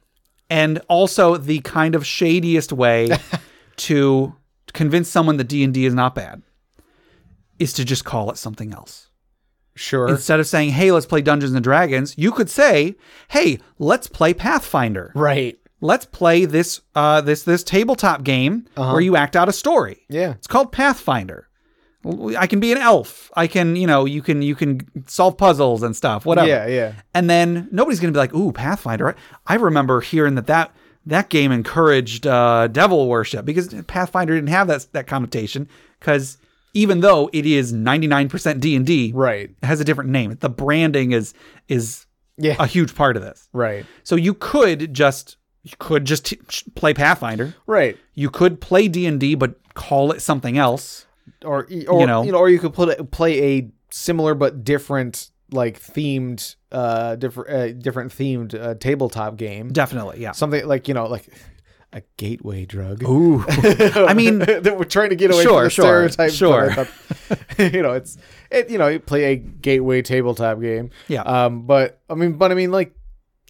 and 0.50 0.80
also 0.88 1.36
the 1.36 1.60
kind 1.60 1.94
of 1.94 2.04
shadiest 2.04 2.72
way 2.72 3.10
to 3.76 4.34
convince 4.72 5.08
someone 5.08 5.36
that 5.36 5.44
D 5.48 5.62
and 5.62 5.72
D 5.72 5.84
is 5.86 5.94
not 5.94 6.14
bad, 6.16 6.42
is 7.58 7.72
to 7.74 7.84
just 7.84 8.04
call 8.04 8.30
it 8.30 8.36
something 8.38 8.72
else. 8.72 9.03
Sure 9.74 10.08
Instead 10.08 10.40
of 10.40 10.46
saying, 10.46 10.70
"Hey, 10.70 10.90
let's 10.92 11.06
play 11.06 11.20
Dungeons 11.22 11.52
and 11.52 11.62
Dragons," 11.64 12.14
you 12.16 12.30
could 12.32 12.48
say, 12.50 12.96
"Hey, 13.28 13.58
let's 13.78 14.06
play 14.06 14.32
Pathfinder. 14.34 15.12
right 15.14 15.58
Let's 15.80 16.06
play 16.06 16.44
this 16.46 16.80
uh, 16.94 17.20
this 17.20 17.42
this 17.42 17.62
tabletop 17.62 18.22
game 18.24 18.66
where 18.74 19.00
you 19.02 19.16
act 19.16 19.36
out 19.36 19.48
a 19.48 19.52
story. 19.52 20.04
yeah 20.08 20.30
It's 20.32 20.46
called 20.46 20.72
Pathfinder." 20.72 21.48
I 22.36 22.46
can 22.46 22.60
be 22.60 22.70
an 22.70 22.76
elf. 22.78 23.30
I 23.34 23.46
can, 23.46 23.76
you 23.76 23.86
know, 23.86 24.04
you 24.04 24.20
can 24.20 24.42
you 24.42 24.54
can 24.54 24.86
solve 25.06 25.38
puzzles 25.38 25.82
and 25.82 25.96
stuff. 25.96 26.26
Whatever. 26.26 26.46
yeah 26.48 26.66
yeah 26.66 26.92
And 27.14 27.30
then 27.30 27.66
nobody's 27.72 27.98
going 27.98 28.12
to 28.12 28.16
be 28.16 28.20
like, 28.20 28.34
"Ooh, 28.34 28.52
Pathfinder." 28.52 29.16
I 29.46 29.54
remember 29.54 30.00
hearing 30.02 30.34
that 30.34 30.46
that 30.46 30.70
that 31.06 31.28
game 31.30 31.50
encouraged 31.52 32.26
uh, 32.26 32.66
devil 32.68 33.08
worship 33.08 33.44
because 33.46 33.68
Pathfinder 33.86 34.34
didn't 34.34 34.50
have 34.50 34.68
that 34.68 34.86
that 34.92 35.06
connotation. 35.06 35.66
Because 35.98 36.36
even 36.74 37.00
though 37.00 37.30
it 37.32 37.46
is 37.46 37.72
ninety 37.72 38.06
nine 38.06 38.28
percent 38.28 38.60
D 38.60 38.76
and 38.76 38.84
D, 38.86 39.12
right 39.14 39.50
it 39.62 39.66
has 39.66 39.80
a 39.80 39.84
different 39.84 40.10
name. 40.10 40.36
The 40.40 40.50
branding 40.50 41.12
is 41.12 41.32
is 41.68 42.06
yeah 42.36 42.56
a 42.58 42.66
huge 42.66 42.94
part 42.94 43.16
of 43.16 43.22
this. 43.22 43.48
right 43.52 43.86
So 44.02 44.16
you 44.16 44.34
could 44.34 44.92
just 44.92 45.36
you 45.62 45.72
could 45.78 46.04
just 46.04 46.26
t- 46.26 46.38
play 46.74 46.92
Pathfinder. 46.92 47.54
right 47.66 47.96
You 48.14 48.28
could 48.30 48.60
play 48.60 48.88
D 48.88 49.06
and 49.06 49.18
D, 49.18 49.34
but 49.34 49.54
call 49.74 50.12
it 50.12 50.20
something 50.20 50.58
else. 50.58 51.06
or 51.44 51.66
or 51.88 52.00
you 52.00 52.06
know. 52.06 52.22
you 52.24 52.32
know, 52.32 52.38
or 52.38 52.50
you 52.50 52.58
could 52.58 52.74
put 52.74 52.98
a, 53.00 53.04
play 53.04 53.56
a 53.58 53.70
similar 53.90 54.34
but 54.34 54.64
different 54.64 55.30
like 55.52 55.78
themed 55.80 56.56
uh 56.72 57.14
different 57.16 57.50
uh, 57.50 57.72
different 57.80 58.10
themed 58.12 58.54
uh, 58.60 58.74
tabletop 58.74 59.36
game 59.36 59.68
Definitely, 59.72 60.20
yeah. 60.20 60.32
something 60.32 60.66
like 60.66 60.88
you 60.88 60.94
know 60.94 61.06
like 61.06 61.28
a 61.94 62.02
gateway 62.16 62.66
drug 62.66 63.02
Ooh, 63.04 63.44
I 63.48 64.12
mean, 64.14 64.38
that 64.40 64.76
we're 64.76 64.84
trying 64.84 65.10
to 65.10 65.16
get 65.16 65.30
away 65.30 65.44
Sure, 65.44 65.60
from 65.60 65.64
the 65.64 65.70
sure, 65.70 66.08
stereotypes 66.08 66.34
sure. 66.34 66.72
thought- 66.72 66.92
you 67.72 67.82
know 67.82 67.92
it's 67.92 68.18
it 68.50 68.68
you 68.68 68.76
know 68.78 68.88
you 68.88 68.98
play 69.00 69.24
a 69.32 69.36
gateway 69.36 70.02
tabletop 70.02 70.60
game 70.60 70.90
Yeah. 71.08 71.22
um 71.22 71.62
but 71.66 72.00
i 72.10 72.14
mean 72.14 72.34
but 72.34 72.50
i 72.50 72.54
mean 72.54 72.70
like 72.72 72.94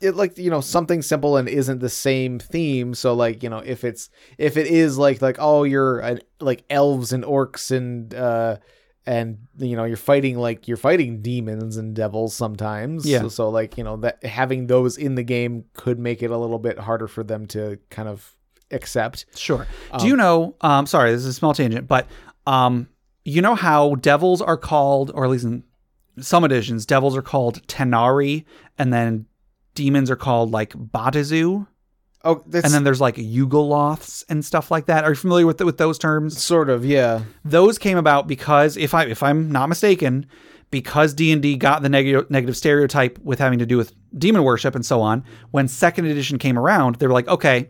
it 0.02 0.14
like 0.14 0.36
you 0.36 0.50
know 0.50 0.60
something 0.60 1.00
simple 1.02 1.36
and 1.38 1.48
isn't 1.48 1.78
the 1.78 1.88
same 1.88 2.38
theme. 2.38 2.94
So 2.94 3.14
like 3.14 3.42
you 3.42 3.48
know 3.48 3.58
if 3.58 3.84
it's 3.84 4.10
if 4.36 4.56
it 4.56 4.66
is 4.66 4.98
like 4.98 5.22
like 5.22 5.36
oh 5.38 5.62
you're 5.62 6.02
uh, 6.02 6.16
like 6.40 6.64
elves 6.68 7.12
and 7.12 7.24
orcs 7.24 7.70
and 7.74 8.12
uh 8.12 8.56
and 9.06 9.38
you 9.58 9.76
know 9.76 9.84
you're 9.84 9.96
fighting 9.96 10.38
like 10.38 10.66
you're 10.66 10.76
fighting 10.76 11.20
demons 11.20 11.76
and 11.76 11.94
devils 11.94 12.34
sometimes. 12.34 13.06
Yeah. 13.06 13.20
So, 13.22 13.28
so 13.28 13.48
like 13.50 13.76
you 13.76 13.84
know 13.84 13.96
that 13.98 14.24
having 14.24 14.66
those 14.66 14.96
in 14.96 15.14
the 15.14 15.22
game 15.22 15.64
could 15.74 15.98
make 15.98 16.22
it 16.22 16.30
a 16.30 16.38
little 16.38 16.58
bit 16.58 16.78
harder 16.78 17.08
for 17.08 17.22
them 17.22 17.46
to 17.48 17.78
kind 17.90 18.08
of 18.08 18.34
accept. 18.70 19.26
Sure. 19.34 19.66
Do 19.98 20.06
you 20.06 20.16
know? 20.16 20.56
Um, 20.60 20.86
sorry, 20.86 21.12
this 21.12 21.20
is 21.20 21.26
a 21.28 21.32
small 21.32 21.54
tangent, 21.54 21.86
but 21.86 22.06
um, 22.46 22.88
you 23.24 23.42
know 23.42 23.54
how 23.54 23.94
devils 23.96 24.40
are 24.42 24.56
called, 24.56 25.10
or 25.14 25.24
at 25.24 25.30
least 25.30 25.44
in 25.44 25.64
some 26.20 26.44
editions, 26.44 26.86
devils 26.86 27.16
are 27.16 27.22
called 27.22 27.66
Tanar'ri, 27.66 28.44
and 28.78 28.92
then 28.92 29.26
demons 29.74 30.10
are 30.10 30.16
called 30.16 30.50
like 30.50 30.72
Baatezu, 30.72 31.66
Oh, 32.24 32.42
and 32.52 32.64
then 32.72 32.84
there's 32.84 33.00
like 33.00 33.16
Yugoloths 33.16 34.24
and 34.28 34.44
stuff 34.44 34.70
like 34.70 34.86
that. 34.86 35.04
Are 35.04 35.10
you 35.10 35.14
familiar 35.16 35.46
with 35.46 35.60
with 35.60 35.78
those 35.78 35.98
terms? 35.98 36.42
sort 36.42 36.70
of 36.70 36.84
yeah. 36.84 37.22
Those 37.44 37.78
came 37.78 37.98
about 37.98 38.26
because 38.26 38.76
if 38.76 38.94
I 38.94 39.04
if 39.04 39.22
I'm 39.22 39.52
not 39.52 39.68
mistaken, 39.68 40.26
because 40.70 41.14
D 41.14 41.32
and 41.32 41.42
D 41.42 41.56
got 41.56 41.82
the 41.82 41.88
negative 41.88 42.30
negative 42.30 42.56
stereotype 42.56 43.18
with 43.22 43.38
having 43.38 43.58
to 43.58 43.66
do 43.66 43.76
with 43.76 43.92
demon 44.16 44.42
worship 44.42 44.74
and 44.74 44.84
so 44.84 45.00
on. 45.00 45.22
When 45.50 45.68
second 45.68 46.06
edition 46.06 46.38
came 46.38 46.58
around, 46.58 46.96
they 46.96 47.06
were 47.06 47.12
like, 47.12 47.28
okay, 47.28 47.68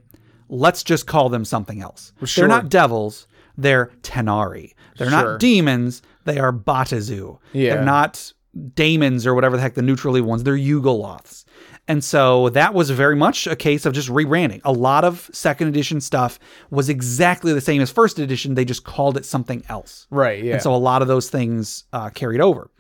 let's 0.48 0.82
just 0.82 1.06
call 1.06 1.28
them 1.28 1.44
something 1.44 1.80
else. 1.82 2.12
Sure. 2.24 2.42
They're 2.42 2.48
not 2.48 2.68
devils. 2.68 3.26
They're 3.56 3.90
Tanar'ri. 4.02 4.74
They're 4.98 5.10
Sure. 5.10 5.22
not 5.32 5.40
demons. 5.40 6.02
They 6.24 6.38
are 6.38 6.52
Baatezu. 6.52 7.38
Yeah. 7.52 7.74
They're 7.76 7.84
not 7.84 8.32
daemons 8.74 9.26
or 9.26 9.34
whatever 9.34 9.56
the 9.56 9.62
heck 9.62 9.74
the 9.74 9.82
neutral 9.82 10.16
evil 10.16 10.30
ones. 10.30 10.44
They're 10.44 10.56
Yugoloths. 10.56 11.44
And 11.86 12.02
so 12.02 12.48
that 12.50 12.72
was 12.72 12.88
very 12.90 13.14
much 13.14 13.46
a 13.46 13.54
case 13.54 13.84
of 13.84 13.92
just 13.92 14.08
rebranding. 14.08 14.60
A 14.64 14.72
lot 14.72 15.04
of 15.04 15.28
second 15.32 15.68
edition 15.68 16.00
stuff 16.00 16.38
was 16.70 16.88
exactly 16.88 17.52
the 17.52 17.60
same 17.60 17.82
as 17.82 17.90
first 17.90 18.18
edition. 18.18 18.54
They 18.54 18.64
just 18.64 18.84
called 18.84 19.16
it 19.18 19.26
something 19.26 19.62
else. 19.68 20.06
Right. 20.10 20.42
Yeah. 20.42 20.54
And 20.54 20.62
so 20.62 20.74
a 20.74 20.78
lot 20.78 21.02
of 21.02 21.08
those 21.08 21.28
things 21.28 21.84
uh, 21.92 22.08
carried 22.10 22.40
over. 22.40 22.70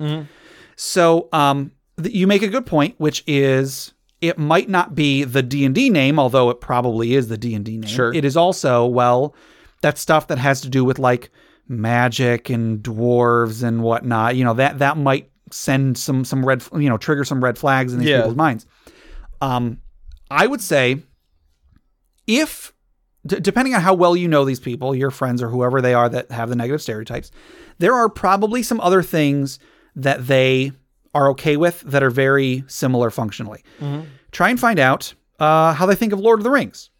So 0.76 1.28
um, 1.32 1.72
th- 2.02 2.14
you 2.14 2.26
make 2.26 2.42
a 2.42 2.48
good 2.48 2.66
point, 2.66 2.94
which 2.98 3.22
is 3.26 3.92
it 4.20 4.38
might 4.38 4.68
not 4.68 4.94
be 4.94 5.24
the 5.24 5.42
D 5.42 5.64
and 5.64 5.74
D 5.74 5.90
name, 5.90 6.18
although 6.18 6.50
it 6.50 6.60
probably 6.60 7.14
is 7.14 7.28
the 7.28 7.36
D 7.38 7.54
and 7.54 7.64
D 7.64 7.72
name. 7.78 7.88
Sure. 7.88 8.12
It 8.12 8.24
is 8.24 8.36
also 8.36 8.86
well 8.86 9.34
that 9.82 9.98
stuff 9.98 10.28
that 10.28 10.38
has 10.38 10.60
to 10.62 10.68
do 10.68 10.84
with 10.84 10.98
like 10.98 11.30
magic 11.68 12.50
and 12.50 12.82
dwarves 12.82 13.62
and 13.62 13.82
whatnot. 13.82 14.36
You 14.36 14.44
know 14.44 14.54
that 14.54 14.78
that 14.78 14.96
might 14.96 15.30
send 15.50 15.96
some 15.98 16.24
some 16.24 16.44
red 16.44 16.64
you 16.74 16.88
know 16.88 16.96
trigger 16.96 17.24
some 17.24 17.42
red 17.44 17.58
flags 17.58 17.92
in 17.92 17.98
these 18.00 18.08
Yeah. 18.08 18.18
people's 18.18 18.36
minds. 18.36 18.66
Um, 19.44 19.80
I 20.30 20.46
would 20.46 20.60
say 20.60 20.98
if 22.26 22.72
d- 23.26 23.40
depending 23.40 23.74
on 23.74 23.80
how 23.80 23.94
well 23.94 24.16
you 24.16 24.28
know 24.28 24.44
these 24.44 24.60
people, 24.60 24.94
your 24.94 25.10
friends 25.10 25.42
or 25.42 25.48
whoever 25.48 25.80
they 25.80 25.94
are 25.94 26.08
that 26.08 26.30
have 26.30 26.48
the 26.48 26.56
negative 26.56 26.82
stereotypes, 26.82 27.30
there 27.78 27.94
are 27.94 28.08
probably 28.08 28.62
some 28.62 28.80
other 28.80 29.02
things 29.02 29.58
that 29.96 30.26
they 30.26 30.72
are 31.14 31.30
okay 31.30 31.56
with 31.56 31.80
that 31.82 32.02
are 32.02 32.10
very 32.10 32.64
similar 32.66 33.10
functionally. 33.10 33.62
Try 34.32 34.48
and 34.50 34.58
find 34.58 34.78
out 34.78 35.14
uh, 35.38 35.72
how 35.74 35.86
they 35.86 35.94
think 35.94 36.12
of 36.12 36.18
Lord 36.20 36.40
of 36.40 36.44
the 36.44 36.50
Rings. 36.50 36.90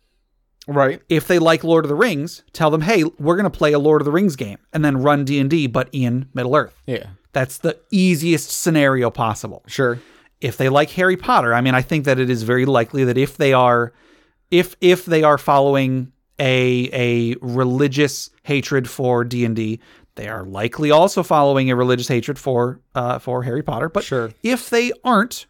right. 0.69 1.03
If 1.09 1.27
they 1.27 1.39
like 1.39 1.65
Lord 1.65 1.85
of 1.85 1.89
the 1.89 1.95
Rings, 1.97 2.43
tell 2.53 2.71
them, 2.71 2.83
"Hey, 2.83 3.05
we're 3.19 3.37
going 3.37 3.51
to 3.51 3.59
play 3.59 3.73
a 3.73 3.79
Lord 3.79 4.01
of 4.01 4.05
the 4.07 4.13
Rings 4.13 4.37
game 4.37 4.59
and 4.73 4.85
then 4.85 5.03
run 5.03 5.25
D&D 5.25 5.67
but 5.69 5.89
in 5.93 6.29
Middle 6.35 6.55
Earth." 6.55 6.81
Yeah. 6.87 7.07
That's 7.33 7.59
the 7.59 7.77
easiest 7.91 8.51
scenario 8.51 9.11
possible 9.11 9.65
Sure. 9.67 9.99
If 10.45 10.57
they 10.59 10.69
like 10.69 10.91
Harry 10.91 11.17
Potter, 11.17 11.55
I 11.55 11.61
mean, 11.61 11.75
I 11.75 11.83
think 11.83 12.05
that 12.05 12.19
it 12.19 12.29
is 12.29 12.43
very 12.43 12.67
likely 12.67 13.05
that 13.05 13.17
if 13.19 13.37
they 13.39 13.53
are, 13.53 13.93
if 14.51 14.77
if 14.81 15.05
they 15.07 15.23
are 15.23 15.39
following 15.39 16.13
a 16.39 16.91
a 16.93 17.37
religious 17.41 18.31
hatred 18.43 18.89
for 18.89 19.25
D 19.25 19.45
and 19.45 19.57
D, 19.57 19.81
they 20.17 20.29
are 20.29 20.45
likely 20.45 20.91
also 20.91 21.23
following 21.23 21.71
a 21.71 21.77
religious 21.77 22.09
hatred 22.09 22.39
for 22.39 22.81
uh, 22.95 23.19
for 23.19 23.43
Harry 23.43 23.63
Potter. 23.63 23.89
But 23.89 24.05
Sure. 24.05 24.33
if 24.43 24.69
they 24.71 24.93
aren't, 25.03 25.47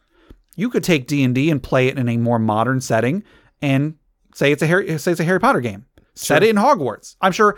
you 0.56 0.70
could 0.70 0.84
take 0.84 1.06
D 1.06 1.24
and 1.24 1.34
D 1.34 1.50
and 1.50 1.62
play 1.62 1.88
it 1.88 1.98
in 1.98 2.08
a 2.08 2.16
more 2.16 2.38
modern 2.38 2.80
setting 2.80 3.24
and 3.60 3.94
say 4.34 4.52
it's 4.52 4.62
a 4.62 4.66
Harry 4.66 4.96
say 4.98 5.10
it's 5.12 5.20
a 5.20 5.24
Harry 5.24 5.40
Potter 5.40 5.60
game. 5.60 5.86
Set 6.14 6.44
it 6.44 6.50
in 6.50 6.56
Hogwarts. 6.56 7.16
I'm 7.20 7.32
sure. 7.32 7.56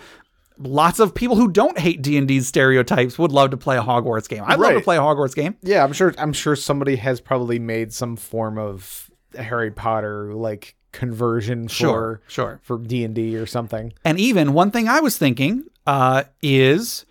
Lots 0.58 1.00
of 1.00 1.14
people 1.14 1.36
who 1.36 1.48
don't 1.48 1.78
hate 1.78 2.00
D 2.02 2.16
and 2.16 2.26
D's 2.26 2.46
stereotypes 2.46 3.18
would 3.18 3.32
love 3.32 3.50
to 3.50 3.56
play 3.56 3.76
a 3.76 3.82
Hogwarts 3.82 4.28
game. 4.28 4.42
I'd 4.46 4.58
love 4.58 4.72
to 4.74 4.80
play 4.80 4.96
a 4.96 5.00
Hogwarts 5.00 5.34
game. 5.34 5.56
Yeah, 5.62 5.84
I'm 5.84 5.92
sure. 5.92 6.14
I'm 6.18 6.32
sure 6.32 6.56
somebody 6.56 6.96
has 6.96 7.20
probably 7.20 7.58
made 7.58 7.92
some 7.92 8.16
form 8.16 8.56
of 8.58 9.10
Harry 9.38 9.70
Potter 9.70 10.32
like 10.34 10.74
conversion 10.92 11.68
Sure, 11.68 12.22
for 12.24 12.30
sure. 12.30 12.60
for 12.62 12.78
D 12.78 13.04
and 13.04 13.14
D 13.14 13.36
or 13.36 13.44
something. 13.46 13.92
And 14.04 14.18
even 14.18 14.54
one 14.54 14.70
thing 14.70 14.88
I 14.88 15.00
was 15.00 15.18
thinking 15.18 15.64
uh, 15.86 16.24
is, 16.42 17.04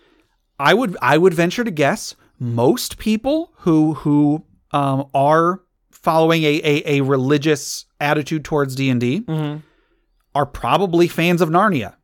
I 0.58 0.74
would 0.74 0.96
I 1.00 1.16
would 1.16 1.32
venture 1.34 1.62
to 1.62 1.70
guess 1.70 2.16
most 2.40 2.98
people 2.98 3.52
who 3.58 3.94
who 3.94 4.44
um, 4.72 5.08
are 5.14 5.62
following 5.92 6.42
a, 6.42 6.60
a 6.64 6.98
a 6.98 7.00
religious 7.02 7.84
attitude 8.00 8.44
towards 8.44 8.74
D 8.74 8.90
and 8.90 9.00
D 9.00 9.24
are 10.34 10.46
probably 10.46 11.06
fans 11.08 11.40
of 11.40 11.48
Narnia. 11.48 11.94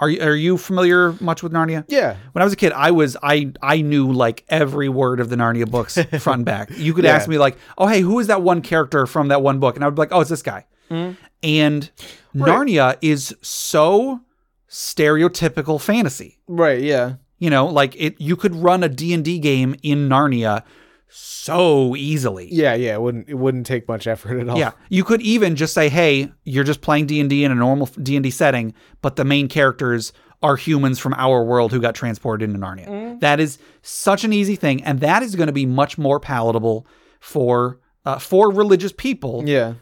Are 0.00 0.08
you 0.08 0.20
are 0.22 0.34
you 0.34 0.56
familiar 0.56 1.12
much 1.20 1.42
with 1.42 1.52
Narnia? 1.52 1.84
Yeah, 1.88 2.16
When 2.32 2.40
I 2.40 2.44
was 2.44 2.52
a 2.52 2.56
kid, 2.56 2.72
I 2.72 2.90
was 2.90 3.16
I 3.22 3.52
I 3.62 3.82
knew 3.82 4.10
like 4.12 4.44
every 4.48 4.88
word 4.88 5.20
of 5.20 5.28
the 5.28 5.36
Narnia 5.36 5.70
books 5.70 5.94
front 6.18 6.38
and 6.38 6.44
back. 6.44 6.70
You 6.76 6.94
could 6.94 7.04
Yeah. 7.04 7.14
ask 7.16 7.28
me 7.28 7.36
like, 7.38 7.56
"Oh, 7.78 7.86
hey, 7.86 8.00
who 8.00 8.18
is 8.18 8.26
that 8.28 8.40
one 8.42 8.62
character 8.62 9.06
from 9.06 9.28
that 9.28 9.42
one 9.42 9.58
book?" 9.60 9.74
And 9.76 9.84
I 9.84 9.86
would 9.88 9.94
be 9.94 10.00
like, 10.00 10.12
"Oh, 10.12 10.20
it's 10.20 10.30
this 10.30 10.42
guy." 10.42 10.64
Mm-hmm. 10.90 11.14
And 11.42 11.90
Narnia 12.34 12.96
is 13.02 13.34
so 13.42 14.20
stereotypical 14.68 15.80
fantasy. 15.80 16.38
right. 16.48 16.80
Yeah, 16.80 17.14
You 17.38 17.50
know, 17.50 17.66
like 17.66 17.94
it 17.96 18.20
you 18.20 18.36
could 18.36 18.54
run 18.54 18.82
a 18.82 18.88
D&D 18.88 19.38
game 19.38 19.74
in 19.82 20.08
Narnia 20.08 20.62
so 21.10 21.96
easily. 21.96 22.48
yeah, 22.52 22.74
yeah. 22.74 22.94
It 22.94 23.02
wouldn't 23.02 23.28
it 23.28 23.34
wouldn't 23.34 23.66
take 23.66 23.88
much 23.88 24.06
effort 24.06 24.38
at 24.40 24.48
all. 24.48 24.58
Yeah, 24.58 24.72
you 24.88 25.04
could 25.04 25.20
even 25.22 25.56
just 25.56 25.74
say, 25.74 25.88
"Hey, 25.88 26.30
you're 26.44 26.64
just 26.64 26.80
playing 26.80 27.06
D&D 27.06 27.44
in 27.44 27.50
a 27.50 27.54
normal 27.54 27.86
D&D 27.86 28.30
setting, 28.30 28.74
but 29.02 29.16
the 29.16 29.24
main 29.24 29.48
characters 29.48 30.12
are 30.42 30.56
humans 30.56 30.98
from 30.98 31.12
our 31.14 31.44
world 31.44 31.72
who 31.72 31.80
got 31.80 31.94
transported 31.94 32.48
into 32.48 32.64
Narnia." 32.64 33.18
That 33.20 33.40
is 33.40 33.58
such 33.82 34.24
an 34.24 34.32
easy 34.32 34.56
thing, 34.56 34.82
and 34.84 35.00
that 35.00 35.22
is 35.22 35.34
going 35.34 35.48
to 35.48 35.52
be 35.52 35.66
much 35.66 35.98
more 35.98 36.20
palatable 36.20 36.86
for 37.18 37.80
uh, 38.04 38.18
for 38.18 38.50
religious 38.50 38.92
people 38.92 39.42
yeah, 39.46 39.74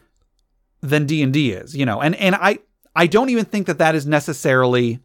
than 0.81 1.07
D&D 1.07 1.53
is, 1.53 1.77
you 1.77 1.87
know. 1.87 2.01
And 2.01 2.15
and 2.17 2.35
I 2.35 2.59
I 2.97 3.07
don't 3.07 3.29
even 3.31 3.45
think 3.45 3.67
that 3.67 3.79
that 3.79 3.95
is 3.95 4.07
necessarily 4.07 5.01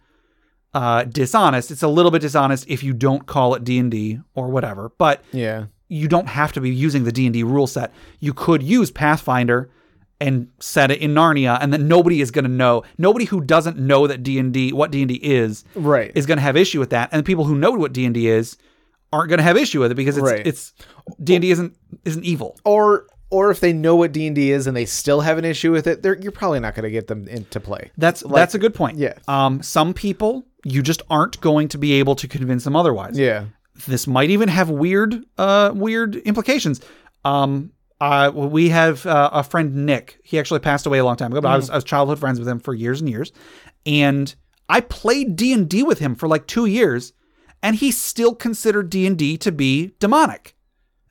uh 0.74 1.04
dishonest. 1.04 1.70
It's 1.70 1.84
a 1.84 1.88
little 1.88 2.12
bit 2.12 2.22
dishonest 2.22 2.68
if 2.68 2.82
you 2.82 2.94
don't 2.94 3.28
call 3.28 3.54
it 3.56 3.64
D&D 3.64 4.20
or 4.34 4.48
whatever, 4.48 4.92
but 4.98 5.24
yeah, 5.32 5.66
you 5.94 6.08
don't 6.08 6.28
have 6.28 6.52
to 6.54 6.62
be 6.62 6.70
using 6.70 7.04
the 7.04 7.12
D&D 7.12 7.44
rule 7.44 7.68
set. 7.68 7.92
You 8.20 8.34
could 8.34 8.62
use 8.64 8.90
Pathfinder 8.92 9.70
and 10.20 10.48
set 10.60 10.90
it 10.92 11.00
in 11.02 11.14
Narnia 11.14 11.58
and 11.62 11.72
then 11.74 11.88
nobody 11.88 12.22
is 12.22 12.32
going 12.32 12.46
to 12.46 12.52
know. 12.52 12.84
Nobody 12.98 13.26
who 13.26 13.42
doesn't 13.42 13.78
know 13.78 14.08
that 14.08 14.24
D&D 14.24 14.72
what 14.74 14.92
D&D 14.92 15.16
is 15.16 15.66
right. 15.76 16.12
is 16.16 16.26
going 16.26 16.38
to 16.38 16.42
have 16.42 16.56
issue 16.56 16.80
with 16.80 16.92
that 16.92 17.10
and 17.12 17.20
the 17.20 17.24
people 17.24 17.46
who 17.46 17.56
know 17.56 17.72
what 17.72 17.94
D&D 17.94 18.28
is 18.28 18.58
aren't 19.12 19.30
going 19.30 19.38
to 19.40 19.44
have 19.44 19.58
issue 19.58 19.80
with 19.82 19.92
it 19.92 19.96
because 19.96 20.18
it's 20.18 20.26
Right. 20.32 20.46
it's 20.48 20.74
D&D 21.24 21.52
isn't 21.52 21.76
isn't 22.06 22.24
evil. 22.24 22.58
or 22.66 23.06
or 23.30 23.50
if 23.50 23.60
they 23.60 23.74
know 23.74 23.96
what 23.96 24.12
D 24.12 24.28
and 24.28 24.36
D 24.36 24.52
is 24.52 24.68
and 24.68 24.78
they 24.78 24.86
still 24.86 25.22
have 25.22 25.40
an 25.40 25.46
issue 25.46 25.72
with 25.72 25.88
it, 25.88 26.04
they're, 26.04 26.16
you're 26.22 26.32
probably 26.32 26.60
not 26.60 26.76
going 26.76 26.84
to 26.84 26.92
get 26.92 27.08
them 27.08 27.28
into 27.28 27.60
play. 27.60 27.90
That's 27.98 28.22
that's 28.22 28.54
a 28.54 28.60
good 28.60 28.76
point. 28.76 28.98
yeah. 29.00 29.14
Um 29.28 29.62
some 29.64 29.94
people 29.94 30.46
you 30.64 30.82
just 30.82 31.02
aren't 31.10 31.42
going 31.42 31.68
to 31.70 31.78
be 31.78 31.94
able 31.94 32.16
to 32.16 32.28
convince 32.28 32.64
them 32.64 32.76
otherwise. 32.76 33.18
Yeah, 33.18 33.46
this 33.88 34.08
might 34.08 34.30
even 34.30 34.50
have 34.50 34.70
weird 34.70 35.24
uh 35.38 35.72
weird 35.74 36.16
implications 36.18 36.82
um 37.26 37.72
uh 38.02 38.32
we 38.34 38.70
have 38.70 39.06
uh, 39.06 39.30
a 39.34 39.44
friend 39.44 39.74
nick 39.86 40.20
he 40.24 40.38
actually 40.40 40.60
passed 40.60 40.86
away 40.86 41.00
a 41.00 41.06
long 41.06 41.16
time 41.16 41.32
ago 41.32 41.42
but 41.42 41.50
I, 41.50 41.56
was, 41.56 41.70
I 41.70 41.76
was 41.76 41.84
childhood 41.84 42.20
friends 42.20 42.40
with 42.40 42.48
him 42.48 42.60
for 42.60 42.74
years 42.74 43.02
and 43.02 43.10
years 43.10 43.32
and 43.86 44.34
i 44.70 44.80
played 44.82 45.36
d&d 45.36 45.84
with 45.84 46.00
him 46.00 46.16
for 46.16 46.28
like 46.28 46.48
two 46.48 46.66
years 46.66 47.14
and 47.62 47.76
he 47.76 47.92
still 47.92 48.36
considered 48.36 48.90
d&d 48.90 49.38
to 49.38 49.52
be 49.52 49.94
demonic 50.00 50.56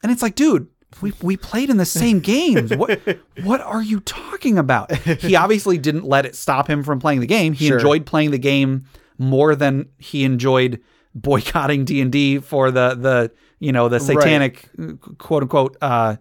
and 0.03 0.12
it's 0.12 0.22
like 0.22 0.34
dude 0.34 0.68
we, 1.01 1.12
we 1.22 1.39
played 1.39 1.70
in 1.70 1.78
the 1.78 1.87
same 1.87 2.20
games. 2.34 2.70
What 2.76 3.01
what 3.45 3.62
are 3.62 3.82
you 3.82 4.01
talking 4.01 4.59
about? 4.59 4.95
He 4.95 5.34
obviously 5.37 5.78
didn't 5.78 6.05
let 6.05 6.26
it 6.26 6.37
stop 6.37 6.68
him 6.68 6.82
from 6.82 7.01
playing 7.01 7.20
the 7.20 7.26
game. 7.26 7.55
He 7.55 7.68
Sure. 7.68 7.78
enjoyed 7.78 8.05
playing 8.05 8.30
the 8.30 8.39
game 8.39 8.84
more 9.16 9.55
than 9.55 9.89
he 9.97 10.22
enjoyed 10.22 10.82
boycotting 11.15 11.85
D 11.85 12.01
and 12.01 12.11
D 12.13 12.39
for 12.39 12.71
the 12.71 12.95
the 12.95 13.31
you 13.59 13.73
know 13.73 13.89
the 13.89 13.99
satanic 14.01 14.69
quote 15.19 15.43
unquote 15.43 15.77
uh, 15.81 16.17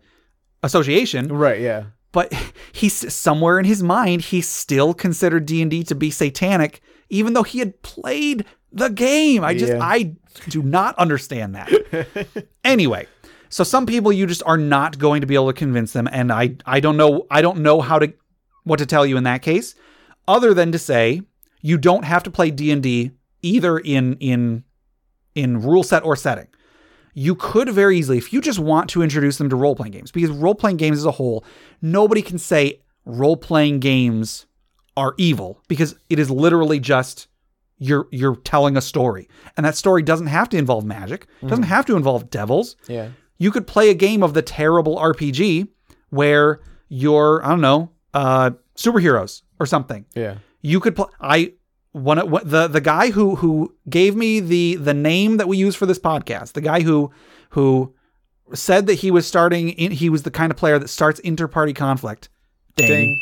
association. 0.64 1.28
right. 1.34 1.60
Yeah, 1.60 1.86
But 2.12 2.34
he's 2.72 3.14
somewhere 3.14 3.60
in 3.60 3.66
his 3.66 3.82
mind 3.82 4.22
he 4.22 4.42
still 4.42 4.94
considered 4.94 5.46
D 5.46 5.62
and 5.62 5.72
D 5.72 5.84
to 5.86 5.96
be 5.96 6.12
satanic, 6.12 6.82
even 7.10 7.34
though 7.34 7.44
he 7.44 7.60
had 7.60 7.82
played 7.82 8.46
the 8.72 8.90
game. 8.90 9.44
I 9.44 9.54
just 9.54 9.74
Yeah. 9.74 9.84
I 9.84 10.16
do 10.50 10.62
not 10.62 10.98
understand 10.98 11.56
that. 11.56 12.46
anyway, 12.64 13.08
So 13.50 13.64
some 13.64 13.86
people 13.86 14.14
you 14.14 14.26
just 14.28 14.44
are 14.46 14.58
not 14.58 14.98
going 14.98 15.22
to 15.22 15.28
be 15.28 15.36
able 15.36 15.48
to 15.48 15.54
convince 15.54 15.94
them 15.94 16.08
and 16.12 16.32
I 16.32 16.56
I 16.66 16.80
don't 16.80 16.96
know 16.98 17.28
I 17.30 17.42
don't 17.42 17.60
know 17.60 17.82
how 17.82 18.00
to 18.00 18.14
what 18.64 18.80
to 18.80 18.86
tell 18.86 19.06
you 19.06 19.18
in 19.18 19.24
that 19.24 19.42
case 19.42 19.76
other 20.28 20.54
than 20.54 20.72
to 20.72 20.80
say 20.80 21.22
you 21.62 21.78
don't 21.78 22.06
have 22.06 22.24
to 22.24 22.32
play 22.32 22.52
D&D 22.52 23.12
either 23.42 23.78
in 23.78 24.16
in 24.18 24.64
in 25.36 25.62
rule 25.62 25.84
set 25.84 26.04
or 26.04 26.16
setting. 26.16 26.48
You 27.14 27.36
could 27.36 27.70
very 27.70 27.98
easily 27.98 28.18
if 28.18 28.32
you 28.32 28.40
just 28.42 28.60
want 28.60 28.90
to 28.92 29.02
introduce 29.04 29.38
them 29.38 29.50
to 29.50 29.56
role-playing 29.56 29.92
games 29.92 30.12
because 30.12 30.30
role-playing 30.30 30.78
games 30.78 30.98
as 30.98 31.06
a 31.06 31.12
whole 31.12 31.44
nobody 31.82 32.22
can 32.22 32.38
say 32.38 32.82
role-playing 33.06 33.80
games 33.80 34.46
are 34.96 35.14
evil 35.18 35.62
because 35.68 35.96
it 36.10 36.20
is 36.20 36.30
literally 36.32 36.80
just 36.80 37.28
you're 37.80 38.08
you're 38.12 38.36
telling 38.38 38.78
a 38.78 38.82
story 38.82 39.28
and 39.58 39.66
that 39.66 39.76
story 39.76 40.02
doesn't 40.04 40.28
have 40.28 40.48
to 40.50 40.58
involve 40.58 40.86
magic 40.86 41.28
doesn't 41.46 41.64
have 41.64 41.86
to 41.86 41.96
involve 41.98 42.30
devils 42.30 42.76
Yeah. 42.88 43.10
you 43.40 43.52
could 43.52 43.68
play 43.68 43.90
a 43.90 43.94
game 43.94 44.24
of 44.24 44.34
the 44.34 44.42
terrible 44.42 44.98
RPG 44.98 45.68
where 46.12 46.62
you're 46.88 47.44
I 47.46 47.50
don't 47.50 47.62
know 47.62 47.90
uh 48.14 48.52
superheroes 48.76 49.42
or 49.60 49.66
something. 49.66 50.06
Yeah. 50.16 50.36
You 50.62 50.80
could 50.80 50.96
play 50.96 51.08
I 51.20 51.54
one 51.94 52.18
of 52.20 52.50
the 52.50 52.68
the 52.68 52.82
guy 52.82 53.12
who 53.12 53.36
who 53.36 53.74
gave 53.90 54.16
me 54.16 54.40
the 54.40 54.76
the 54.76 54.94
name 54.94 55.38
that 55.38 55.48
we 55.48 55.58
use 55.58 55.76
for 55.76 55.86
this 55.86 56.00
podcast, 56.00 56.54
the 56.54 56.62
guy 56.62 56.82
who 56.82 57.12
who 57.52 57.94
said 58.54 58.86
that 58.88 58.96
he 58.96 59.12
was 59.12 59.26
starting 59.28 59.70
in, 59.70 59.92
he 59.92 60.10
was 60.10 60.24
the 60.24 60.32
kind 60.32 60.52
of 60.52 60.58
player 60.58 60.78
that 60.80 60.90
starts 60.90 61.20
inter-party 61.22 61.74
conflict. 61.74 62.30
Ding. 62.76 62.88
Ding. 62.88 63.22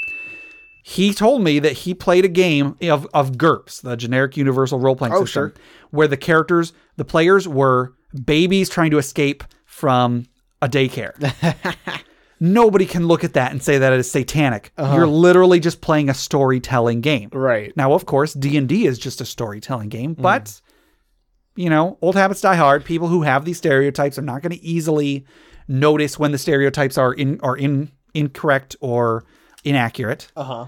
He 0.83 1.13
told 1.13 1.43
me 1.43 1.59
that 1.59 1.73
he 1.73 1.93
played 1.93 2.25
a 2.25 2.29
game 2.29 2.75
of, 2.83 3.05
of 3.13 3.33
GURPS, 3.37 3.81
the 3.81 3.95
generic 3.95 4.35
universal 4.37 4.79
role 4.79 4.95
playing 4.95 5.13
Oh, 5.13 5.25
system, 5.25 5.49
sure. 5.49 5.53
where 5.91 6.07
the 6.07 6.17
characters, 6.17 6.73
the 6.95 7.05
players 7.05 7.47
were 7.47 7.93
babies 8.25 8.69
trying 8.69 8.89
to 8.91 8.97
escape 8.97 9.43
from 9.65 10.25
a 10.63 10.67
daycare. 10.67 11.13
Nobody 12.39 12.85
can 12.85 13.07
look 13.07 13.23
at 13.23 13.33
that 13.33 13.51
and 13.51 13.61
say 13.61 13.77
that 13.77 13.91
it 13.91 13.99
is 13.99 14.09
satanic. 14.09 14.71
You're 14.77 15.07
literally 15.07 15.59
just 15.59 15.81
playing 15.81 16.09
a 16.09 16.13
storytelling 16.13 17.01
game. 17.01 17.29
Right. 17.33 17.75
Now, 17.75 17.93
of 17.93 18.05
course, 18.05 18.33
D&D 18.33 18.85
is 18.85 18.97
just 18.97 19.19
a 19.21 19.25
storytelling 19.25 19.89
game, 19.89 20.15
Mm. 20.15 20.21
but 20.21 20.61
you 21.55 21.69
know, 21.69 21.97
old 22.01 22.15
habits 22.15 22.39
die 22.39 22.55
hard. 22.55 22.85
People 22.85 23.09
who 23.09 23.23
have 23.23 23.43
these 23.43 23.57
stereotypes 23.57 24.17
are 24.17 24.21
not 24.21 24.41
going 24.41 24.53
to 24.57 24.63
easily 24.63 25.25
notice 25.67 26.17
when 26.17 26.31
the 26.31 26.37
stereotypes 26.37 26.97
are 26.97 27.11
in 27.13 27.39
are 27.41 27.57
in 27.57 27.91
incorrect 28.13 28.77
or 28.79 29.25
inaccurate. 29.65 30.31
Uh 30.37 30.43
huh. 30.43 30.65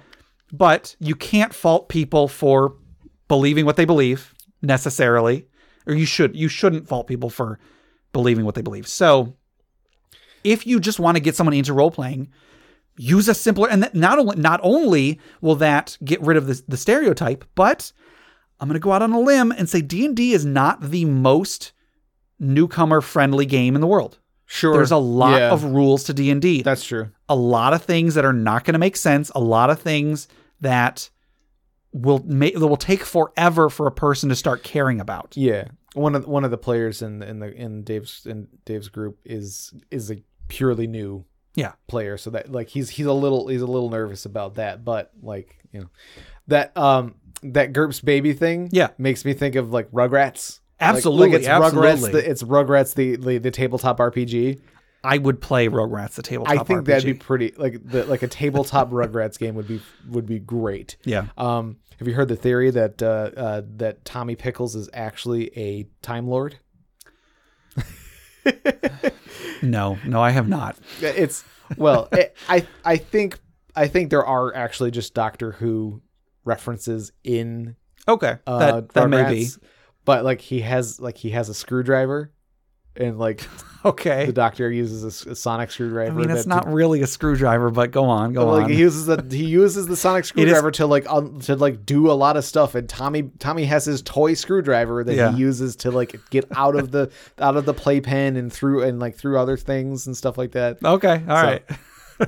But 0.51 0.97
you 0.99 1.15
can't 1.15 1.53
fault 1.53 1.87
people 1.87 2.27
for 2.27 2.75
believing 3.29 3.65
what 3.65 3.77
they 3.77 3.85
believe 3.85 4.33
necessarily, 4.61 5.47
or 5.87 5.93
you 5.93 6.05
should 6.05 6.35
you 6.35 6.49
shouldn't 6.49 6.89
fault 6.89 7.07
people 7.07 7.29
for 7.29 7.57
believing 8.11 8.43
what 8.43 8.55
they 8.55 8.61
believe. 8.61 8.85
So, 8.85 9.33
if 10.43 10.65
you 10.67 10.79
just 10.79 10.99
want 10.99 11.15
to 11.17 11.21
get 11.21 11.35
someone 11.35 11.53
into 11.53 11.73
role 11.73 11.91
playing, 11.91 12.29
use 12.97 13.27
a 13.27 13.33
simpler 13.33 13.69
and 13.69 13.89
not 13.93 14.19
only 14.19 14.35
not 14.37 14.59
only 14.63 15.19
will 15.41 15.55
that 15.55 15.97
get 16.03 16.21
rid 16.21 16.37
of 16.37 16.47
the, 16.47 16.61
the 16.67 16.77
stereotype, 16.77 17.45
but 17.55 17.91
I'm 18.59 18.67
going 18.67 18.73
to 18.75 18.79
go 18.83 18.91
out 18.91 19.01
on 19.01 19.11
a 19.11 19.19
limb 19.19 19.51
and 19.51 19.67
say 19.69 19.81
D&D 19.81 20.33
is 20.33 20.45
not 20.45 20.81
the 20.91 21.05
most 21.05 21.71
newcomer 22.39 23.01
friendly 23.01 23.45
game 23.45 23.75
in 23.75 23.81
the 23.81 23.87
world. 23.87 24.19
Sure. 24.45 24.73
There's 24.73 24.91
a 24.91 24.97
lot 24.97 25.39
Yeah. 25.39 25.51
of 25.51 25.63
rules 25.63 26.03
to 26.05 26.13
D&D 26.13 26.61
That's 26.63 26.83
true. 26.83 27.09
a 27.29 27.35
lot 27.35 27.73
of 27.73 27.83
things 27.83 28.15
that 28.15 28.25
are 28.25 28.33
not 28.33 28.65
going 28.65 28.73
to 28.73 28.79
make 28.79 28.97
sense, 28.97 29.31
a 29.33 29.39
lot 29.39 29.69
of 29.69 29.79
things 29.79 30.27
that 30.59 31.09
will 31.93 32.19
make 32.25 32.53
that 32.57 32.67
will 32.67 32.77
take 32.77 33.03
forever 33.03 33.69
for 33.69 33.87
a 33.87 33.91
person 33.91 34.29
to 34.29 34.35
start 34.35 34.63
caring 34.63 34.99
about. 35.01 35.33
Yeah. 35.35 35.65
One 35.93 36.15
of 36.15 36.25
one 36.27 36.43
of 36.45 36.51
the 36.51 36.57
players 36.57 37.01
in 37.01 37.21
in 37.21 37.39
the 37.39 37.53
in 37.53 37.83
Dave's 37.83 38.25
in 38.25 38.47
Dave's 38.65 38.87
group 38.89 39.19
is 39.25 39.73
is 39.89 40.09
a 40.11 40.17
purely 40.51 40.85
new 40.87 41.25
Yeah. 41.55 41.73
player, 41.87 42.17
so 42.17 42.29
that 42.31 42.51
like 42.51 42.67
he's 42.69 42.89
he's 42.89 43.05
a 43.05 43.13
little 43.13 43.47
he's 43.47 43.61
a 43.61 43.67
little 43.67 43.89
nervous 43.89 44.25
about 44.25 44.55
that, 44.55 44.83
but 44.83 45.11
like 45.23 45.57
you 45.71 45.79
know 45.81 45.89
that 46.47 46.75
um 46.77 47.15
that 47.43 47.73
GURPS 47.73 48.03
baby 48.03 48.33
thing 48.33 48.69
Yeah. 48.71 48.89
makes 48.97 49.25
me 49.25 49.33
think 49.33 49.55
of 49.55 49.71
like 49.71 49.89
Rugrats. 49.91 50.59
Absolutely, 50.79 51.27
like, 51.27 51.31
like 51.33 51.39
it's 51.41 51.47
absolutely. 51.47 51.91
Rugrats. 51.91 52.11
The, 52.11 52.29
it's 52.31 52.43
Rugrats 52.43 52.95
the, 52.95 53.15
the 53.15 53.37
the 53.37 53.51
tabletop 53.51 53.97
RPG. 53.99 54.59
I 55.03 55.17
would 55.17 55.41
play 55.41 55.67
Rugrats 55.67 56.13
the 56.15 56.21
tabletop 56.21 56.59
I 56.59 56.63
think 56.63 56.81
RPG. 56.81 56.85
that'd 56.85 57.05
be 57.05 57.13
pretty 57.15 57.53
like 57.57 57.83
the 57.83 58.05
like 58.05 58.21
a 58.23 58.27
tabletop 58.27 58.89
Rugrats 58.91 59.39
game 59.39 59.55
would 59.55 59.67
be 59.67 59.81
would 60.09 60.25
be 60.25 60.39
great. 60.39 60.97
yeah. 61.05 61.27
Um, 61.37 61.77
have 61.99 62.07
you 62.07 62.13
heard 62.15 62.27
the 62.29 62.35
theory 62.35 62.71
that 62.71 63.01
uh, 63.03 63.29
uh, 63.37 63.61
that 63.77 64.03
Tommy 64.05 64.35
Pickles 64.35 64.75
is 64.75 64.89
actually 64.93 65.55
a 65.57 65.87
Time 66.01 66.27
Lord? 66.27 66.57
No, 69.61 69.97
no, 70.05 70.21
I 70.21 70.31
have 70.31 70.47
not. 70.47 70.77
It's 71.01 71.43
well, 71.77 72.07
it, 72.11 72.35
I 72.49 72.65
I 72.83 72.97
think 72.97 73.39
I 73.75 73.87
think 73.87 74.09
there 74.09 74.25
are 74.25 74.53
actually 74.55 74.91
just 74.91 75.13
Doctor 75.13 75.53
Who 75.53 76.01
references 76.43 77.11
in 77.23 77.75
Okay, 78.07 78.37
uh, 78.47 78.59
that 78.59 78.89
that 78.93 79.09
may 79.09 79.29
be 79.29 79.47
but 80.05 80.23
like 80.23 80.41
he 80.41 80.61
has 80.61 80.99
like 80.99 81.17
he 81.17 81.31
has 81.31 81.49
a 81.49 81.53
screwdriver, 81.53 82.31
and 82.95 83.17
like 83.19 83.47
okay. 83.85 84.25
the 84.25 84.33
Doctor 84.33 84.71
uses 84.71 85.25
a 85.25 85.35
sonic 85.35 85.71
screwdriver. 85.71 86.11
I 86.11 86.13
mean, 86.13 86.29
it's 86.29 86.45
not 86.45 86.71
really 86.71 87.01
a 87.01 87.07
screwdriver, 87.07 87.69
but 87.71 87.91
go 87.91 88.05
on, 88.05 88.33
go 88.33 88.47
like 88.51 88.65
on. 88.65 88.69
he 88.71 88.77
uses 88.77 89.05
the 89.05 89.25
he 89.29 89.45
uses 89.45 89.87
the 89.87 89.95
sonic 89.95 90.25
screwdriver 90.25 90.71
to 90.71 90.85
like 90.85 91.05
to 91.43 91.55
like 91.55 91.85
do 91.85 92.11
a 92.11 92.13
lot 92.13 92.37
of 92.37 92.43
stuff 92.45 92.75
and 92.75 92.87
Tommy 92.89 93.23
Tommy 93.39 93.65
has 93.65 93.85
his 93.85 94.01
toy 94.01 94.33
screwdriver 94.33 95.03
that 95.03 95.15
Yeah. 95.15 95.31
he 95.31 95.37
uses 95.39 95.75
to 95.77 95.91
like 95.91 96.19
get 96.29 96.45
out 96.55 96.75
of 96.75 96.91
the 96.91 97.11
out 97.39 97.57
of 97.57 97.65
the 97.65 97.73
playpen 97.73 98.35
and 98.37 98.51
through 98.51 98.83
and 98.83 98.99
like 98.99 99.15
through 99.15 99.39
other 99.39 99.57
things 99.57 100.05
and 100.07 100.15
stuff 100.15 100.37
like 100.37 100.51
that. 100.51 100.77
okay, 100.83 101.23
all 101.27 101.35
right. 101.43 101.63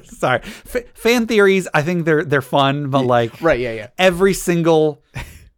Sorry, 0.06 0.40
F- 0.44 0.88
fan 0.96 1.28
theories. 1.28 1.68
I 1.72 1.84
think 1.84 2.06
they're 2.06 2.24
they're 2.24 2.42
fun, 2.42 2.90
but 2.90 3.06
like 3.06 3.40
Right, 3.42 3.60
yeah, 3.60 3.74
yeah. 3.74 3.88
every 4.00 4.34
single 4.34 5.04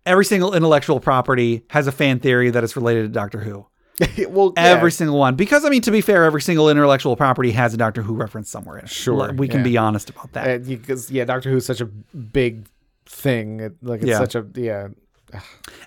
every 0.05 0.25
single 0.25 0.53
intellectual 0.53 0.99
property 0.99 1.63
has 1.69 1.87
a 1.87 1.91
fan 1.93 2.19
theory 2.19 2.49
that 2.49 2.61
is 2.61 2.75
related 2.75 3.03
to 3.03 3.07
Doctor 3.09 3.39
Who. 3.39 3.65
well, 4.29 4.53
yeah. 4.55 4.63
Every 4.63 4.91
single 4.91 5.17
one. 5.17 5.35
Because 5.35 5.65
I 5.65 5.69
mean, 5.69 5.81
to 5.81 5.91
be 5.91 6.01
fair, 6.01 6.23
every 6.25 6.41
single 6.41 6.69
intellectual 6.69 7.15
property 7.15 7.51
has 7.51 7.73
a 7.73 7.77
Doctor 7.77 8.01
Who 8.01 8.13
reference 8.15 8.49
somewhere 8.49 8.77
in 8.77 8.85
it. 8.85 8.89
Sure, 8.89 9.31
we 9.33 9.47
can 9.47 9.59
yeah. 9.59 9.63
be 9.63 9.77
honest 9.77 10.09
about 10.09 10.33
that. 10.33 10.47
Uh, 10.61 10.63
because 10.63 11.09
yeah, 11.11 11.25
Doctor 11.25 11.49
Who's 11.49 11.65
such 11.65 11.81
a 11.81 11.85
big 11.85 12.67
thing. 13.05 13.59
It, 13.59 13.73
like 13.81 14.01
it's 14.01 14.09
Yeah. 14.09 14.19
such 14.19 14.35
a 14.35 14.45
yeah. 14.55 14.87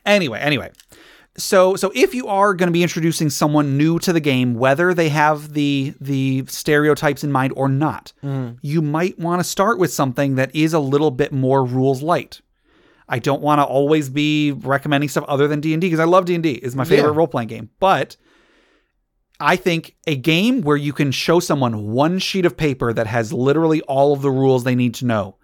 Anyway, 0.06 0.38
anyway. 0.40 0.70
So 1.36 1.76
so 1.76 1.92
if 1.94 2.14
you 2.14 2.26
are 2.26 2.52
going 2.54 2.66
to 2.66 2.72
be 2.72 2.82
introducing 2.82 3.30
someone 3.30 3.76
new 3.76 3.98
to 4.00 4.12
the 4.12 4.20
game, 4.20 4.54
whether 4.54 4.92
they 4.92 5.08
have 5.10 5.52
the 5.52 5.94
the 6.00 6.44
stereotypes 6.48 7.22
in 7.22 7.30
mind 7.30 7.52
or 7.56 7.68
not, 7.68 8.12
you 8.62 8.82
might 8.82 9.18
want 9.18 9.38
to 9.40 9.44
start 9.44 9.78
with 9.78 9.92
something 9.92 10.34
that 10.34 10.54
is 10.54 10.72
a 10.72 10.80
little 10.80 11.10
bit 11.12 11.32
more 11.32 11.64
rules 11.64 12.02
light. 12.02 12.40
I 13.08 13.18
don't 13.18 13.40
want 13.40 13.58
to 13.60 13.64
always 13.64 14.10
be 14.10 14.52
recommending 14.52 15.08
stuff 15.08 15.24
other 15.28 15.48
than 15.48 15.60
D&D 15.60 15.86
because 15.86 16.00
I 16.00 16.04
love 16.04 16.26
D&D. 16.26 16.50
It's 16.52 16.74
my 16.74 16.84
favorite 16.84 17.12
Yeah. 17.12 17.16
role-playing 17.16 17.48
game. 17.48 17.70
But 17.80 18.16
I 19.40 19.56
think 19.56 19.96
a 20.06 20.16
game 20.16 20.60
where 20.62 20.76
you 20.76 20.92
can 20.92 21.10
show 21.10 21.40
someone 21.40 21.92
one 21.92 22.18
sheet 22.18 22.44
of 22.44 22.56
paper 22.56 22.92
that 22.92 23.06
has 23.06 23.32
literally 23.32 23.80
all 23.82 24.12
of 24.12 24.20
the 24.20 24.30
rules 24.30 24.64
they 24.64 24.74
need 24.74 24.94
to 24.96 25.06
know. 25.06 25.36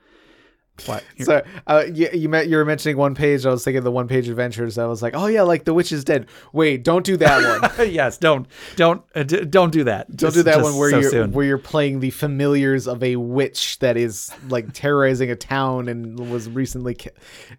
What? 0.87 1.05
So 1.21 1.43
uh, 1.69 1.85
you 1.93 2.09
you, 2.13 2.29
met, 2.29 2.49
you 2.49 2.57
were 2.57 2.65
mentioning 2.65 2.97
one 2.97 3.15
page. 3.15 3.47
I 3.47 3.51
was 3.51 3.63
thinking 3.63 3.85
the 3.85 3.93
one 3.93 4.09
page 4.09 4.29
adventures. 4.29 4.77
I 4.77 4.87
was 4.87 5.03
like, 5.03 5.15
oh 5.17 5.27
yeah, 5.27 5.43
like 5.43 5.65
the 5.65 5.73
witch 5.73 5.93
is 5.93 6.03
dead. 6.03 6.27
Wait, 6.53 6.83
don't 6.83 7.07
do 7.07 7.17
that 7.19 7.77
one. 7.79 7.91
yes, 7.93 8.19
don't 8.19 8.49
don't 8.75 9.03
uh, 9.15 9.23
d- 9.23 9.45
don't 9.45 9.71
do 9.71 9.85
that. 9.85 10.09
Don't 10.09 10.19
Just- 10.19 10.35
do 10.37 10.43
that 10.43 10.63
one 10.63 10.77
where 10.77 10.91
so 10.91 10.99
you're 10.99 11.11
soon. 11.11 11.33
where 11.33 11.47
you're 11.47 11.59
playing 11.59 12.01
the 12.01 12.11
familiars 12.11 12.89
of 12.89 13.05
a 13.05 13.15
witch 13.15 13.79
that 13.79 13.97
is 13.97 14.33
like 14.49 14.73
terrorizing 14.73 15.31
a 15.31 15.37
town 15.37 15.89
and 15.89 16.19
was 16.31 16.49
recently 16.51 16.95
ki- 16.95 17.11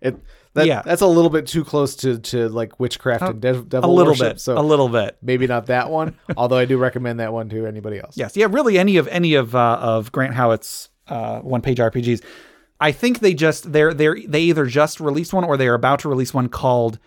it 0.02 0.18
that, 0.54 0.68
Yeah. 0.68 0.82
that's 0.86 1.02
a 1.02 1.08
little 1.08 1.30
bit 1.30 1.48
too 1.48 1.64
close 1.64 1.96
to 1.98 2.20
to 2.20 2.50
like 2.50 2.80
witchcraft 2.82 3.24
and 3.24 3.42
dev- 3.42 3.74
a 3.74 3.88
little 3.88 4.12
worship, 4.12 4.34
bit, 4.36 4.42
so 4.42 4.58
a 4.58 4.62
little 4.62 4.90
bit. 4.90 5.18
maybe 5.22 5.48
not 5.48 5.68
that 5.68 5.90
one 5.90 6.18
although 6.38 6.58
I 6.58 6.66
do 6.66 6.78
recommend 6.78 7.20
that 7.22 7.32
one 7.32 7.48
to 7.50 7.66
anybody 7.66 7.98
else 8.00 8.18
Yes, 8.18 8.36
yeah, 8.36 8.48
really 8.50 8.78
any 8.78 8.98
of 8.98 9.08
any 9.08 9.36
of 9.36 9.56
uh, 9.56 9.78
of 9.82 10.12
Grant 10.12 10.34
Howitt's 10.34 10.90
uh, 11.08 11.40
one 11.40 11.62
page 11.62 11.78
RPGs. 11.78 12.22
I 12.80 12.92
think 12.92 13.20
they 13.20 13.34
just 13.34 13.72
they're 13.72 13.94
they're 13.94 14.18
they 14.28 14.42
either 14.42 14.66
just 14.66 15.00
released 15.00 15.34
one 15.34 15.44
or 15.44 15.58
they 15.58 15.68
are 15.68 15.74
about 15.74 16.00
to 16.00 16.10
release 16.10 16.34
one 16.34 16.50
called 16.50 17.00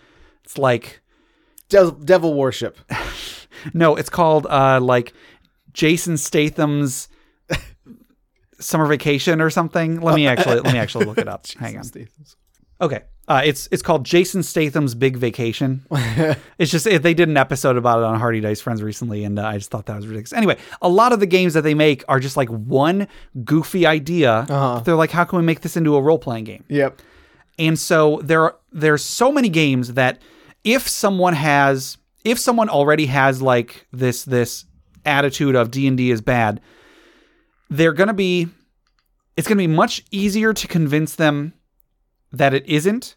it's 0.44 0.56
like 0.58 1.00
De- 1.68 1.92
devil 2.04 2.34
worship 2.34 2.78
no, 3.74 3.96
it's 3.96 4.10
called 4.10 4.46
uh 4.46 4.80
like 4.80 5.12
Jason 5.72 6.16
Statham's 6.16 7.08
summer 8.60 8.86
vacation 8.86 9.40
or 9.40 9.50
something. 9.50 10.00
Let 10.00 10.14
me 10.14 10.26
actually 10.26 10.60
let 10.60 10.72
me 10.72 10.78
actually 10.78 11.04
look 11.06 11.18
it 11.18 11.28
up. 11.28 11.46
Hang 11.58 11.76
on. 11.78 11.84
Okay. 12.80 13.02
Uh, 13.28 13.42
it's 13.44 13.68
it's 13.70 13.82
called 13.82 14.04
Jason 14.04 14.42
Statham's 14.42 14.94
Big 14.94 15.18
Vacation. 15.18 15.84
it's 16.58 16.70
just 16.70 16.86
it, 16.86 17.02
they 17.02 17.12
did 17.12 17.28
an 17.28 17.36
episode 17.36 17.76
about 17.76 17.98
it 17.98 18.04
on 18.06 18.18
Hardy 18.18 18.40
Dice 18.40 18.62
Friends 18.62 18.82
recently, 18.82 19.22
and 19.22 19.38
uh, 19.38 19.46
I 19.46 19.58
just 19.58 19.70
thought 19.70 19.84
that 19.86 19.96
was 19.96 20.06
ridiculous. 20.06 20.32
Anyway, 20.32 20.56
a 20.80 20.88
lot 20.88 21.12
of 21.12 21.20
the 21.20 21.26
games 21.26 21.52
that 21.52 21.60
they 21.60 21.74
make 21.74 22.02
are 22.08 22.20
just 22.20 22.38
like 22.38 22.48
one 22.48 23.06
goofy 23.44 23.84
idea. 23.84 24.32
Uh-huh. 24.32 24.80
They're 24.80 24.96
like, 24.96 25.10
how 25.10 25.24
can 25.24 25.38
we 25.38 25.44
make 25.44 25.60
this 25.60 25.76
into 25.76 25.94
a 25.94 26.00
role 26.00 26.18
playing 26.18 26.44
game? 26.44 26.64
yep 26.68 27.02
And 27.58 27.78
so 27.78 28.20
there 28.24 28.42
are 28.44 28.56
there's 28.72 29.04
so 29.04 29.30
many 29.30 29.50
games 29.50 29.92
that 29.92 30.22
if 30.64 30.88
someone 30.88 31.34
has 31.34 31.98
if 32.24 32.38
someone 32.38 32.70
already 32.70 33.06
has 33.06 33.42
like 33.42 33.86
this 33.92 34.24
this 34.24 34.64
attitude 35.04 35.54
of 35.54 35.70
D&D 35.70 36.10
is 36.10 36.22
bad, 36.22 36.62
they're 37.68 37.92
to 37.92 38.14
be 38.14 38.48
it's 39.36 39.46
going 39.46 39.58
to 39.58 39.62
be 39.62 39.66
much 39.66 40.02
easier 40.10 40.54
to 40.54 40.66
convince 40.66 41.14
them 41.14 41.52
that 42.32 42.54
it 42.54 42.66
isn't 42.66 43.16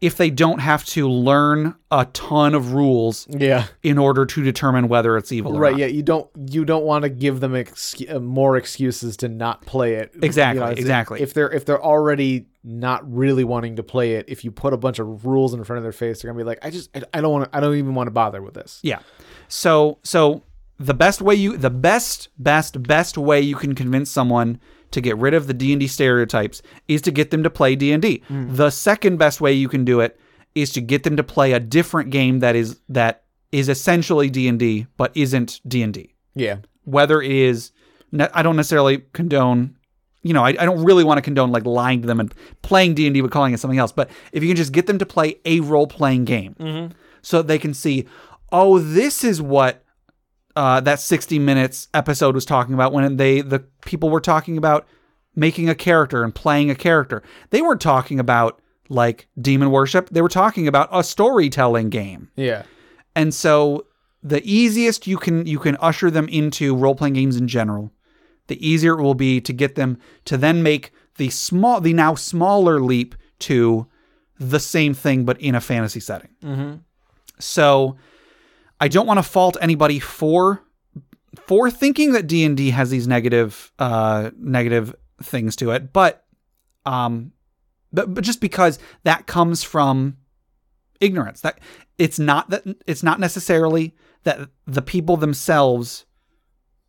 if 0.00 0.16
they 0.16 0.30
don't 0.30 0.60
have 0.60 0.84
to 0.84 1.08
learn 1.08 1.74
a 1.90 2.04
ton 2.12 2.54
of 2.54 2.72
rules 2.72 3.26
Yeah. 3.30 3.64
in 3.82 3.98
order 3.98 4.24
to 4.26 4.44
determine 4.44 4.86
whether 4.86 5.16
it's 5.16 5.32
evil 5.32 5.56
or 5.56 5.60
Right. 5.60 5.72
not. 5.72 5.80
Yeah. 5.80 5.86
You 5.86 6.02
don't. 6.04 6.28
You 6.50 6.64
don't 6.64 6.84
want 6.84 7.02
to 7.02 7.08
give 7.08 7.40
them 7.40 7.56
ex- 7.56 7.96
uh, 8.08 8.20
more 8.20 8.56
excuses 8.56 9.16
to 9.18 9.28
not 9.28 9.66
play 9.66 9.94
it. 9.94 10.12
Exactly, 10.22 10.72
if- 10.72 10.78
exactly. 10.78 11.20
If 11.20 11.34
they're 11.34 11.50
if 11.50 11.64
they're 11.64 11.82
already 11.82 12.46
not 12.62 13.10
really 13.12 13.42
wanting 13.44 13.74
to 13.76 13.82
play 13.82 14.14
it, 14.14 14.26
if 14.28 14.44
you 14.44 14.50
put 14.52 14.72
a 14.72 14.76
bunch 14.76 14.98
of 15.00 15.24
rules 15.26 15.52
in 15.52 15.64
front 15.64 15.78
of 15.78 15.82
their 15.82 15.90
face, 15.92 16.22
they're 16.22 16.30
gonna 16.30 16.42
be 16.44 16.46
like, 16.46 16.58
I 16.62 16.70
just 16.70 16.96
I, 16.96 17.02
I 17.14 17.20
don't 17.20 17.32
want 17.32 17.50
to. 17.50 17.56
I 17.56 17.60
don't 17.60 17.74
even 17.74 17.94
want 17.96 18.06
to 18.06 18.12
bother 18.12 18.40
with 18.40 18.54
this. 18.54 18.78
Yeah. 18.84 19.00
So 19.48 19.98
so 20.04 20.42
the 20.78 20.94
best 20.94 21.20
way 21.20 21.34
you 21.34 21.56
the 21.56 21.70
best 21.70 22.28
best 22.38 22.80
best 22.84 23.18
way 23.18 23.40
you 23.40 23.56
can 23.56 23.74
convince 23.74 24.10
someone 24.12 24.60
to 24.90 25.00
get 25.00 25.16
rid 25.16 25.34
of 25.34 25.46
the 25.46 25.54
D&D 25.54 25.86
stereotypes 25.86 26.62
is 26.86 27.02
to 27.02 27.10
get 27.10 27.30
them 27.30 27.42
to 27.42 27.50
play 27.50 27.76
D&D. 27.76 28.22
Hmm. 28.28 28.54
The 28.54 28.70
second 28.70 29.18
best 29.18 29.40
way 29.40 29.52
you 29.52 29.68
can 29.68 29.84
do 29.84 30.00
it 30.00 30.18
is 30.54 30.72
to 30.72 30.80
get 30.80 31.02
them 31.02 31.16
to 31.16 31.24
play 31.24 31.52
a 31.52 31.60
different 31.60 32.10
game 32.10 32.40
that 32.40 32.56
is 32.56 32.80
that 32.88 33.24
is 33.52 33.68
essentially 33.68 34.30
D&D 34.30 34.86
but 34.96 35.12
isn't 35.14 35.60
D&D. 35.66 36.14
Yeah. 36.34 36.58
Whether 36.84 37.22
it 37.22 37.30
is 37.30 37.72
I 38.34 38.42
don't 38.42 38.56
necessarily 38.56 38.98
condone 39.12 39.76
you 40.22 40.34
know, 40.34 40.44
I, 40.44 40.48
I 40.48 40.64
don't 40.64 40.84
really 40.84 41.04
want 41.04 41.18
to 41.18 41.22
condone 41.22 41.52
like 41.52 41.64
lying 41.64 42.02
to 42.02 42.06
them 42.06 42.20
and 42.20 42.34
playing 42.62 42.94
D 42.94 43.06
and 43.06 43.14
D 43.14 43.20
but 43.20 43.30
calling 43.30 43.54
it 43.54 43.60
something 43.60 43.78
else. 43.78 43.92
But 43.92 44.10
if 44.32 44.42
you 44.42 44.48
can 44.48 44.56
just 44.56 44.72
get 44.72 44.86
them 44.86 44.98
to 44.98 45.06
play 45.06 45.36
a 45.44 45.60
role 45.60 45.86
playing 45.86 46.24
game, 46.24 46.54
mm-hmm. 46.58 46.92
so 47.22 47.38
that 47.38 47.46
they 47.46 47.58
can 47.58 47.72
see, 47.72 48.06
oh, 48.50 48.78
this 48.78 49.22
is 49.22 49.40
what 49.40 49.84
uh, 50.58 50.80
that 50.80 50.98
60 50.98 51.38
minutes 51.38 51.86
episode 51.94 52.34
was 52.34 52.44
talking 52.44 52.74
about 52.74 52.92
when 52.92 53.16
they 53.16 53.42
the 53.42 53.60
people 53.86 54.10
were 54.10 54.20
talking 54.20 54.58
about 54.58 54.88
making 55.36 55.68
a 55.68 55.74
character 55.74 56.24
and 56.24 56.34
playing 56.34 56.68
a 56.68 56.74
character. 56.74 57.22
They 57.50 57.62
weren't 57.62 57.80
talking 57.80 58.18
about 58.18 58.60
like 58.88 59.28
demon 59.40 59.70
worship. 59.70 60.10
They 60.10 60.20
were 60.20 60.28
talking 60.28 60.66
about 60.66 60.88
a 60.90 61.04
storytelling 61.04 61.90
game. 61.90 62.32
Yeah. 62.34 62.64
And 63.14 63.32
so 63.32 63.86
the 64.20 64.42
easiest 64.42 65.06
you 65.06 65.16
can 65.16 65.46
you 65.46 65.60
can 65.60 65.76
usher 65.76 66.10
them 66.10 66.28
into 66.28 66.74
role 66.74 66.96
playing 66.96 67.14
games 67.14 67.36
in 67.36 67.46
general, 67.46 67.92
the 68.48 68.58
easier 68.68 68.98
it 68.98 69.02
will 69.02 69.14
be 69.14 69.40
to 69.42 69.52
get 69.52 69.76
them 69.76 69.96
to 70.24 70.36
then 70.36 70.64
make 70.64 70.90
the 71.18 71.30
small 71.30 71.80
the 71.80 71.92
now 71.92 72.16
smaller 72.16 72.80
leap 72.80 73.14
to 73.38 73.86
the 74.40 74.58
same 74.58 74.92
thing 74.92 75.24
but 75.24 75.40
in 75.40 75.54
a 75.54 75.60
fantasy 75.60 76.00
setting. 76.00 76.30
So 77.38 77.96
I 78.80 78.88
don't 78.88 79.06
want 79.06 79.18
to 79.18 79.22
fault 79.22 79.56
anybody 79.60 79.98
for 79.98 80.62
for 81.46 81.70
thinking 81.70 82.12
that 82.12 82.26
D 82.26 82.44
and 82.44 82.56
D 82.56 82.70
has 82.70 82.90
these 82.90 83.06
negative 83.06 83.72
uh, 83.78 84.30
negative 84.38 84.94
things 85.22 85.56
to 85.56 85.70
it, 85.72 85.92
but 85.92 86.24
um, 86.86 87.32
but 87.92 88.14
but 88.14 88.24
just 88.24 88.40
because 88.40 88.78
that 89.04 89.26
comes 89.26 89.62
from 89.62 90.16
ignorance 91.00 91.40
that 91.42 91.60
it's 91.96 92.18
not 92.18 92.50
that 92.50 92.64
it's 92.86 93.02
not 93.04 93.20
necessarily 93.20 93.94
that 94.24 94.48
the 94.66 94.82
people 94.82 95.16
themselves 95.16 96.04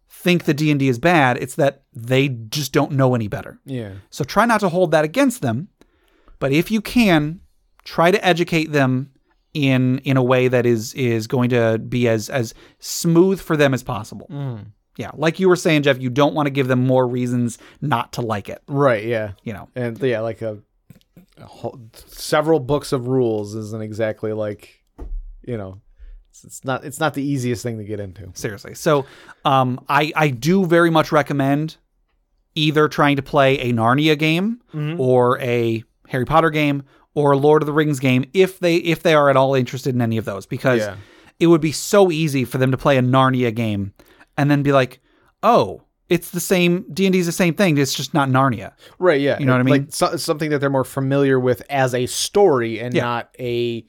think 0.10 0.46
the 0.46 0.54
D&D 0.54 0.88
is 0.90 0.98
bad 0.98 1.38
it's 1.38 1.54
that 1.56 1.84
they 1.94 2.28
just 2.28 2.74
don't 2.74 2.92
know 2.92 3.14
any 3.14 3.28
better 3.28 3.60
Yeah. 3.66 3.94
so 4.10 4.24
try 4.24 4.46
not 4.46 4.62
to 4.62 4.70
hold 4.70 4.90
that 4.92 5.06
against 5.06 5.42
them 5.44 5.68
but 6.40 6.52
if 6.52 6.72
you 6.72 6.82
can 6.82 7.42
try 7.84 8.10
to 8.10 8.26
educate 8.26 8.72
them 8.72 9.12
in 9.54 9.98
in 10.00 10.16
a 10.18 10.24
way 10.24 10.48
that 10.48 10.66
is 10.66 10.94
is 10.94 11.28
going 11.28 11.50
to 11.50 11.78
be 11.80 12.08
as 12.08 12.30
as 12.30 12.54
smooth 12.80 13.42
for 13.42 13.58
them 13.58 13.74
as 13.74 13.82
possible 13.84 14.28
yeah 14.98 15.12
like 15.16 15.40
you 15.40 15.50
were 15.50 15.56
saying 15.56 15.82
Jeff 15.84 16.00
you 16.00 16.10
don't 16.10 16.36
want 16.36 16.46
to 16.48 16.52
give 16.52 16.68
them 16.68 16.86
more 16.86 17.08
reasons 17.08 17.58
not 17.82 18.14
to 18.14 18.22
like 18.22 18.50
it 18.50 18.62
Right. 18.68 19.04
Yeah. 19.06 19.32
you 19.44 19.54
know 19.54 19.68
And 19.76 19.98
yeah, 20.00 20.20
like 20.22 20.42
a, 20.42 20.60
a 21.38 21.46
whole, 21.46 21.80
several 22.06 22.60
books 22.60 22.92
of 22.92 23.08
rules 23.08 23.56
isn't 23.56 23.82
exactly 23.82 24.34
like, 24.34 24.84
you 25.42 25.58
know, 25.58 25.82
it's, 26.30 26.44
it's 26.44 26.66
not 26.66 26.84
it's 26.84 27.00
not 27.00 27.14
the 27.14 27.24
easiest 27.24 27.64
thing 27.64 27.78
to 27.80 27.84
get 27.84 28.00
into. 28.00 28.30
seriously. 28.34 28.76
So, 28.76 29.06
um, 29.46 29.84
I 29.90 30.12
I 30.16 30.30
do 30.30 30.66
very 30.66 30.90
much 30.92 31.12
recommend 31.12 31.78
either 32.56 32.88
trying 32.88 33.16
to 33.16 33.22
play 33.22 33.58
a 33.60 33.72
Narnia 33.74 34.18
game 34.20 34.62
or 35.00 35.40
a 35.40 35.84
Harry 36.10 36.26
Potter 36.26 36.50
game 36.50 36.84
or 37.20 37.36
Lord 37.36 37.62
of 37.62 37.66
the 37.68 37.74
Rings 37.74 38.00
game 38.00 38.26
if 38.34 38.60
they 38.60 38.76
if 38.78 39.04
they 39.04 39.14
are 39.14 39.30
at 39.30 39.36
all 39.36 39.56
interested 39.56 39.94
in 39.96 40.02
any 40.02 40.18
of 40.18 40.26
those 40.26 40.46
because 40.46 40.80
Yeah. 40.80 40.96
it 41.40 41.48
would 41.48 41.62
be 41.62 41.72
so 41.72 42.12
easy 42.12 42.46
for 42.46 42.58
them 42.58 42.72
to 42.72 42.78
play 42.78 42.98
a 42.98 43.02
Narnia 43.02 43.54
game 43.54 43.94
and 44.38 44.50
then 44.50 44.64
be 44.64 44.72
like, 44.72 45.00
oh, 45.44 45.84
it's 46.08 46.32
the 46.32 46.40
same 46.40 46.86
D 46.92 47.06
and 47.06 47.14
D 47.14 47.20
is 47.20 47.26
the 47.28 47.32
same 47.32 47.54
thing. 47.54 47.78
It's 47.78 47.94
just 47.94 48.14
not 48.14 48.30
Narnia. 48.30 48.72
Right. 48.98 49.22
Yeah. 49.22 49.38
You 49.40 49.46
know 49.46 49.52
what 49.54 49.60
I 49.60 49.64
mean? 49.64 49.72
Like 49.74 49.86
so, 49.90 50.16
something 50.18 50.50
that 50.50 50.60
they're 50.60 50.70
more 50.70 50.84
familiar 50.84 51.40
with 51.40 51.62
as 51.70 51.94
a 51.94 52.06
story 52.08 52.80
and 52.80 52.94
Yeah. 52.96 53.04
not 53.04 53.30
a 53.40 53.86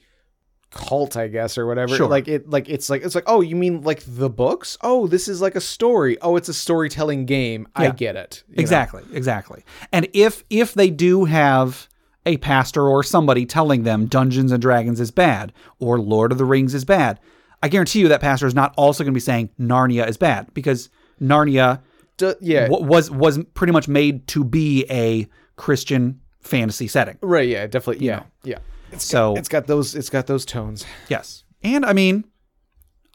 cult, 0.71 1.17
I 1.17 1.27
guess, 1.27 1.57
or 1.57 1.65
whatever. 1.65 1.95
Sure. 1.95 2.07
Like 2.07 2.27
it. 2.27 2.49
Like 2.49 2.69
it's 2.69 2.89
like 2.89 3.03
it's 3.03 3.15
like 3.15 3.25
oh, 3.27 3.41
you 3.41 3.55
mean 3.55 3.81
like 3.81 4.03
the 4.07 4.29
books? 4.29 4.77
Oh, 4.81 5.07
this 5.07 5.27
is 5.27 5.41
like 5.41 5.55
a 5.55 5.61
story. 5.61 6.17
Oh, 6.21 6.35
it's 6.37 6.47
a 6.49 6.53
storytelling 6.53 7.25
game. 7.25 7.67
I 7.75 7.89
get 7.89 8.15
it. 8.15 8.43
you 8.49 8.55
know? 8.55 8.61
Exactly, 8.61 9.03
exactly. 9.13 9.63
And 9.91 10.07
if 10.13 10.43
if 10.49 10.73
they 10.73 10.89
do 10.89 11.25
have 11.25 11.87
a 12.25 12.37
pastor 12.37 12.87
or 12.87 13.03
somebody 13.03 13.45
telling 13.45 13.83
them 13.83 14.05
Dungeons 14.05 14.51
and 14.51 14.61
Dragons 14.61 14.99
is 14.99 15.11
bad 15.11 15.53
or 15.79 15.99
Lord 15.99 16.31
of 16.31 16.37
the 16.37 16.45
Rings 16.45 16.73
is 16.73 16.85
bad, 16.85 17.19
I 17.63 17.67
guarantee 17.67 17.99
you 17.99 18.07
that 18.09 18.21
pastor 18.21 18.47
is 18.47 18.55
not 18.55 18.73
also 18.77 19.03
going 19.03 19.13
to 19.13 19.17
be 19.17 19.19
saying 19.19 19.49
Narnia 19.59 20.07
is 20.07 20.17
bad 20.17 20.53
because 20.53 20.89
Narnia 21.21 21.81
D- 22.17 22.33
yeah. 22.41 22.67
w- 22.67 22.85
was 22.85 23.09
was 23.09 23.39
pretty 23.53 23.73
much 23.73 23.87
made 23.87 24.27
to 24.29 24.43
be 24.43 24.85
a 24.89 25.27
Christian 25.55 26.21
fantasy 26.41 26.87
setting. 26.87 27.17
Right. 27.21 27.47
Yeah. 27.47 27.67
Definitely. 27.67 28.05
Yeah. 28.05 28.17
know. 28.17 28.25
Yeah. 28.43 28.57
It's 28.91 29.05
So 29.05 29.35
it's 29.35 29.49
got 29.49 29.67
those. 29.67 29.95
It's 29.95 30.09
got 30.09 30.27
those 30.27 30.45
tones. 30.45 30.85
yes, 31.07 31.43
and 31.63 31.85
I 31.85 31.93
mean, 31.93 32.25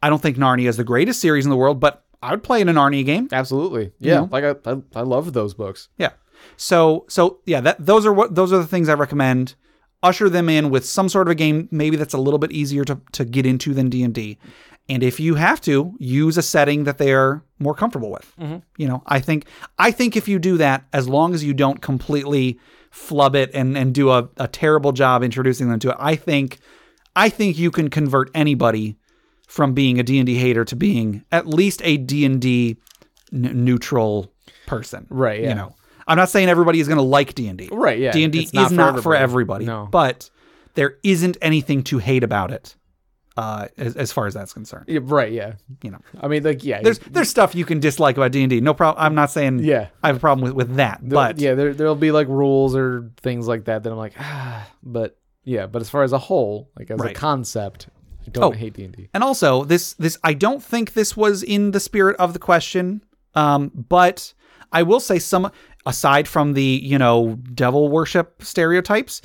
I 0.02 0.08
don't 0.08 0.22
think 0.22 0.36
Narnia 0.36 0.68
is 0.68 0.76
the 0.76 0.84
greatest 0.84 1.20
series 1.20 1.44
in 1.44 1.50
the 1.50 1.56
world, 1.56 1.80
but 1.80 2.04
I 2.22 2.30
would 2.30 2.42
play 2.42 2.60
in 2.60 2.68
a 2.68 2.72
Narnia 2.72 3.04
game. 3.04 3.28
Absolutely. 3.30 3.92
Yeah. 3.98 4.20
know? 4.20 4.28
Like 4.32 4.44
I, 4.44 4.70
I, 4.70 4.82
I 4.94 5.00
love 5.02 5.32
those 5.32 5.54
books. 5.54 5.88
Yeah. 5.98 6.10
So 6.56 7.04
so 7.08 7.40
yeah, 7.46 7.60
that 7.60 7.84
those 7.84 8.06
are 8.06 8.12
what 8.12 8.34
those 8.34 8.52
are 8.52 8.58
the 8.58 8.66
things 8.66 8.88
I 8.88 8.94
recommend. 8.94 9.54
Usher 10.02 10.28
them 10.28 10.48
in 10.48 10.70
with 10.70 10.84
some 10.84 11.08
sort 11.08 11.26
of 11.26 11.32
a 11.32 11.34
game 11.34 11.68
maybe 11.70 11.96
that's 11.96 12.14
a 12.14 12.18
little 12.18 12.38
bit 12.38 12.52
easier 12.52 12.84
to, 12.84 13.00
to 13.12 13.24
get 13.24 13.46
into 13.46 13.74
than 13.74 13.88
D&D. 13.88 14.38
And 14.88 15.02
if 15.02 15.18
you 15.18 15.34
have 15.34 15.60
to, 15.62 15.94
use 15.98 16.36
a 16.36 16.42
setting 16.42 16.84
that 16.84 16.98
they 16.98 17.12
are 17.12 17.42
more 17.58 17.74
comfortable 17.74 18.10
with. 18.10 18.32
Mm-hmm. 18.38 18.58
You 18.76 18.88
know, 18.88 19.02
I 19.06 19.20
think 19.20 19.46
I 19.78 19.90
think 19.90 20.16
if 20.16 20.28
you 20.28 20.38
do 20.38 20.58
that, 20.58 20.84
as 20.92 21.08
long 21.08 21.34
as 21.34 21.42
you 21.42 21.54
don't 21.54 21.80
completely 21.80 22.60
flub 22.90 23.34
it 23.34 23.50
and, 23.52 23.76
and 23.76 23.94
do 23.94 24.10
a, 24.10 24.28
a 24.36 24.46
terrible 24.46 24.92
job 24.92 25.22
introducing 25.24 25.68
them 25.68 25.80
to 25.80 25.90
it, 25.90 25.96
I 25.98 26.14
think 26.14 26.58
I 27.16 27.28
think 27.28 27.58
you 27.58 27.70
can 27.70 27.90
convert 27.90 28.30
anybody 28.34 28.96
from 29.48 29.74
being 29.74 29.98
a 29.98 30.02
D&D 30.02 30.34
hater 30.36 30.64
to 30.64 30.76
being 30.76 31.24
at 31.32 31.46
least 31.46 31.80
a 31.84 31.96
D&D 31.96 32.76
n- 33.32 33.64
neutral 33.64 34.32
person. 34.66 35.06
Right, 35.08 35.40
yeah. 35.40 35.50
You 35.50 35.54
know, 35.54 35.75
I'm 36.06 36.16
not 36.16 36.28
saying 36.30 36.48
everybody 36.48 36.80
is 36.80 36.88
going 36.88 36.98
to 36.98 37.02
like 37.04 37.34
D&D. 37.34 37.68
Right, 37.72 37.98
yeah. 37.98 38.12
D&D 38.12 38.40
It's 38.40 38.52
not 38.54 38.66
is 38.66 38.72
not 38.72 39.02
for 39.02 39.14
everybody. 39.14 39.64
everybody. 39.64 39.64
No. 39.66 39.88
But 39.90 40.30
there 40.74 40.98
isn't 41.02 41.36
anything 41.42 41.82
to 41.84 41.98
hate 41.98 42.22
about 42.22 42.52
it 42.52 42.76
uh, 43.36 43.68
as, 43.76 43.96
as 43.96 44.12
far 44.12 44.26
as 44.26 44.34
that's 44.34 44.52
concerned. 44.52 44.84
Yeah, 44.88 45.00
right. 45.02 45.32
Yeah. 45.32 45.54
You 45.82 45.90
know, 45.90 45.98
I 46.20 46.28
mean, 46.28 46.42
like, 46.44 46.64
yeah. 46.64 46.80
there's 46.82 46.98
there's 47.00 47.28
stuff 47.28 47.54
you 47.54 47.64
can 47.64 47.80
dislike 47.80 48.16
about 48.16 48.32
D&D. 48.32 48.60
No 48.60 48.72
problem. 48.74 49.04
I'm 49.04 49.14
not 49.14 49.30
saying 49.30 49.60
Yeah. 49.60 49.88
I 50.02 50.06
have 50.08 50.16
a 50.16 50.20
problem 50.20 50.44
with, 50.44 50.54
with 50.54 50.76
that. 50.76 51.00
There- 51.02 51.10
But 51.16 51.38
yeah, 51.38 51.54
there 51.54 51.74
there'll 51.74 51.94
be 51.96 52.12
like 52.12 52.28
rules 52.28 52.76
or 52.76 53.10
things 53.18 53.46
like 53.48 53.64
that 53.64 53.82
that 53.82 53.90
I'm 53.90 53.98
like, 53.98 54.14
ah, 54.18 54.68
but 54.82 55.18
yeah, 55.44 55.66
but 55.66 55.82
as 55.82 55.90
far 55.90 56.02
as 56.02 56.12
a 56.12 56.18
whole, 56.18 56.70
like 56.78 56.90
as 56.90 56.98
Right. 56.98 57.10
a 57.10 57.14
concept, 57.14 57.88
I 58.26 58.30
don't 58.30 58.44
Oh. 58.44 58.50
hate 58.50 58.74
D 58.74 58.84
and 58.84 58.94
D. 58.96 59.08
And 59.14 59.22
also, 59.22 59.64
this 59.64 59.94
this 59.94 60.18
I 60.24 60.34
don't 60.34 60.62
think 60.62 60.92
this 60.94 61.16
was 61.16 61.42
in 61.42 61.70
the 61.72 61.80
spirit 61.80 62.16
of 62.18 62.32
the 62.32 62.38
question, 62.38 63.02
um, 63.34 63.70
but 63.88 64.34
I 64.72 64.82
will 64.82 64.98
say 65.00 65.18
some 65.20 65.50
aside 65.86 66.28
from 66.28 66.52
the 66.52 66.80
you 66.82 66.98
know 66.98 67.36
devil 67.54 67.88
worship 67.88 68.42
stereotypes, 68.42 69.22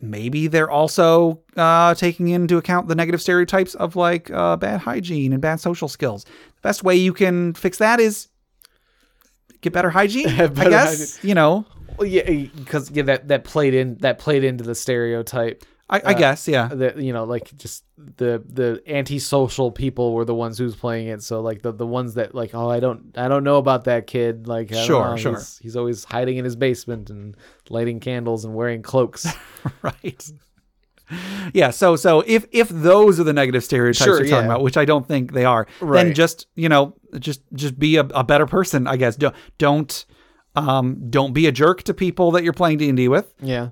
maybe 0.00 0.46
they're 0.46 0.70
also 0.70 1.40
uh, 1.56 1.94
taking 1.94 2.28
into 2.28 2.58
account 2.58 2.86
the 2.88 2.94
negative 2.94 3.20
stereotypes 3.20 3.74
of 3.74 3.96
like 3.96 4.30
uh, 4.30 4.56
bad 4.56 4.80
hygiene 4.80 5.32
and 5.32 5.42
bad 5.42 5.58
social 5.58 5.88
skills. 5.88 6.24
The 6.24 6.62
best 6.62 6.84
way 6.84 6.94
you 6.96 7.12
can 7.12 7.54
fix 7.54 7.78
that 7.78 7.98
is 7.98 8.28
get 9.62 9.72
better 9.72 9.90
hygiene. 9.90 10.28
I 10.40 10.46
Better 10.46 10.70
guess 10.70 11.24
you 11.24 11.34
know. 11.34 11.66
Well, 11.98 12.06
yeah, 12.06 12.30
because 12.30 12.90
yeah, 12.90 13.04
that 13.04 13.28
that 13.28 13.44
played 13.44 13.72
in 13.72 13.96
that 13.98 14.18
played 14.18 14.44
into 14.44 14.62
the 14.62 14.74
stereotype 14.74 15.64
I, 15.88 16.02
I 16.04 16.14
guess 16.14 16.48
yeah. 16.48 16.66
that 16.66 16.98
you 16.98 17.12
know, 17.12 17.24
like 17.24 17.56
just 17.56 17.84
the 17.96 18.42
the 18.44 18.82
antisocial 18.88 19.70
people 19.70 20.14
were 20.14 20.24
the 20.24 20.34
ones 20.34 20.58
who's 20.58 20.74
playing 20.74 21.06
it. 21.06 21.22
So 21.22 21.40
like 21.40 21.62
the 21.62 21.72
the 21.72 21.86
ones 21.86 22.14
that 22.14 22.34
like, 22.34 22.54
oh, 22.54 22.68
I 22.68 22.80
don't 22.80 23.16
I 23.16 23.28
don't 23.28 23.44
know 23.44 23.58
about 23.58 23.84
that 23.84 24.08
kid. 24.08 24.48
Like, 24.48 24.72
I 24.72 24.84
Sure, 24.84 25.10
know, 25.10 25.16
sure. 25.16 25.34
He's, 25.34 25.58
he's 25.58 25.76
always 25.76 26.02
hiding 26.02 26.38
in 26.38 26.44
his 26.44 26.56
basement 26.56 27.08
and 27.08 27.36
lighting 27.70 28.00
candles 28.00 28.44
and 28.44 28.54
wearing 28.54 28.82
cloaks. 28.82 29.28
right. 29.82 30.30
yeah. 31.52 31.70
So 31.70 31.94
so 31.94 32.24
if 32.26 32.46
if 32.50 32.68
those 32.68 33.20
are 33.20 33.24
the 33.24 33.32
negative 33.32 33.62
stereotypes 33.62 34.04
Sure, 34.04 34.18
you're 34.18 34.28
talking 34.28 34.46
yeah. 34.46 34.54
about, 34.54 34.62
which 34.62 34.76
I 34.76 34.86
don't 34.86 35.06
think 35.06 35.34
they 35.34 35.44
are, 35.44 35.68
then 35.80 36.14
just 36.14 36.48
you 36.56 36.68
know 36.68 36.96
just 37.20 37.42
just 37.52 37.78
be 37.78 37.96
a, 37.96 38.00
a 38.00 38.24
better 38.24 38.46
person. 38.46 38.88
I 38.88 38.96
guess 38.96 39.14
don't 39.14 39.36
don't 39.58 40.04
um 40.56 41.10
don't 41.10 41.32
be 41.32 41.46
a 41.46 41.52
jerk 41.52 41.84
to 41.84 41.94
people 41.94 42.32
that 42.32 42.42
you're 42.42 42.52
playing 42.52 42.78
D 42.78 42.88
and 42.88 42.96
D 42.96 43.06
with. 43.06 43.32
Yeah. 43.40 43.68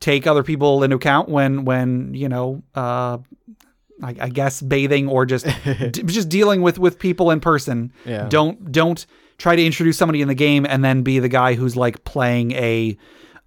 Take 0.00 0.26
other 0.26 0.42
people 0.42 0.82
into 0.82 0.96
account 0.96 1.28
when 1.28 1.64
when 1.64 2.14
you 2.14 2.28
know 2.28 2.62
uh. 2.74 3.18
I, 4.02 4.16
I 4.22 4.28
guess 4.28 4.60
bathing 4.60 5.08
or 5.08 5.24
just 5.24 5.46
d- 5.92 6.02
just 6.02 6.28
dealing 6.28 6.62
with 6.62 6.80
with 6.80 6.98
people 6.98 7.30
in 7.30 7.38
person. 7.38 7.92
Yeah. 8.04 8.28
Don't 8.28 8.72
don't 8.72 9.06
try 9.38 9.54
to 9.54 9.64
introduce 9.64 9.96
somebody 9.96 10.20
in 10.20 10.26
the 10.26 10.34
game 10.34 10.66
and 10.68 10.84
then 10.84 11.02
be 11.02 11.20
the 11.20 11.28
guy 11.28 11.54
who's 11.54 11.76
like 11.76 12.02
playing 12.02 12.50
a 12.52 12.98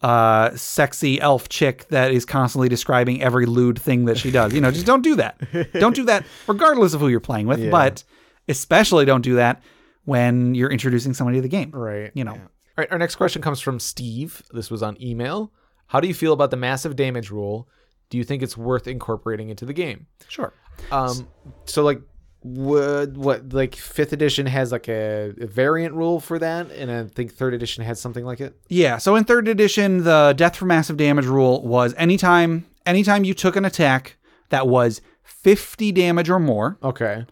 uh 0.01 0.51
sexy 0.55 1.19
elf 1.19 1.49
chick 1.49 1.85
that 1.89 2.11
is 2.13 2.23
constantly 2.23 2.69
describing 2.69 3.21
every 3.21 3.45
lewd 3.45 3.77
thing 3.77 4.05
that 4.05 4.17
she 4.17 4.31
does. 4.31 4.53
You 4.53 4.61
know, 4.61 4.71
just 4.71 4.85
don't 4.85 5.01
do 5.01 5.17
that. 5.17 5.37
don't 5.73 5.93
do 5.95 6.05
that 6.05 6.25
regardless 6.47 6.93
of 6.93 7.01
who 7.01 7.09
you're 7.09 7.19
playing 7.19 7.45
with, 7.47 7.59
Yeah. 7.59 7.69
but 7.69 8.05
especially 8.47 9.03
don't 9.03 9.21
do 9.23 9.35
that 9.35 9.61
when 10.05 10.55
you're 10.55 10.71
introducing 10.71 11.13
somebody 11.13 11.39
to 11.39 11.41
the 11.41 11.49
game. 11.49 11.71
Right. 11.71 12.09
You 12.13 12.23
know. 12.23 12.31
All 12.35 12.39
right. 12.77 12.89
Our 12.89 12.97
next 12.97 13.15
question 13.17 13.41
comes 13.41 13.59
from 13.59 13.81
Steve. 13.81 14.41
This 14.53 14.71
was 14.71 14.81
on 14.81 14.99
email. 15.03 15.51
How 15.88 15.99
do 15.99 16.07
you 16.07 16.13
feel 16.13 16.33
about 16.33 16.51
the 16.51 16.57
massive 16.57 16.95
damage 16.95 17.29
rule? 17.31 17.67
Do 18.09 18.17
you 18.17 18.23
think 18.23 18.41
it's 18.43 18.55
worth 18.57 18.88
incorporating 18.88 19.49
into 19.49 19.65
the 19.65 19.73
game? 19.73 20.07
Sure. 20.27 20.53
Um. 20.91 21.27
So 21.65 21.83
like, 21.83 22.01
what 22.41 23.11
what 23.17 23.51
like 23.53 23.75
fifth 23.75 24.13
edition 24.13 24.45
has 24.45 24.71
like 24.71 24.88
a, 24.88 25.33
a 25.39 25.47
variant 25.47 25.93
rule 25.95 26.19
for 26.19 26.38
that, 26.39 26.71
and 26.71 26.91
I 26.91 27.03
think 27.05 27.33
third 27.33 27.53
edition 27.53 27.83
has 27.83 27.99
something 27.99 28.23
like 28.25 28.39
it. 28.39 28.55
Yeah, 28.69 28.97
so 28.97 29.15
in 29.15 29.23
third 29.23 29.47
edition, 29.47 30.03
the 30.03 30.33
death 30.38 30.55
for 30.55 30.65
massive 30.65 30.97
damage 30.97 31.25
rule 31.25 31.65
was 31.65 31.93
anytime 31.97 32.65
anytime 32.85 33.23
you 33.23 33.33
took 33.33 33.55
an 33.55 33.65
attack 33.65 34.17
that 34.49 34.67
was 34.67 35.01
50 35.23 35.91
damage 35.91 36.29
or 36.29 36.39
more, 36.39 36.77
Okay. 36.83 37.25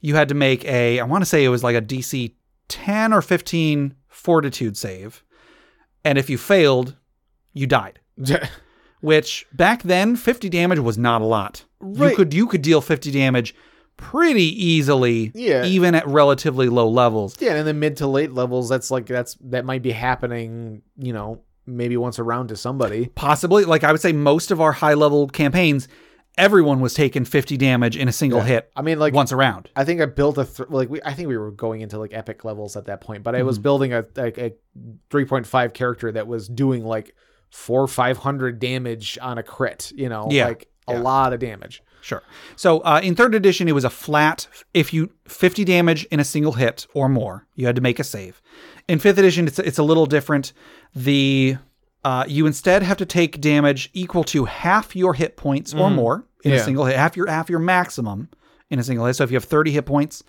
you 0.00 0.14
had 0.14 0.28
to 0.28 0.34
make 0.34 0.64
a 0.64 1.00
I 1.00 1.04
want 1.04 1.22
to 1.22 1.26
say 1.26 1.44
it 1.44 1.48
was 1.48 1.64
like 1.64 1.76
a 1.76 1.82
DC 1.82 2.34
10 2.68 3.12
or 3.12 3.22
15 3.22 3.94
fortitude 4.08 4.76
save. 4.76 5.24
And 6.04 6.16
if 6.18 6.30
you 6.30 6.38
failed, 6.38 6.96
you 7.52 7.66
died. 7.66 7.99
Which 9.00 9.46
back 9.52 9.82
then 9.82 10.14
50 10.16 10.48
damage 10.50 10.78
was 10.78 10.98
not 10.98 11.22
a 11.22 11.24
lot. 11.24 11.64
You 11.82 12.14
could 12.14 12.34
you 12.34 12.46
could 12.46 12.60
deal 12.62 12.80
50 12.82 13.10
damage 13.10 13.54
pretty 13.96 14.44
easily 14.64 15.32
Yeah. 15.34 15.64
even 15.64 15.94
at 15.94 16.06
relatively 16.06 16.68
low 16.68 16.88
levels. 16.88 17.36
Yeah, 17.40 17.50
and 17.50 17.60
in 17.60 17.66
the 17.66 17.74
mid 17.74 17.96
to 17.98 18.06
late 18.06 18.32
levels, 18.32 18.68
that's 18.68 18.90
like 18.90 19.06
that's 19.06 19.36
that 19.44 19.64
might 19.64 19.80
be 19.82 19.92
happening. 19.92 20.82
You 20.98 21.14
know, 21.14 21.40
maybe 21.66 21.96
once 21.96 22.18
around 22.18 22.48
to 22.48 22.56
somebody. 22.56 23.06
Possibly 23.14 23.64
like 23.64 23.84
I 23.84 23.92
would 23.92 24.00
say 24.02 24.12
most 24.12 24.50
of 24.50 24.60
our 24.60 24.72
high 24.72 24.94
level 24.94 25.26
campaigns 25.28 25.88
everyone 26.38 26.80
was 26.80 26.94
taking 26.94 27.24
50 27.24 27.56
damage 27.56 27.96
in 27.96 28.06
a 28.06 28.12
single 28.12 28.40
hit 28.40 28.70
I 28.76 28.82
mean, 28.82 28.98
like 28.98 29.12
once 29.12 29.32
around. 29.32 29.68
I 29.74 29.84
think 29.84 30.00
I 30.00 30.06
built 30.06 30.38
a 30.38 30.44
th- 30.44 30.68
like 30.70 30.88
we 30.90 31.00
I 31.04 31.12
think 31.14 31.28
we 31.28 31.36
were 31.38 31.50
going 31.50 31.80
into 31.80 31.98
like 31.98 32.12
epic 32.14 32.44
levels 32.44 32.76
at 32.76 32.84
that 32.84 33.00
point, 33.00 33.22
but 33.22 33.34
I 33.34 33.42
was 33.42 33.56
Mm-hmm. 33.56 33.62
building 33.62 33.92
a 33.94 34.04
like 34.16 34.36
a 34.38 34.52
3.5 35.10 35.72
character 35.74 36.12
that 36.12 36.26
was 36.26 36.48
doing 36.48 36.84
like 36.84 37.14
four 37.50 37.86
five 37.86 38.18
hundred 38.18 38.58
damage 38.58 39.18
on 39.20 39.38
a 39.38 39.42
crit. 39.42 39.92
You 39.94 40.08
know, 40.08 40.28
Yeah. 40.30 40.46
like 40.48 40.68
a 40.88 40.94
Yeah. 40.94 41.00
lot 41.00 41.32
of 41.32 41.40
damage. 41.40 41.82
Sure. 42.02 42.22
So 42.56 42.80
uh, 42.80 43.00
in 43.02 43.14
third 43.14 43.34
edition, 43.34 43.68
it 43.68 43.72
was 43.72 43.84
a 43.84 43.90
flat. 43.90 44.46
If 44.72 44.94
you 44.94 45.10
50 45.28 45.64
damage 45.66 46.04
in 46.06 46.18
a 46.18 46.24
single 46.24 46.52
hit 46.52 46.86
or 46.94 47.10
more, 47.10 47.46
you 47.56 47.66
had 47.66 47.76
to 47.76 47.82
make 47.82 47.98
a 47.98 48.04
save. 48.04 48.40
In 48.88 48.98
fifth 48.98 49.18
edition, 49.18 49.46
it's 49.46 49.58
it's 49.58 49.78
a 49.78 49.82
little 49.82 50.06
different. 50.06 50.52
The 50.94 51.56
uh, 52.02 52.24
you 52.26 52.46
instead 52.46 52.82
have 52.82 52.96
to 52.96 53.04
take 53.04 53.40
damage 53.40 53.90
equal 53.92 54.24
to 54.24 54.46
half 54.46 54.96
your 54.96 55.12
hit 55.12 55.36
points 55.36 55.74
or 55.74 55.90
more 55.90 56.24
in 56.42 56.52
a 56.52 56.58
single 56.60 56.86
hit, 56.86 56.96
half 56.96 57.16
your 57.16 57.26
half 57.26 57.50
your 57.50 57.58
maximum 57.58 58.30
in 58.70 58.78
a 58.78 58.82
single 58.82 59.04
hit. 59.04 59.14
So 59.16 59.24
if 59.24 59.30
you 59.30 59.36
have 59.36 59.44
30 59.44 59.72
hit 59.72 59.84
points, 59.84 60.22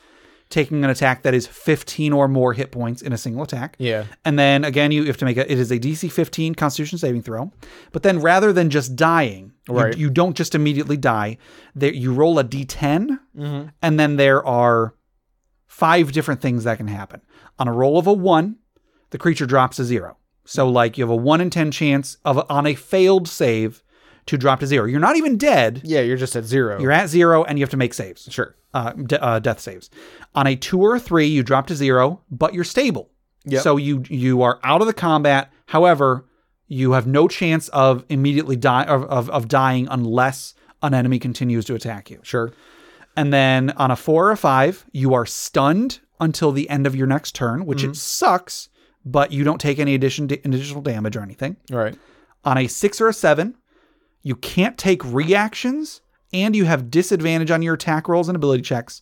taking 0.51 0.83
an 0.83 0.89
attack 0.91 1.23
that 1.23 1.33
is 1.33 1.47
15 1.47 2.13
or 2.13 2.27
more 2.27 2.53
hit 2.53 2.71
points 2.71 3.01
in 3.01 3.11
a 3.13 3.17
single 3.17 3.41
attack. 3.41 3.75
Yeah. 3.79 4.05
And 4.23 4.37
then 4.37 4.63
again, 4.63 4.91
you 4.91 5.05
have 5.05 5.17
to 5.17 5.25
make 5.25 5.37
a, 5.37 5.51
it 5.51 5.57
is 5.57 5.71
a 5.71 5.79
DC 5.79 6.11
15 6.11 6.53
Constitution 6.53 6.99
saving 6.99 7.23
throw. 7.23 7.51
But 7.91 8.03
then 8.03 8.19
rather 8.19 8.53
than 8.53 8.69
just 8.69 8.95
dying, 8.95 9.53
you- 9.67 9.73
Right. 9.75 9.97
you, 9.97 10.09
don't 10.11 10.37
just 10.37 10.53
immediately 10.53 10.97
die. 10.97 11.37
There, 11.73 11.91
you 11.93 12.13
roll 12.13 12.37
a 12.37 12.43
D10, 12.43 13.17
Mm-hmm. 13.35 13.69
and 13.81 13.99
then 13.99 14.17
there 14.17 14.45
are 14.45 14.93
five 15.67 16.11
different 16.11 16.41
things 16.41 16.63
that 16.65 16.77
can 16.77 16.87
happen. 16.87 17.21
On 17.57 17.67
a 17.67 17.73
roll 17.73 17.97
of 17.97 18.05
a 18.07 18.13
one, 18.13 18.57
the 19.11 19.17
creature 19.17 19.45
drops 19.45 19.79
a 19.79 19.85
zero. 19.85 20.17
So 20.45 20.67
like 20.69 20.97
you 20.97 21.03
have 21.03 21.09
a 21.11 21.15
one 21.15 21.39
in 21.41 21.49
ten 21.49 21.71
chance 21.71 22.17
of 22.25 22.43
on 22.49 22.65
a 22.65 22.75
failed 22.75 23.27
save 23.27 23.83
to 24.31 24.37
drop 24.37 24.59
to 24.61 24.67
zero. 24.67 24.85
You're 24.87 24.99
not 24.99 25.15
even 25.17 25.37
dead. 25.37 25.81
Yeah, 25.83 26.01
you're 26.01 26.17
just 26.17 26.35
at 26.35 26.43
zero. 26.45 26.79
You're 26.81 26.91
at 26.91 27.07
zero, 27.07 27.43
and 27.43 27.57
you 27.59 27.63
have 27.63 27.69
to 27.69 27.77
make 27.77 27.93
saves 27.93 28.27
sure. 28.31 28.55
uh, 28.73 28.91
de- 28.93 29.23
uh, 29.23 29.39
death 29.39 29.59
saves. 29.59 29.89
On 30.35 30.47
a 30.47 30.55
two 30.55 30.79
or 30.81 30.95
a 30.95 30.99
three, 30.99 31.27
you 31.27 31.43
drop 31.43 31.67
to 31.67 31.75
zero, 31.75 32.21
but 32.31 32.53
you're 32.53 32.63
stable. 32.63 33.11
Yep. 33.45 33.61
So 33.63 33.77
you 33.77 34.03
you 34.09 34.41
are 34.41 34.59
out 34.63 34.81
of 34.81 34.87
the 34.87 34.93
combat. 34.93 35.51
However, 35.67 36.25
you 36.67 36.93
have 36.93 37.05
no 37.07 37.27
chance 37.27 37.67
of 37.69 38.05
immediately 38.09 38.55
die 38.55 38.83
of, 38.85 39.03
of, 39.05 39.29
of 39.29 39.47
dying 39.47 39.87
unless 39.91 40.53
an 40.81 40.93
enemy 40.93 41.19
continues 41.19 41.65
to 41.65 41.75
attack 41.75 42.09
you. 42.09 42.19
Sure. 42.23 42.51
And 43.17 43.33
then 43.33 43.71
on 43.71 43.91
a 43.91 43.95
four 43.95 44.27
or 44.27 44.31
a 44.31 44.37
five, 44.37 44.85
you 44.93 45.13
are 45.13 45.25
stunned 45.25 45.99
until 46.19 46.51
the 46.53 46.69
end 46.69 46.87
of 46.87 46.95
your 46.95 47.07
next 47.07 47.35
turn, 47.35 47.65
which 47.65 47.79
Mm-hmm. 47.81 47.91
it 47.91 47.97
sucks, 47.97 48.69
but 49.03 49.31
you 49.33 49.43
don't 49.43 49.59
take 49.59 49.79
any 49.79 49.95
addition 49.95 50.25
additional 50.31 50.81
damage 50.81 51.17
or 51.17 51.21
anything. 51.21 51.57
All 51.73 51.77
right. 51.79 51.97
On 52.45 52.57
a 52.57 52.67
six 52.67 53.01
or 53.01 53.07
a 53.09 53.13
seven, 53.13 53.55
you 54.23 54.35
can't 54.35 54.77
take 54.77 55.03
reactions 55.05 56.01
and 56.33 56.55
you 56.55 56.65
have 56.65 56.91
disadvantage 56.91 57.51
on 57.51 57.61
your 57.61 57.73
attack 57.73 58.07
rolls 58.07 58.29
and 58.29 58.35
ability 58.35 58.63
checks 58.63 59.01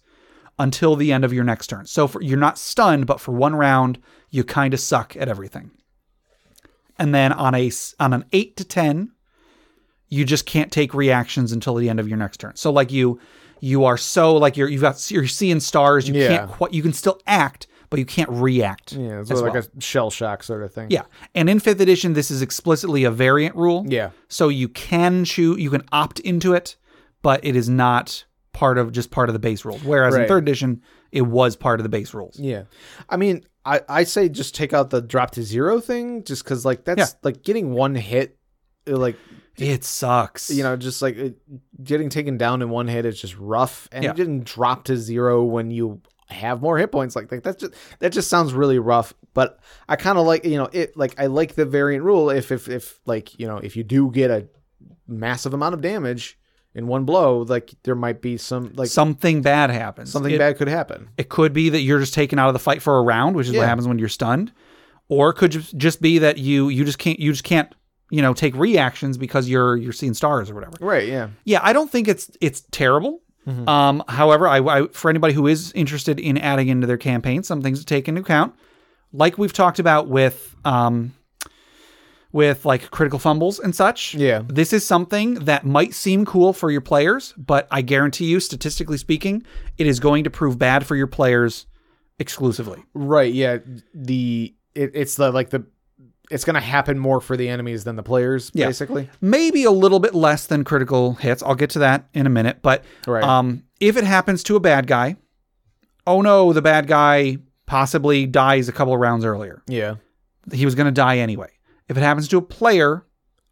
until 0.58 0.96
the 0.96 1.12
end 1.12 1.24
of 1.24 1.32
your 1.34 1.44
next 1.44 1.68
turn. 1.68 1.86
So 1.86 2.08
for, 2.08 2.22
you're 2.22 2.38
not 2.38 2.58
stunned, 2.58 3.06
but 3.08 3.20
for 3.22 3.32
one 3.32 3.56
round, 3.56 4.00
you 4.30 4.44
kind 4.44 4.74
of 4.74 4.80
suck 4.80 5.16
at 5.16 5.30
everything. 5.30 5.72
And 6.98 7.16
then 7.16 7.32
on 7.32 7.56
a 7.56 7.72
on 8.00 8.14
an 8.14 8.26
eight 8.34 8.58
to 8.58 8.66
ten, 8.66 9.12
you 10.10 10.26
just 10.26 10.46
can't 10.46 10.72
take 10.72 10.94
reactions 10.94 11.52
until 11.52 11.76
the 11.76 11.90
end 11.90 12.00
of 12.00 12.08
your 12.10 12.18
next 12.18 12.38
turn. 12.38 12.56
So 12.56 12.72
like 12.72 12.92
you 12.92 13.20
you 13.62 13.86
are 13.86 13.98
so 13.98 14.36
like 14.36 14.58
you're 14.58 14.68
you've 14.68 14.82
got 14.82 15.10
you're 15.10 15.28
seeing 15.28 15.60
stars. 15.62 16.10
You 16.10 16.16
Yeah. 16.16 16.28
can't 16.28 16.52
quite 16.52 16.74
you 16.74 16.82
can 16.82 16.92
still 16.94 17.22
act, 17.26 17.68
but 17.90 18.00
you 18.00 18.06
can't 18.06 18.30
react. 18.30 18.94
Yeah, 18.94 19.20
it's 19.22 19.32
like 19.32 19.54
well. 19.54 19.64
a 19.78 19.82
shell 19.82 20.10
shock 20.12 20.44
sort 20.44 20.64
of 20.64 20.74
thing. 20.74 20.88
Yeah. 20.92 21.04
And 21.34 21.50
in 21.50 21.60
fifth 21.60 21.82
edition, 21.82 22.14
this 22.14 22.30
is 22.32 22.42
explicitly 22.42 23.04
a 23.04 23.12
variant 23.12 23.56
rule. 23.56 23.86
Yeah. 23.88 24.12
So 24.28 24.50
you 24.50 24.70
can 24.70 25.26
choose, 25.26 25.60
you 25.60 25.70
can 25.70 25.84
opt 25.92 26.20
into 26.20 26.54
it, 26.54 26.76
but 27.22 27.44
it 27.44 27.56
is 27.56 27.68
not 27.70 28.26
part 28.54 28.78
of 28.78 28.92
just 28.92 29.12
part 29.12 29.30
of 29.30 29.34
the 29.34 29.40
base 29.40 29.66
rules. 29.66 29.84
Whereas 29.84 30.16
in 30.16 30.28
third 30.28 30.44
edition, 30.44 30.82
it 31.12 31.22
was 31.24 31.56
part 31.56 31.80
of 31.80 31.84
the 31.84 31.90
base 31.90 32.14
rules. 32.14 32.40
Yeah. 32.40 32.64
I 33.10 33.18
mean, 33.18 33.44
I, 33.66 33.82
I 33.90 34.04
say 34.04 34.30
just 34.30 34.54
take 34.56 34.74
out 34.74 34.90
the 34.90 35.02
drop 35.02 35.32
to 35.32 35.44
zero 35.44 35.80
thing 35.80 36.24
just 36.24 36.44
because, 36.44 36.66
like, 36.66 36.86
that's 36.86 37.00
Yeah. 37.00 37.20
like 37.24 37.44
getting 37.44 37.72
one 37.74 37.96
hit, 37.96 38.38
uh, 38.88 38.98
like, 38.98 39.18
It 39.58 39.84
sucks. 39.84 40.50
you 40.50 40.64
know, 40.64 40.78
just 40.78 41.02
like 41.02 41.18
it, 41.18 41.38
getting 41.84 42.10
taken 42.10 42.38
down 42.38 42.62
in 42.62 42.70
one 42.70 42.88
hit 42.88 43.06
is 43.06 43.20
just 43.20 43.38
rough. 43.38 43.90
And 43.92 44.04
Yeah. 44.04 44.14
getting 44.14 44.42
dropped 44.42 44.88
to 44.88 44.98
zero 44.98 45.44
when 45.44 45.72
you 45.72 46.02
have 46.30 46.62
more 46.62 46.78
hit 46.78 46.92
points, 46.92 47.16
like, 47.16 47.30
that 47.30 47.60
just 47.60 47.74
that 48.00 48.12
just 48.12 48.30
sounds 48.30 48.54
really 48.54 48.80
rough. 48.80 49.14
But 49.34 49.60
I 49.88 49.96
kind 49.96 50.18
of 50.18 50.26
like, 50.26 50.46
you 50.46 50.58
know, 50.58 50.70
it 50.72 50.96
like 50.98 51.20
I 51.20 51.28
like 51.28 51.56
the 51.56 51.66
variant 51.66 52.04
rule 52.04 52.30
if, 52.30 52.52
if, 52.52 52.68
if, 52.70 53.00
like, 53.06 53.40
you 53.40 53.48
know, 53.48 53.58
if 53.58 53.76
you 53.76 53.84
do 53.84 54.12
get 54.12 54.30
a 54.32 54.48
massive 55.08 55.54
amount 55.54 55.74
of 55.76 55.82
damage 55.82 56.38
in 56.76 56.86
one 56.88 57.04
blow, 57.04 57.42
like, 57.42 57.74
there 57.84 57.96
might 57.96 58.22
be 58.22 58.38
some, 58.38 58.72
like, 58.76 58.90
something 58.90 59.42
bad 59.42 59.70
happens. 59.72 60.12
something 60.12 60.34
It- 60.34 60.38
bad 60.38 60.58
could 60.58 60.68
happen. 60.68 61.10
It 61.18 61.30
could 61.30 61.52
be 61.54 61.70
that 61.70 61.82
you're 61.82 62.00
just 62.00 62.14
taken 62.14 62.38
out 62.38 62.48
of 62.48 62.54
the 62.54 62.60
fight 62.60 62.82
for 62.82 62.98
a 63.00 63.02
round, 63.02 63.36
which 63.36 63.48
is 63.48 63.54
what 63.54 63.68
happens 63.68 63.88
when 63.88 63.98
you're 64.00 64.08
stunned, 64.08 64.52
or 65.08 65.32
it 65.32 65.34
could 65.36 65.52
just 65.52 66.02
be 66.02 66.20
that 66.20 66.38
you 66.38 66.70
you 66.70 66.86
just 66.86 67.00
can't 67.00 67.20
you 67.20 67.32
just 67.32 67.44
can't 67.44 67.74
you 68.12 68.22
know 68.22 68.34
take 68.36 68.56
reactions 68.56 69.18
because 69.18 69.50
you're 69.50 69.76
you're 69.78 69.94
seeing 69.94 70.14
stars 70.14 70.50
or 70.52 70.56
whatever. 70.56 70.78
Right. 70.80 71.08
Yeah. 71.08 71.30
Yeah, 71.44 71.60
I 71.64 71.74
don't 71.74 71.90
think 71.92 72.08
it's 72.08 72.30
it's 72.40 72.62
terrible. 72.72 73.22
Mm-hmm. 73.48 73.68
Um, 73.68 74.04
however, 74.08 74.48
I, 74.48 74.60
I 74.60 74.88
for 74.88 75.10
anybody 75.10 75.34
who 75.34 75.48
is 75.48 75.72
interested 75.74 76.20
in 76.20 76.38
adding 76.38 76.68
into 76.68 76.88
their 76.88 76.98
campaign, 76.98 77.44
some 77.44 77.62
things 77.62 77.80
to 77.80 77.86
take 77.86 78.08
into 78.08 78.22
account, 78.22 78.54
like 79.14 79.38
we've 79.38 79.54
talked 79.54 79.80
about 79.80 80.08
with 80.08 80.56
um, 80.66 81.14
with 82.32 82.66
like 82.66 82.92
critical 82.92 83.20
fumbles 83.20 83.60
and 83.60 83.76
such. 83.76 84.14
Yeah. 84.14 84.44
this 84.48 84.72
is 84.74 84.86
something 84.86 85.36
that 85.36 85.66
might 85.66 85.94
seem 85.94 86.26
cool 86.26 86.54
for 86.54 86.70
your 86.70 86.82
players, 86.82 87.34
but 87.38 87.68
I 87.72 87.82
guarantee 87.82 88.26
you, 88.26 88.40
statistically 88.40 88.98
speaking, 88.98 89.44
it 89.78 89.88
is 89.88 90.00
going 90.00 90.26
to 90.26 90.30
prove 90.30 90.60
bad 90.60 90.86
for 90.86 90.96
your 90.96 91.08
players 91.08 91.66
exclusively. 92.20 92.84
Right. 92.94 93.34
Yeah. 93.34 93.60
The 93.94 94.54
it, 94.76 94.92
it's 94.94 95.16
the 95.16 95.32
like 95.32 95.50
the 95.50 95.66
it's 96.30 96.44
gonna 96.46 96.60
happen 96.62 96.98
more 97.00 97.20
for 97.22 97.36
the 97.38 97.50
enemies 97.50 97.84
than 97.84 97.96
the 97.96 98.04
players, 98.04 98.52
Yeah. 98.54 98.68
basically. 98.68 99.10
maybe 99.22 99.64
a 99.64 99.72
little 99.72 100.00
bit 100.00 100.14
less 100.14 100.46
than 100.48 100.64
critical 100.64 101.14
hits. 101.16 101.42
I'll 101.44 101.56
get 101.56 101.70
to 101.72 101.80
that 101.80 102.08
in 102.14 102.26
a 102.28 102.30
minute. 102.30 102.60
But 102.62 102.84
Right. 103.08 103.24
um, 103.24 103.64
if 103.80 103.98
it 103.98 104.04
happens 104.04 104.44
to 104.44 104.56
a 104.56 104.60
bad 104.60 104.86
guy, 104.88 105.16
oh 106.06 106.22
no, 106.22 106.54
the 106.54 106.62
bad 106.62 106.88
guy 106.88 107.38
possibly 107.66 108.26
dies 108.26 108.68
a 108.70 108.72
couple 108.72 108.94
of 108.94 109.00
rounds 109.00 109.26
earlier. 109.26 109.62
Yeah. 109.68 109.96
He 110.52 110.66
was 110.66 110.74
going 110.76 110.86
to 110.86 110.92
die 110.92 111.18
anyway. 111.20 111.50
If 111.88 111.98
it 111.98 112.02
happens 112.02 112.28
to 112.30 112.38
a 112.38 112.42
player, 112.42 113.06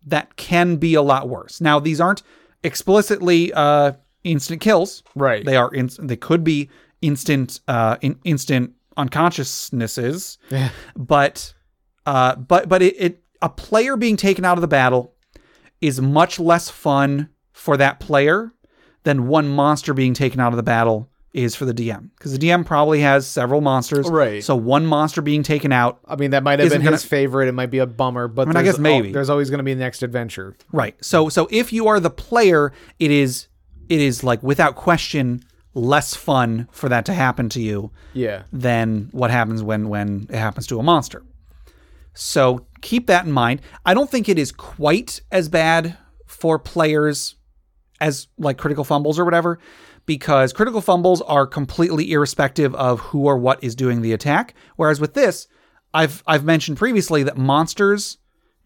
that 0.08 0.36
can 0.38 0.78
be 0.78 0.96
a 0.96 1.02
lot 1.02 1.30
worse. 1.30 1.62
Now, 1.62 1.80
these 1.80 2.02
aren't 2.02 2.24
explicitly 2.64 3.54
uh, 3.54 3.92
instant 4.24 4.62
kills. 4.62 5.04
Right. 5.16 5.46
They 5.46 5.56
are. 5.56 5.72
In, 5.74 5.90
they 6.00 6.16
could 6.16 6.44
be 6.44 6.70
instant. 7.02 7.60
Uh, 7.68 7.98
in, 8.02 8.18
instant 8.24 8.74
unconsciousnesses. 8.96 10.38
Yeah. 10.50 10.70
But. 10.96 11.54
Uh, 12.08 12.36
but 12.36 12.68
but 12.70 12.82
it, 12.82 12.96
it 12.98 13.24
a 13.42 13.50
player 13.50 13.96
being 13.98 14.16
taken 14.18 14.44
out 14.46 14.58
of 14.58 14.62
the 14.62 14.68
battle 14.68 15.14
is 15.82 16.02
much 16.02 16.40
less 16.40 16.70
fun 16.70 17.30
for 17.52 17.78
that 17.78 18.00
player 18.00 18.52
than 19.04 19.28
one 19.28 19.48
monster 19.48 19.94
being 19.94 20.14
taken 20.14 20.40
out 20.40 20.54
of 20.54 20.58
the 20.58 20.64
battle 20.64 21.10
is 21.34 21.54
for 21.56 21.66
the 21.66 21.74
DM 21.74 22.10
because 22.18 22.32
the 22.32 22.40
DM 22.40 22.66
probably 22.66 23.02
has 23.02 23.28
several 23.28 23.62
monsters. 23.62 24.10
Right. 24.10 24.44
So 24.44 24.56
one 24.56 24.86
monster 24.86 25.22
being 25.22 25.44
taken 25.44 25.72
out 25.72 26.00
I 26.08 26.16
mean, 26.16 26.32
that 26.32 26.44
might 26.44 26.60
have 26.60 26.70
been 26.70 26.82
gonna- 26.82 26.96
his 26.96 27.04
favorite. 27.06 27.48
It 27.48 27.52
might 27.52 27.70
be 27.70 27.78
a 27.80 27.86
bummer, 27.86 28.28
but 28.28 28.48
mean, 28.48 28.58
I 28.58 28.64
guess 28.64 28.80
maybe. 28.80 29.12
there's 29.12 29.30
always 29.30 29.50
going 29.50 29.60
to 29.60 29.64
be 29.64 29.74
the 29.74 29.80
next 29.82 30.02
adventure. 30.02 30.56
Right. 30.72 30.96
So 31.04 31.30
so 31.30 31.48
if 31.52 31.72
you 31.74 31.88
are 31.90 32.00
the 32.00 32.10
player, 32.10 32.72
it 33.00 33.12
is 33.12 33.48
it 33.90 34.00
is 34.02 34.24
like 34.24 34.42
without 34.42 34.76
question 34.76 35.44
less 35.74 36.16
fun 36.16 36.68
for 36.72 36.90
that 36.90 37.06
to 37.06 37.14
happen 37.14 37.50
to 37.50 37.62
you 37.62 37.92
Yeah. 38.14 38.44
than 38.52 39.10
what 39.12 39.30
happens 39.30 39.62
when 39.62 39.90
when 39.90 40.28
it 40.30 40.38
happens 40.38 40.66
to 40.68 40.80
a 40.80 40.84
monster. 40.84 41.24
So 42.18 42.66
keep 42.82 43.08
that 43.08 43.26
in 43.26 43.32
mind. 43.32 43.62
I 43.86 43.94
don't 43.94 44.10
think 44.10 44.28
it 44.28 44.40
is 44.40 44.52
quite 44.52 45.22
as 45.32 45.50
bad 45.50 45.98
for 46.26 46.58
players 46.60 47.36
as 48.02 48.28
like 48.38 48.58
critical 48.58 48.84
fumbles 48.84 49.18
or 49.18 49.26
whatever 49.26 49.60
because 50.06 50.54
critical 50.54 50.82
fumbles 50.82 51.22
are 51.22 51.48
completely 51.48 52.12
irrespective 52.12 52.74
of 52.76 53.00
who 53.00 53.26
or 53.26 53.38
what 53.38 53.64
is 53.64 53.76
doing 53.76 54.02
the 54.02 54.14
attack 54.14 54.54
whereas 54.76 55.00
with 55.00 55.16
this 55.16 55.48
I've 55.94 56.22
I've 56.28 56.44
mentioned 56.44 56.78
previously 56.78 57.24
that 57.24 57.38
monsters 57.38 58.18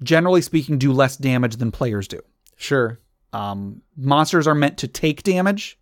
generally 0.04 0.41
speaking 0.41 0.78
do 0.78 0.91
less 0.91 1.16
damage 1.18 1.58
than 1.58 1.72
players 1.72 2.08
do. 2.08 2.20
Sure. 2.58 2.99
Um, 3.34 3.82
monsters 3.95 4.47
are 4.47 4.56
meant 4.56 4.78
to 4.80 4.88
take 4.88 5.24
damage, 5.24 5.80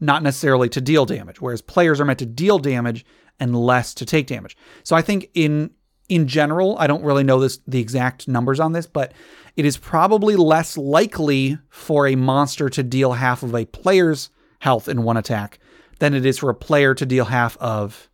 not 0.00 0.22
necessarily 0.22 0.68
to 0.70 0.80
deal 0.80 1.06
damage, 1.06 1.40
whereas 1.40 1.62
players 1.62 2.00
are 2.00 2.04
meant 2.04 2.18
to 2.18 2.26
deal 2.26 2.58
damage 2.58 3.04
and 3.38 3.56
less 3.56 3.94
to 3.94 4.04
take 4.04 4.26
damage. 4.26 4.56
So 4.82 4.96
I 4.96 5.02
think 5.02 5.30
in 5.34 5.70
in 6.08 6.26
general, 6.26 6.76
I 6.78 6.86
don't 6.86 7.02
really 7.04 7.24
know 7.24 7.40
this 7.40 7.58
the 7.66 7.80
exact 7.80 8.28
numbers 8.28 8.60
on 8.60 8.72
this, 8.72 8.86
but 8.86 9.12
it 9.56 9.64
is 9.64 9.76
probably 9.76 10.36
less 10.36 10.76
likely 10.76 11.58
for 11.68 12.06
a 12.06 12.16
monster 12.16 12.68
to 12.70 12.82
deal 12.82 13.12
half 13.12 13.42
of 13.42 13.54
a 13.54 13.64
player's 13.66 14.30
health 14.60 14.88
in 14.88 15.02
one 15.02 15.16
attack 15.16 15.58
than 15.98 16.14
it 16.14 16.24
is 16.24 16.38
for 16.38 16.48
a 16.50 16.54
player 16.54 16.94
to 16.94 17.04
deal 17.06 17.26
half 17.26 17.56
of 17.58 18.08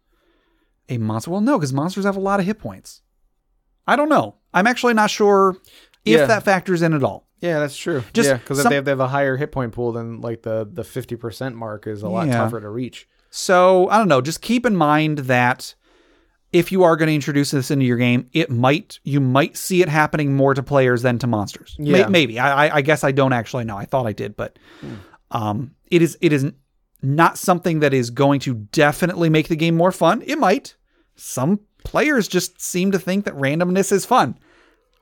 a 0.89 0.99
monster. 0.99 1.31
Well, 1.31 1.41
no, 1.41 1.59
because 1.59 1.73
monsters 1.73 2.05
have 2.05 2.17
a 2.17 2.21
lot 2.21 2.41
of 2.41 2.47
hit 2.47 2.59
points. 2.59 3.03
I 3.87 3.97
don't 3.97 4.09
know. 4.09 4.37
I'm 4.53 4.67
actually 4.67 4.95
not 4.95 5.11
sure 5.11 5.57
if 6.05 6.19
Yeah. 6.21 6.27
that 6.27 6.43
factors 6.45 6.83
in 6.83 6.95
at 6.95 7.03
all. 7.05 7.27
Yeah, 7.41 7.59
that's 7.59 7.77
true. 7.77 8.03
Just 8.15 8.29
yeah, 8.31 8.37
because 8.39 8.59
if 8.59 8.69
they 8.69 8.75
have, 8.77 8.85
they 8.87 8.91
have 8.91 9.01
a 9.01 9.09
higher 9.09 9.37
hit 9.37 9.53
point 9.53 9.73
pool, 9.73 9.93
then 9.93 10.21
like 10.23 10.43
the 10.43 10.67
the 10.71 10.83
fifty 10.85 11.15
percent 11.17 11.55
mark 11.57 11.87
is 11.87 12.03
a 12.03 12.09
lot 12.09 12.27
Yeah. 12.27 12.39
tougher 12.39 12.61
to 12.61 12.69
reach. 12.71 13.07
So 13.31 13.89
I 13.91 13.99
don't 13.99 14.09
know. 14.09 14.21
Just 14.23 14.41
keep 14.41 14.65
in 14.65 14.77
mind 14.77 15.19
that 15.19 15.75
if 16.55 16.71
you 16.73 16.85
are 16.85 16.95
going 16.97 17.09
to 17.09 17.15
introduce 17.15 17.51
this 17.51 17.71
into 17.71 17.85
your 17.85 17.97
game, 17.99 18.31
it 18.33 18.49
might 18.49 18.99
you 19.03 19.21
might 19.21 19.57
see 19.57 19.83
it 19.83 19.89
happening 19.89 20.35
more 20.35 20.55
to 20.55 20.63
players 20.63 21.03
than 21.03 21.19
to 21.19 21.27
monsters. 21.27 21.75
Yeah. 21.79 22.07
maybe. 22.09 22.39
I, 22.39 22.77
I- 22.77 22.81
guess 22.81 23.03
I 23.05 23.11
don't 23.13 23.33
actually 23.33 23.65
know. 23.65 23.77
I 23.77 23.85
thought 23.85 24.07
I 24.07 24.13
did, 24.13 24.37
but 24.37 24.59
um, 25.33 25.75
it 25.91 26.01
is 26.01 26.17
it 26.21 26.33
is 26.33 26.47
not 27.03 27.37
something 27.39 27.81
that 27.81 27.93
is 27.93 28.09
going 28.11 28.41
to 28.41 28.55
definitely 28.55 29.29
make 29.29 29.49
the 29.49 29.57
game 29.57 29.75
more 29.77 29.93
fun. 29.93 30.23
It 30.27 30.39
might. 30.39 30.77
Some 31.17 31.61
players 31.85 32.29
just 32.29 32.61
seem 32.61 32.93
to 32.93 32.99
think 32.99 33.25
that 33.27 33.35
randomness 33.35 33.93
is 33.93 34.07
fun. 34.07 34.39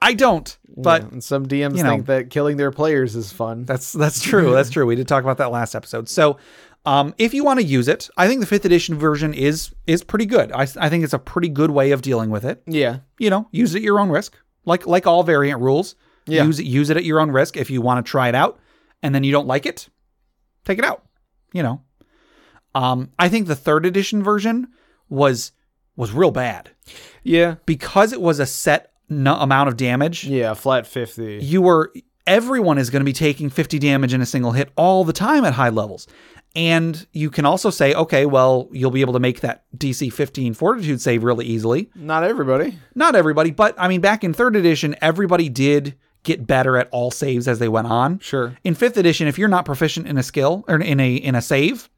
I 0.00 0.14
don't, 0.14 0.58
but 0.76 1.12
Yeah, 1.12 1.20
some 1.20 1.46
DMs 1.46 1.76
you 1.76 1.84
know. 1.84 1.90
think 1.90 2.06
that 2.06 2.28
killing 2.30 2.56
their 2.56 2.72
players 2.72 3.14
is 3.14 3.30
fun. 3.30 3.64
that's 3.66 3.92
that's 3.92 4.20
true. 4.20 4.52
That's 4.52 4.70
true. 4.70 4.84
We 4.86 4.96
did 4.96 5.06
talk 5.06 5.22
about 5.22 5.36
that 5.38 5.52
last 5.52 5.74
episode. 5.76 6.08
So, 6.08 6.38
um, 6.84 7.14
if 7.18 7.32
you 7.32 7.44
want 7.44 7.60
to 7.60 7.64
use 7.64 7.86
it, 7.88 8.08
I 8.16 8.26
think 8.26 8.40
the 8.40 8.46
fifth 8.46 8.64
edition 8.64 8.98
version 8.98 9.32
is 9.34 9.72
is 9.86 10.02
pretty 10.02 10.26
good. 10.26 10.50
I, 10.52 10.62
I 10.62 10.88
think 10.88 11.04
it's 11.04 11.12
a 11.12 11.18
pretty 11.18 11.48
good 11.48 11.70
way 11.70 11.92
of 11.92 12.02
dealing 12.02 12.30
with 12.30 12.44
it. 12.44 12.62
yeah, 12.66 12.98
You 13.18 13.30
know, 13.30 13.48
use 13.52 13.74
it 13.74 13.78
at 13.78 13.82
your 13.82 14.00
own 14.00 14.10
risk, 14.10 14.36
like 14.64 14.86
like 14.86 15.06
all 15.06 15.22
variant 15.22 15.60
rules. 15.60 15.94
Yeah. 16.26 16.44
Use 16.44 16.58
it 16.60 16.66
use 16.66 16.90
it 16.90 16.96
at 16.96 17.04
your 17.04 17.20
own 17.20 17.30
risk. 17.30 17.56
If 17.56 17.70
you 17.70 17.80
want 17.80 18.04
to 18.04 18.10
try 18.10 18.28
it 18.28 18.34
out, 18.34 18.58
and 19.02 19.14
then 19.14 19.24
you 19.24 19.32
don't 19.32 19.46
like 19.46 19.66
it, 19.66 19.88
take 20.64 20.78
it 20.78 20.84
out. 20.84 21.04
You 21.52 21.62
know, 21.62 21.82
um, 22.74 23.10
I 23.18 23.28
think 23.28 23.46
the 23.46 23.56
third 23.56 23.86
edition 23.86 24.22
version 24.22 24.68
was 25.08 25.52
was 25.94 26.12
real 26.12 26.30
bad 26.30 26.70
yeah, 27.22 27.56
because 27.66 28.12
it 28.12 28.20
was 28.20 28.40
a 28.40 28.46
set 28.46 28.92
no, 29.08 29.36
amount 29.36 29.68
of 29.68 29.76
damage 29.76 30.24
yeah. 30.24 30.54
Flat 30.54 30.86
fifty. 30.86 31.38
you 31.42 31.60
were 31.60 31.92
everyone 32.26 32.78
is 32.78 32.90
going 32.90 33.00
to 33.00 33.04
be 33.04 33.12
taking 33.12 33.50
50 33.50 33.78
damage 33.78 34.14
in 34.14 34.20
a 34.20 34.26
single 34.26 34.52
hit 34.52 34.70
all 34.76 35.04
the 35.04 35.12
time 35.12 35.44
at 35.44 35.54
high 35.54 35.70
levels. 35.70 36.06
And 36.54 37.06
you 37.12 37.30
can 37.30 37.46
also 37.46 37.70
say, 37.70 37.94
okay, 37.94 38.26
well, 38.26 38.68
you'll 38.72 38.90
be 38.90 39.00
able 39.00 39.14
to 39.14 39.18
make 39.20 39.40
that 39.40 39.64
DC 39.76 40.12
15 40.12 40.52
fortitude 40.54 41.00
save 41.00 41.24
really 41.24 41.46
easily. 41.46 41.90
Not 41.94 42.24
everybody. 42.24 42.78
Not 42.94 43.14
everybody, 43.14 43.50
but 43.50 43.74
I 43.78 43.88
mean, 43.88 44.00
back 44.02 44.22
in 44.22 44.34
third 44.34 44.54
edition, 44.56 44.94
everybody 45.00 45.48
did 45.48 45.94
get 46.24 46.46
better 46.46 46.76
at 46.76 46.88
all 46.92 47.10
saves 47.10 47.48
as 47.48 47.58
they 47.58 47.68
went 47.68 47.86
on. 47.88 48.18
Sure. 48.18 48.56
In 48.64 48.74
fifth 48.74 48.96
edition, 48.98 49.26
if 49.28 49.38
you're 49.38 49.48
not 49.48 49.64
proficient 49.64 50.06
in 50.06 50.18
a 50.18 50.22
skill 50.22 50.64
or 50.68 50.78
in 50.78 51.00
a 51.00 51.14
in 51.14 51.34
a 51.34 51.42
save, 51.42 51.88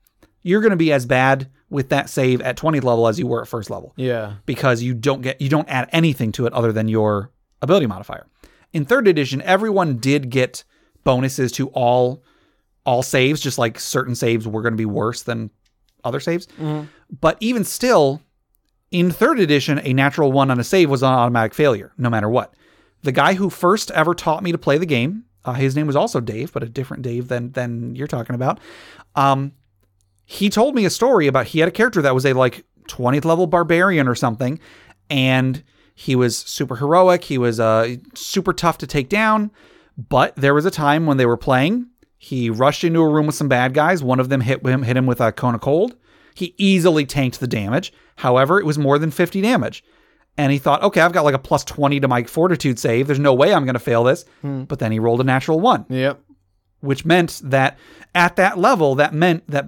you're 0.43 0.61
going 0.61 0.71
to 0.71 0.77
be 0.77 0.93
as 0.93 1.05
bad 1.05 1.51
with 1.69 1.89
that 1.89 2.09
save 2.09 2.41
at 2.43 2.57
20th 2.57 2.85
level 2.85 3.09
as 3.09 3.19
you 3.19 3.27
were 3.27 3.43
at 3.43 3.49
first 3.49 3.69
level 3.71 3.93
Yeah. 3.97 4.35
because 4.47 4.83
you 4.83 4.95
don't 4.95 5.23
get 5.23 5.41
you 5.41 5.49
don't 5.49 5.69
add 5.69 5.89
anything 5.93 6.31
to 6.33 6.47
it 6.47 6.53
other 6.53 6.71
than 6.73 6.87
your 6.89 7.31
ability 7.61 7.87
modifier. 7.87 8.27
In 8.73 8.85
third 8.85 9.09
edition, 9.09 9.43
everyone 9.43 9.97
did 9.99 10.31
get 10.31 10.63
bonuses 11.03 11.51
to 11.53 11.69
all 11.69 12.23
all 12.85 13.03
saves, 13.03 13.41
just 13.41 13.59
like 13.59 13.81
certain 13.81 14.15
saves 14.15 14.47
were 14.47 14.63
going 14.63 14.73
to 14.75 14.79
be 14.79 14.85
worse 14.85 15.23
than 15.23 15.51
other 16.05 16.21
saves. 16.21 16.47
But 17.21 17.37
even 17.41 17.65
still, 17.65 18.21
in 18.91 19.11
third 19.11 19.41
edition, 19.41 19.81
a 19.83 19.93
natural 19.93 20.33
one 20.33 20.51
on 20.51 20.61
a 20.61 20.65
save 20.65 20.91
was 20.91 21.03
an 21.03 21.09
automatic 21.09 21.55
failure, 21.55 21.93
no 21.97 22.11
matter 22.11 22.29
what. 22.29 22.55
The 23.03 23.13
guy 23.13 23.35
who 23.35 23.51
first 23.51 23.91
ever 23.91 24.15
taught 24.15 24.43
me 24.43 24.53
to 24.53 24.59
play 24.59 24.79
the 24.79 24.87
game, 24.87 25.25
uh, 25.45 25.55
his 25.55 25.77
name 25.77 25.87
was 25.87 25.97
also 25.97 26.21
Dave, 26.21 26.53
but 26.53 26.63
a 26.63 26.69
different 26.69 27.03
Dave 27.03 27.29
than 27.29 27.53
than 27.53 27.95
you're 27.95 28.07
talking 28.07 28.35
about. 28.35 28.61
Um, 29.15 29.53
he 30.25 30.49
told 30.49 30.75
me 30.75 30.85
a 30.85 30.91
story 30.91 31.27
about 31.27 31.47
he 31.49 31.59
had 31.59 31.69
a 31.69 31.73
character 31.73 32.01
that 32.03 32.15
was 32.15 32.25
a 32.25 32.33
like 32.33 32.65
20th 32.89 33.25
level 33.25 33.47
barbarian 33.47 34.09
or 34.09 34.15
something, 34.15 34.59
and 35.11 35.63
he 35.95 36.17
was 36.17 36.37
super 36.37 36.77
heroic. 36.77 37.25
He 37.25 37.39
was 37.39 37.61
uh, 37.61 37.97
super 38.15 38.53
tough 38.53 38.79
to 38.79 38.87
take 38.87 39.09
down. 39.09 39.51
But 39.97 40.35
there 40.35 40.55
was 40.55 40.65
a 40.65 40.71
time 40.71 41.07
when 41.07 41.19
they 41.19 41.27
were 41.27 41.37
playing, 41.37 41.87
he 42.25 42.49
rushed 42.51 42.85
into 42.85 43.01
a 43.01 43.09
room 43.09 43.27
with 43.27 43.35
some 43.35 43.49
bad 43.49 43.75
guys. 43.75 44.03
One 44.03 44.19
of 44.21 44.29
them 44.29 44.41
hit 44.41 44.65
him, 44.67 44.83
hit 44.83 44.97
him 44.97 45.07
with 45.07 45.21
a 45.21 45.31
cone 45.33 45.55
of 45.55 45.61
cold. 45.61 45.95
He 46.35 46.55
easily 46.59 47.05
tanked 47.07 47.39
the 47.39 47.47
damage. 47.47 47.93
However, 48.17 48.59
it 48.59 48.65
was 48.67 48.79
more 48.79 48.99
than 48.99 49.11
50 49.11 49.41
damage. 49.43 49.85
And 50.37 50.51
he 50.51 50.59
thought, 50.59 50.83
okay, 50.83 51.01
I've 51.01 51.13
got 51.13 51.25
like 51.25 51.35
a 51.35 51.39
plus 51.39 51.63
20 51.65 52.01
to 52.01 52.09
my 52.09 52.25
fortitude 52.25 52.79
save. 52.79 53.07
There's 53.07 53.19
no 53.21 53.35
way 53.35 53.53
I'm 53.55 53.65
going 53.65 53.75
to 53.75 53.79
fail 53.79 54.03
this. 54.05 54.25
Hmm. 54.41 54.65
But 54.65 54.79
then 54.79 54.91
he 54.91 54.99
rolled 54.99 55.21
a 55.21 55.25
natural 55.25 55.61
one 55.61 55.87
Yep. 55.89 56.19
which 56.81 57.05
meant 57.05 57.41
that 57.45 57.79
at 58.15 58.37
that 58.37 58.59
level, 58.59 58.95
that 58.97 59.15
meant 59.15 59.49
that 59.49 59.67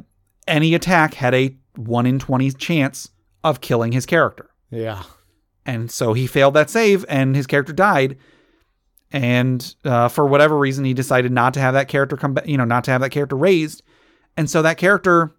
any 0.49 0.75
attack 0.75 1.15
had 1.15 1.35
a 1.35 1.57
1 1.77 2.07
in 2.07 2.19
20 2.19 2.51
chance 2.53 3.11
of 3.45 3.61
killing 3.61 3.93
his 3.93 4.07
character. 4.07 4.51
Yeah. 4.71 5.03
And 5.65 5.91
so 5.91 6.15
he 6.15 6.27
failed 6.27 6.55
that 6.55 6.71
save 6.71 7.05
and 7.09 7.37
his 7.37 7.47
character 7.47 7.73
died. 7.73 8.17
And 9.17 9.75
uh, 9.83 10.09
for 10.09 10.27
whatever 10.27 10.59
reason, 10.59 10.85
he 10.85 10.93
decided 10.93 11.33
not 11.33 11.55
to 11.55 11.61
have 11.61 11.73
that 11.73 11.89
character 11.89 12.19
come 12.19 12.35
back, 12.35 12.47
you 12.47 12.59
know, 12.59 12.67
not 12.67 12.85
to 12.85 12.91
have 12.91 13.01
that 13.01 13.13
character 13.13 13.35
raised. 13.35 13.83
And 14.37 14.51
so 14.51 14.61
that 14.61 14.77
character 14.77 15.35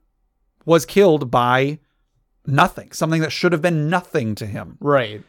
was 0.66 0.84
killed 0.84 1.30
by 1.30 1.78
nothing, 2.48 2.92
something 2.92 3.22
that 3.22 3.32
should 3.32 3.52
have 3.52 3.62
been 3.62 3.88
nothing 3.88 4.34
to 4.34 4.48
him. 4.48 4.78
Right. 4.80 5.22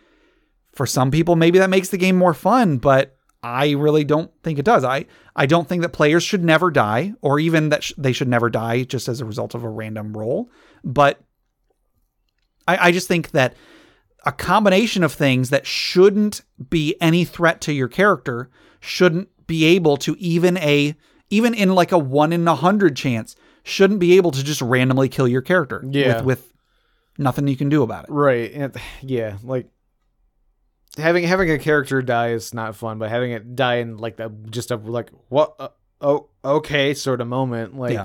For 0.73 0.87
some 0.87 1.11
people, 1.11 1.37
maybe 1.37 1.59
that 1.59 1.69
makes 1.69 1.91
the 1.91 1.99
game 1.99 2.17
more 2.17 2.33
fun, 2.33 2.79
but 2.79 3.19
I 3.43 3.73
really 3.73 4.05
don't 4.05 4.31
think 4.43 4.59
it 4.59 4.65
does. 4.65 4.83
I, 4.83 5.05
I 5.37 5.45
don't 5.45 5.69
think 5.69 5.83
that 5.83 5.91
players 5.91 6.23
should 6.23 6.43
never 6.43 6.71
die, 6.71 7.13
or 7.21 7.39
even 7.39 7.69
that 7.69 7.85
sh- 7.85 7.93
they 7.99 8.15
should 8.15 8.29
never 8.29 8.49
die 8.49 8.85
just 8.85 9.09
as 9.09 9.21
a 9.21 9.27
result 9.27 9.55
of 9.55 9.63
a 9.63 9.69
random 9.69 10.17
roll. 10.17 10.51
But 10.83 11.21
I, 12.67 12.89
I 12.89 12.93
just 12.93 13.09
think 13.09 13.33
that 13.33 13.55
a 14.27 14.33
combination 14.33 15.03
of 15.05 15.13
things 15.13 15.51
that 15.51 15.67
shouldn't 15.67 16.43
be 16.71 16.97
any 17.01 17.25
threat 17.25 17.61
to 17.63 17.73
your 17.73 17.89
character 17.89 18.51
shouldn't 18.81 19.29
be 19.47 19.65
able 19.65 19.97
to 19.99 20.17
even 20.19 20.57
a 20.59 20.95
even 21.31 21.55
in 21.55 21.75
like 21.75 21.93
a 21.93 21.99
one 21.99 22.33
in 22.33 22.47
a 22.49 22.55
hundred 22.55 22.97
chance 22.97 23.37
shouldn't 23.63 24.01
be 24.01 24.17
able 24.17 24.31
to 24.31 24.43
just 24.43 24.61
randomly 24.63 25.09
kill 25.09 25.29
your 25.29 25.43
character 25.43 25.83
Yeah. 25.89 26.17
with, 26.19 26.25
with 26.25 26.53
nothing 27.19 27.47
you 27.49 27.57
can 27.57 27.69
do 27.69 27.83
about 27.83 28.05
it. 28.05 28.11
Right. 28.11 28.51
And 28.53 28.75
yeah, 29.03 29.37
like 29.43 29.67
having 30.97 31.25
having 31.25 31.51
a 31.51 31.59
character 31.59 32.03
die 32.03 32.31
is 32.31 32.53
not 32.55 32.77
fun, 32.77 32.99
but 32.99 33.11
having 33.11 33.33
it 33.33 33.55
die 33.57 33.77
in 33.77 33.97
like 33.99 34.17
the 34.17 34.31
just 34.51 34.71
a 34.71 34.77
like 34.77 35.11
what 35.29 35.55
uh, 35.59 35.69
oh 36.01 36.29
okay 36.45 36.95
sort 36.95 37.21
of 37.21 37.29
moment, 37.29 37.77
like 37.77 37.95
Yeah. 37.95 38.05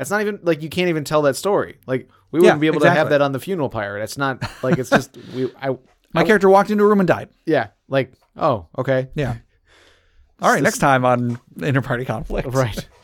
It's 0.00 0.10
not 0.10 0.20
even 0.22 0.40
like 0.42 0.62
you 0.62 0.68
can't 0.68 0.88
even 0.88 1.04
tell 1.04 1.22
that 1.22 1.36
story. 1.36 1.78
Like 1.86 2.08
we 2.30 2.40
wouldn't 2.40 2.60
be 2.60 2.66
able 2.66 2.80
to 2.80 2.90
have 2.90 3.10
that 3.10 3.20
on 3.22 3.32
the 3.32 3.40
funeral 3.40 3.68
pyre. 3.68 3.98
It's 3.98 4.18
not 4.18 4.42
like 4.62 4.78
it's 4.78 4.90
just 4.90 5.16
we 5.34 5.52
I 5.60 5.76
My 6.12 6.24
character 6.24 6.48
walked 6.48 6.70
into 6.70 6.84
a 6.84 6.86
room 6.88 7.00
and 7.00 7.06
died. 7.08 7.28
yeah 7.46 7.68
like 7.88 8.12
oh 8.36 8.66
okay 8.78 9.08
Yeah. 9.14 9.36
All 10.42 10.50
right, 10.50 10.62
next 10.62 10.78
time 10.78 11.04
on 11.04 11.36
interparty 11.58 12.06
conflict. 12.06 12.48
Right. 12.52 12.88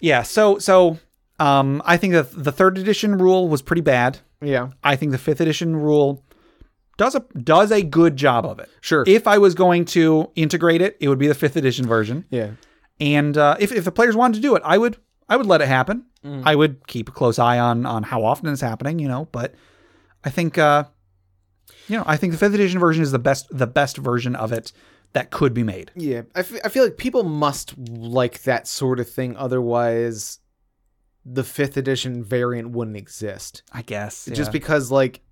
Yeah. 0.00 0.22
So 0.22 0.58
so 0.58 0.98
um, 1.38 1.80
I 1.86 1.96
think 1.96 2.12
that 2.12 2.30
the 2.32 2.52
third 2.52 2.76
edition 2.76 3.16
rule 3.16 3.48
was 3.48 3.62
pretty 3.62 3.80
bad. 3.80 4.18
Yeah. 4.42 4.70
I 4.82 4.96
think 4.96 5.12
the 5.12 5.18
fifth 5.18 5.40
edition 5.40 5.76
rule 5.76 6.22
does 6.98 7.14
a 7.14 7.20
does 7.42 7.72
a 7.72 7.82
good 7.82 8.16
job 8.16 8.44
of 8.44 8.58
it. 8.58 8.68
Sure. 8.82 9.04
If 9.06 9.26
I 9.26 9.38
was 9.38 9.54
going 9.54 9.86
to 9.86 10.30
integrate 10.34 10.82
it, 10.82 10.96
it 11.00 11.08
would 11.08 11.18
be 11.18 11.26
the 11.26 11.34
fifth 11.34 11.56
edition 11.56 11.86
version. 11.86 12.24
Yeah. 12.30 12.50
And 13.00 13.36
uh, 13.38 13.56
if 13.58 13.72
if 13.72 13.84
the 13.84 13.92
players 13.92 14.14
wanted 14.14 14.34
to 14.36 14.40
do 14.42 14.54
it, 14.56 14.62
I 14.64 14.76
would 14.78 14.98
I 15.28 15.36
would 15.36 15.46
let 15.46 15.60
it 15.60 15.68
happen. 15.68 16.06
Mm. 16.24 16.42
I 16.44 16.54
would 16.54 16.86
keep 16.86 17.08
a 17.08 17.12
close 17.12 17.38
eye 17.38 17.58
on 17.58 17.86
on 17.86 18.02
how 18.02 18.24
often 18.24 18.48
it's 18.48 18.60
happening, 18.60 18.98
you 18.98 19.08
know. 19.08 19.28
But 19.32 19.54
I 20.24 20.30
think 20.30 20.58
uh, 20.58 20.84
you 21.88 21.96
know 21.96 22.04
I 22.06 22.16
think 22.16 22.32
the 22.32 22.38
fifth 22.38 22.54
edition 22.54 22.80
version 22.80 23.02
is 23.02 23.12
the 23.12 23.18
best 23.18 23.46
the 23.50 23.66
best 23.66 23.96
version 23.96 24.34
of 24.36 24.52
it 24.52 24.72
that 25.12 25.30
could 25.30 25.54
be 25.54 25.62
made. 25.62 25.90
Yeah, 25.94 26.22
I 26.34 26.40
I 26.40 26.68
feel 26.68 26.84
like 26.84 26.96
people 26.96 27.22
must 27.22 27.76
like 27.78 28.42
that 28.42 28.66
sort 28.66 29.00
of 29.00 29.08
thing. 29.08 29.36
Otherwise, 29.36 30.40
the 31.24 31.44
fifth 31.44 31.76
edition 31.76 32.22
variant 32.22 32.70
wouldn't 32.70 32.96
exist. 32.96 33.62
I 33.72 33.82
guess 33.82 34.26
Just 34.26 34.52
because, 34.52 34.90
like, 34.90 35.22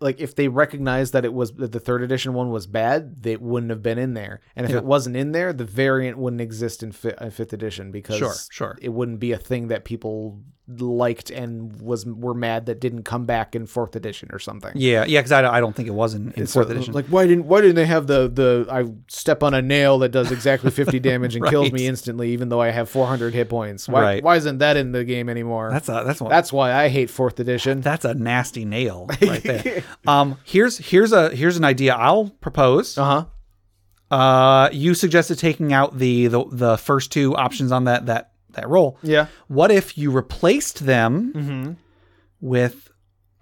like 0.00 0.20
if 0.20 0.34
they 0.36 0.48
recognized 0.48 1.12
that 1.12 1.24
it 1.24 1.32
was 1.32 1.52
that 1.54 1.72
the 1.72 1.80
third 1.80 2.02
edition 2.02 2.32
one 2.34 2.50
was 2.50 2.66
bad, 2.66 3.22
they 3.22 3.36
wouldn't 3.36 3.70
have 3.70 3.82
been 3.82 3.98
in 3.98 4.14
there. 4.14 4.40
And 4.54 4.64
if 4.64 4.70
Yeah. 4.72 4.78
it 4.78 4.84
wasn't 4.84 5.16
in 5.16 5.32
there, 5.32 5.52
the 5.52 5.64
variant 5.64 6.18
wouldn't 6.18 6.40
exist 6.40 6.82
in, 6.82 6.92
fi- 6.92 7.14
in 7.20 7.30
fifth 7.30 7.52
edition 7.52 7.90
because 7.90 8.18
Sure, 8.18 8.34
sure. 8.50 8.78
it 8.80 8.90
wouldn't 8.90 9.18
be 9.20 9.32
a 9.32 9.38
thing 9.38 9.68
that 9.68 9.84
people 9.84 10.40
liked 10.76 11.30
and 11.30 11.80
was 11.80 12.04
were 12.04 12.34
mad 12.34 12.66
that 12.66 12.78
didn't 12.78 13.04
come 13.04 13.24
back 13.24 13.56
in 13.56 13.64
fourth 13.66 13.96
edition 13.96 14.28
or 14.32 14.38
something. 14.38 14.72
yeah 14.74 15.04
yeah 15.06 15.20
because 15.20 15.32
I, 15.32 15.40
don't- 15.40 15.54
I 15.54 15.60
don't 15.60 15.74
think 15.74 15.88
it 15.88 15.92
was 15.94 16.12
in, 16.12 16.30
in 16.36 16.46
So, 16.46 16.60
fourth 16.60 16.70
edition. 16.70 16.92
Like 16.92 17.06
why 17.06 17.26
didn't 17.26 17.46
why 17.46 17.62
didn't 17.62 17.76
they 17.76 17.86
have 17.86 18.06
the 18.06 18.28
the 18.28 18.66
I 18.70 18.84
step 19.08 19.42
on 19.42 19.54
a 19.54 19.62
nail 19.62 19.98
that 20.00 20.10
does 20.10 20.30
exactly 20.30 20.70
50 20.70 20.98
damage 21.10 21.36
and 21.36 21.46
kills 21.46 21.72
me 21.72 21.86
instantly 21.86 22.32
even 22.32 22.50
though 22.50 22.60
I 22.60 22.68
have 22.70 22.90
400 22.90 23.32
hit 23.32 23.48
points? 23.48 23.88
Why 23.88 24.02
Right. 24.02 24.22
why 24.22 24.36
isn't 24.36 24.58
that 24.58 24.76
in 24.76 24.92
the 24.92 25.04
game 25.04 25.28
anymore? 25.30 25.70
that's 25.72 25.88
a 25.88 26.02
that's 26.04 26.20
one. 26.20 26.30
That's 26.30 26.52
why 26.52 26.74
I 26.74 26.88
hate 26.88 27.08
fourth 27.08 27.40
edition. 27.40 27.80
That's 27.88 28.04
a 28.04 28.12
nasty 28.14 28.64
nail 28.66 29.06
right 29.22 29.42
there. 29.42 29.82
um, 30.06 30.36
here's 30.44 30.76
here's 30.76 31.12
a 31.12 31.30
here's 31.34 31.56
an 31.56 31.64
idea 31.64 31.94
I'll 31.94 32.28
propose. 32.40 32.98
Uh-huh. 32.98 33.24
Uh, 34.10 34.70
you 34.72 34.94
suggested 34.94 35.38
taking 35.38 35.72
out 35.72 35.98
the, 35.98 36.28
the 36.28 36.44
the 36.50 36.78
first 36.78 37.12
two 37.12 37.36
options 37.36 37.72
on 37.72 37.84
that 37.84 38.06
that 38.06 38.32
that 38.60 38.68
role. 38.68 38.98
Yeah. 39.02 39.26
What 39.48 39.70
if 39.70 39.96
you 39.96 40.10
replaced 40.10 40.84
them 40.86 41.32
Mm-hmm. 41.34 41.72
with 42.40 42.90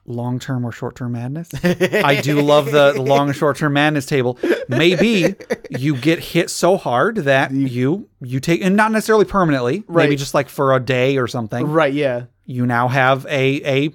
long 0.09 0.39
term 0.39 0.65
or 0.65 0.71
short 0.73 0.95
term 0.97 1.13
madness? 1.13 1.51
I 1.65 2.21
do 2.21 2.41
love 2.41 2.71
the, 2.71 2.93
long 3.03 3.29
and 3.29 3.37
short 3.37 3.57
term 3.57 3.73
madness 3.73 4.07
table. 4.07 4.39
Maybe 4.69 5.35
you 5.71 5.97
get 5.97 6.19
hit 6.21 6.51
so 6.51 6.77
hard 6.77 7.17
that 7.17 7.51
you 7.51 8.09
you 8.21 8.41
take 8.41 8.63
and 8.63 8.77
not 8.77 8.93
necessarily 8.93 9.25
permanently, 9.25 9.85
maybe 9.89 10.17
just 10.17 10.35
like 10.35 10.49
for 10.49 10.75
a 10.75 10.81
day 10.81 11.17
or 11.19 11.27
something. 11.27 11.67
Right, 11.67 11.93
yeah. 11.93 12.25
you 12.45 12.67
now 12.67 12.89
have 12.89 13.27
a 13.27 13.63
a 13.87 13.95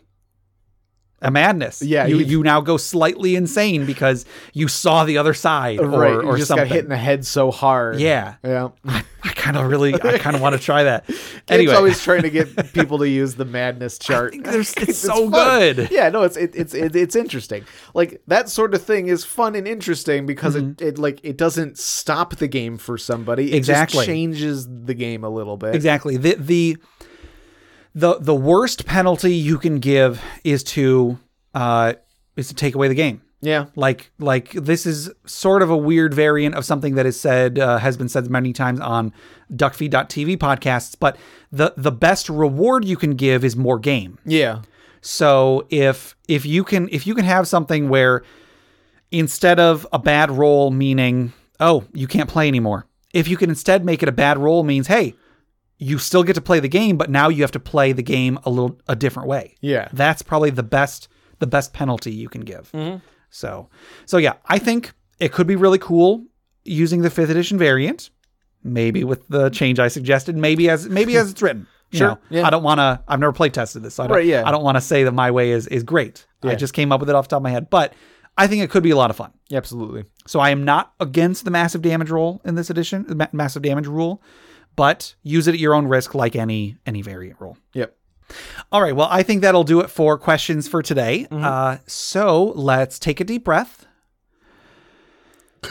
a 1.22 1.30
madness. 1.32 1.82
Yeah, 1.82 2.06
you, 2.08 2.18
you- 2.20 2.44
now 2.44 2.62
go 2.62 2.78
slightly 2.78 3.36
insane 3.36 3.86
because 3.86 4.26
you 4.54 4.68
saw 4.68 5.06
the 5.06 5.18
other 5.18 5.34
side 5.34 5.80
or, 5.80 5.88
right. 5.90 6.14
or 6.14 6.32
you 6.34 6.38
just 6.38 6.48
something. 6.48 6.68
got 6.68 6.74
hit 6.74 6.84
in 6.84 6.90
the 6.90 6.98
head 6.98 7.26
so 7.26 7.52
hard. 7.52 8.00
Yeah. 8.00 8.36
Yeah. 8.44 8.70
I 8.86 9.30
kind 9.36 9.56
of 9.56 9.70
really, 9.70 9.94
I 9.94 10.18
kind 10.18 10.36
of 10.36 10.42
want 10.42 10.56
to 10.56 10.62
try 10.62 10.84
that. 10.84 11.08
Anyway, 11.48 11.74
always 11.76 12.02
trying 12.04 12.24
to 12.24 12.30
get 12.32 12.74
people 12.74 12.98
to 13.00 13.08
use 13.08 13.36
the 13.36 13.46
madness 13.46 14.00
chart. 14.00 14.32
think 14.32 14.46
there's- 14.46 14.74
it's 14.78 14.98
so 14.98 15.30
fun. 15.30 15.76
good. 15.76 15.92
Yeah, 15.92 16.10
no, 16.10 16.24
it's 16.24 16.38
it, 16.38 16.56
it's 16.56 16.74
it, 16.74 16.96
it's 16.96 17.16
interesting. 17.16 17.66
Like 17.94 18.22
that 18.28 18.50
sort 18.50 18.74
of 18.74 18.82
thing 18.84 19.08
is 19.08 19.24
fun 19.24 19.54
and 19.56 19.68
interesting 19.68 20.26
because 20.26 20.56
it, 20.56 20.82
it 20.82 20.98
like 20.98 21.20
it 21.24 21.38
doesn't 21.38 21.78
stop 21.78 22.38
the 22.38 22.48
game 22.48 22.78
for 22.80 22.98
somebody. 22.98 23.44
It 23.44 23.48
Mm-hmm. 23.52 23.58
Exactly. 23.58 23.98
just 23.98 24.08
changes 24.08 24.68
the 24.68 24.94
game 24.96 25.24
a 25.24 25.30
little 25.30 25.56
bit. 25.58 25.76
exactly 25.76 26.18
the 26.18 26.34
the 26.36 26.78
the 27.94 28.18
the 28.20 28.36
worst 28.36 28.86
penalty 28.86 29.34
you 29.36 29.58
can 29.58 29.80
give 29.80 30.22
is 30.44 30.64
to 30.64 31.18
uh 31.54 31.94
is 32.36 32.48
to 32.50 32.56
take 32.56 32.76
away 32.76 32.88
the 32.88 32.96
game. 32.96 33.22
Yeah. 33.44 33.66
like 33.76 34.12
like 34.20 34.52
this 34.52 34.86
is 34.86 35.10
sort 35.26 35.64
of 35.64 35.72
a 35.72 35.76
weird 35.76 36.14
variant 36.14 36.54
of 36.54 36.64
something 36.64 36.94
that 36.94 37.08
is 37.08 37.20
said 37.20 37.58
uh, 37.58 37.80
has 37.80 37.98
been 37.98 38.08
said 38.08 38.30
many 38.30 38.54
times 38.54 38.80
on 38.80 39.12
duckfeed.tv 39.52 40.38
podcasts 40.38 40.96
but 41.00 41.18
the 41.52 41.74
the 41.76 41.92
best 41.92 42.30
reward 42.30 42.86
you 42.86 42.96
can 42.98 43.16
give 43.16 43.44
is 43.44 43.56
more 43.56 43.80
game 43.80 44.20
Yeah. 44.26 44.62
so 45.02 45.66
if 45.72 46.16
if 46.28 46.46
you 46.46 46.64
can 46.64 46.88
if 46.92 47.08
you 47.08 47.16
can 47.16 47.26
have 47.26 47.48
something 47.48 47.90
where 47.90 48.22
instead 49.12 49.60
of 49.60 49.88
a 49.92 49.98
bad 49.98 50.30
roll 50.30 50.70
meaning 50.70 51.34
oh 51.60 51.84
you 51.94 52.06
can't 52.08 52.30
play 52.30 52.48
anymore 52.48 52.86
if 53.12 53.28
you 53.28 53.38
can 53.38 53.50
instead 53.50 53.84
make 53.84 54.04
it 54.04 54.08
a 54.10 54.12
bad 54.12 54.38
roll 54.38 54.64
means 54.64 54.86
hey 54.86 55.16
you 55.84 55.98
still 55.98 56.22
get 56.24 56.34
to 56.36 56.42
play 56.42 56.60
the 56.60 56.70
game 56.70 56.96
but 56.96 57.10
now 57.10 57.28
you 57.28 57.42
have 57.42 57.52
to 57.52 57.60
play 57.60 57.92
the 57.92 58.04
game 58.04 58.38
a 58.46 58.50
little 58.50 58.80
a 58.88 58.96
different 58.96 59.28
way 59.28 59.56
Yeah. 59.62 59.88
that's 59.94 60.22
probably 60.22 60.52
the 60.52 60.62
best 60.64 61.08
the 61.40 61.48
best 61.48 61.74
penalty 61.74 62.12
you 62.12 62.30
can 62.30 62.42
give 62.42 62.72
mm-hmm. 62.72 62.98
so 63.32 63.68
so 64.06 64.18
yeah 64.18 64.34
i 64.46 64.60
think 64.60 64.94
it 65.20 65.32
could 65.34 65.48
be 65.48 65.56
really 65.56 65.80
cool 65.80 66.24
using 66.66 67.02
the 67.02 67.10
fifth 67.10 67.32
edition 67.32 67.58
variant 67.58 68.12
maybe 68.64 69.04
with 69.04 69.28
the 69.28 69.50
change 69.50 69.80
i 69.80 69.88
suggested 69.88 70.38
maybe 70.38 70.70
as 70.70 70.88
maybe 70.88 71.18
as 71.18 71.32
it's 71.32 71.42
written 71.42 71.66
you 71.90 71.98
Sure, 71.98 72.08
know, 72.10 72.18
yeah. 72.30 72.46
i 72.46 72.52
don't 72.52 72.64
want 72.64 72.78
to 72.80 73.02
i've 73.08 73.20
never 73.20 73.34
play 73.34 73.50
tested 73.50 73.82
this 73.82 73.96
so 73.96 74.04
i 74.04 74.08
don't, 74.08 74.18
Right, 74.18 74.26
yeah. 74.28 74.44
I 74.48 74.52
don't 74.52 74.64
want 74.64 74.78
to 74.78 74.82
say 74.82 75.04
that 75.04 75.14
my 75.14 75.32
way 75.32 75.50
is 75.52 75.66
is 75.68 75.82
great 75.84 76.26
i 76.44 76.54
just 76.56 76.74
came 76.76 76.92
up 76.92 77.00
with 77.00 77.10
it 77.10 77.16
off 77.16 77.26
the 77.26 77.30
top 77.32 77.38
of 77.38 77.44
my 77.44 77.50
head 77.50 77.70
but 77.72 77.94
i 78.38 78.46
think 78.46 78.62
it 78.64 78.70
could 78.70 78.84
be 78.84 78.92
a 78.92 78.96
lot 78.96 79.10
of 79.10 79.16
fun 79.16 79.32
Yeah, 79.50 79.58
Absolutely. 79.58 80.04
so 80.28 80.40
I 80.40 80.52
am 80.52 80.64
not 80.64 80.94
against 81.00 81.44
the 81.44 81.52
massive 81.52 81.82
damage 81.82 82.10
roll 82.12 82.40
in 82.46 82.54
this 82.56 82.70
edition, 82.70 83.06
the 83.08 83.16
ma- 83.16 83.28
massive 83.34 83.62
damage 83.64 83.88
rule, 83.88 84.22
but 84.76 85.16
use 85.24 85.48
it 85.48 85.54
at 85.54 85.60
your 85.60 85.74
own 85.74 85.88
risk, 85.88 86.16
like 86.16 86.36
any 86.36 86.78
any 86.86 87.02
variant 87.02 87.40
rule. 87.40 87.58
Yep. 87.74 87.96
All 88.72 88.82
right. 88.82 88.96
Well, 88.96 89.10
I 89.12 89.24
think 89.24 89.42
that'll 89.42 89.64
do 89.64 89.82
it 89.82 89.90
for 89.90 90.18
questions 90.18 90.68
for 90.68 90.82
today. 90.82 91.28
Uh, 91.30 91.78
so 91.86 92.54
let's 92.56 92.98
take 92.98 93.20
a 93.20 93.24
deep 93.24 93.44
breath. 93.44 93.86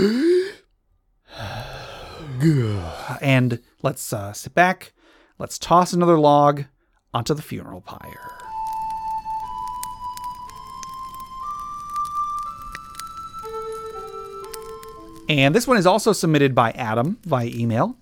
and 3.21 3.61
let's 3.83 4.13
uh, 4.13 4.33
sit 4.33 4.55
back. 4.55 4.93
Let's 5.39 5.59
toss 5.59 5.93
another 5.93 6.19
log 6.19 6.65
onto 7.13 7.35
the 7.35 7.43
funeral 7.43 7.81
pyre. 7.81 8.37
And 15.29 15.55
this 15.55 15.67
one 15.69 15.77
is 15.77 15.87
also 15.87 16.13
submitted 16.13 16.55
by 16.57 16.73
Adam 16.73 17.19
via 17.25 17.47
email. 17.47 17.97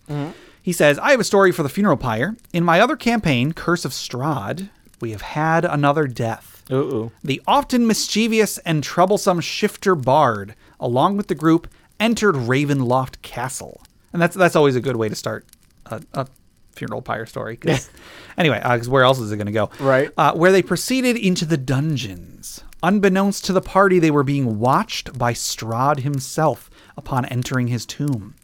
He 0.68 0.74
says, 0.74 0.98
I 0.98 1.12
have 1.12 1.20
a 1.20 1.24
story 1.24 1.50
for 1.50 1.62
the 1.62 1.70
funeral 1.70 1.96
pyre. 1.96 2.36
In 2.52 2.62
my 2.62 2.78
other 2.78 2.94
campaign, 2.94 3.54
Curse 3.54 3.86
of 3.86 3.92
Strahd, 3.92 4.68
we 5.00 5.12
have 5.12 5.22
had 5.22 5.64
another 5.64 6.06
death. 6.06 6.62
Ooh. 6.70 7.10
The 7.24 7.40
often 7.46 7.86
mischievous 7.86 8.58
and 8.58 8.84
troublesome 8.84 9.40
Shifter 9.40 9.94
Bard, 9.94 10.54
along 10.78 11.16
with 11.16 11.28
the 11.28 11.34
group, 11.34 11.68
entered 11.98 12.34
Ravenloft 12.34 13.22
Castle. 13.22 13.80
And 14.12 14.20
that's 14.20 14.36
that's 14.36 14.56
always 14.56 14.76
a 14.76 14.82
good 14.82 14.96
way 14.96 15.08
to 15.08 15.14
start 15.14 15.46
a, 15.86 16.02
a 16.12 16.26
funeral 16.72 17.00
pyre 17.00 17.24
story. 17.24 17.58
anyway, 18.36 18.60
because 18.62 18.90
where 18.90 19.04
else 19.04 19.20
is 19.20 19.32
it 19.32 19.38
going 19.38 19.46
to 19.46 19.52
go? 19.52 19.70
Right. 19.80 20.10
Uh, 20.18 20.34
where 20.34 20.52
they 20.52 20.60
proceeded 20.60 21.16
into 21.16 21.46
the 21.46 21.56
dungeons. 21.56 22.62
Unbeknownst 22.82 23.46
to 23.46 23.54
the 23.54 23.62
party, 23.62 23.98
they 24.00 24.10
were 24.10 24.22
being 24.22 24.58
watched 24.58 25.16
by 25.18 25.32
Strahd 25.32 26.00
himself 26.00 26.68
upon 26.94 27.24
entering 27.24 27.68
his 27.68 27.86
tomb. 27.86 28.34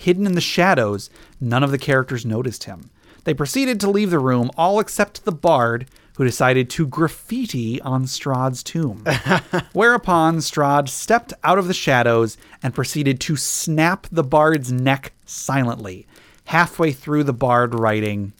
Hidden 0.00 0.26
in 0.26 0.32
the 0.36 0.40
shadows, 0.40 1.10
none 1.40 1.64
of 1.64 1.72
the 1.72 1.76
characters 1.78 2.24
noticed 2.24 2.64
him. 2.64 2.90
They 3.24 3.34
proceeded 3.34 3.80
to 3.80 3.90
leave 3.90 4.10
the 4.12 4.20
room, 4.20 4.48
all 4.56 4.78
except 4.78 5.24
the 5.24 5.32
bard, 5.32 5.86
who 6.16 6.24
decided 6.24 6.70
to 6.70 6.86
graffiti 6.86 7.80
on 7.82 8.04
Strahd's 8.04 8.62
tomb. 8.62 9.02
Whereupon 9.72 10.36
Strahd 10.38 10.88
stepped 10.88 11.32
out 11.42 11.58
of 11.58 11.66
the 11.66 11.74
shadows 11.74 12.36
and 12.62 12.72
proceeded 12.76 13.18
to 13.22 13.34
snap 13.36 14.06
the 14.12 14.22
bard's 14.22 14.70
neck 14.70 15.12
silently, 15.26 16.06
halfway 16.44 16.92
through 16.92 17.24
the 17.24 17.32
bard 17.32 17.74
writing, 17.74 18.32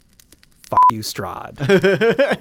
Fuck 0.70 0.78
you, 0.92 1.00
Strahd. 1.00 2.38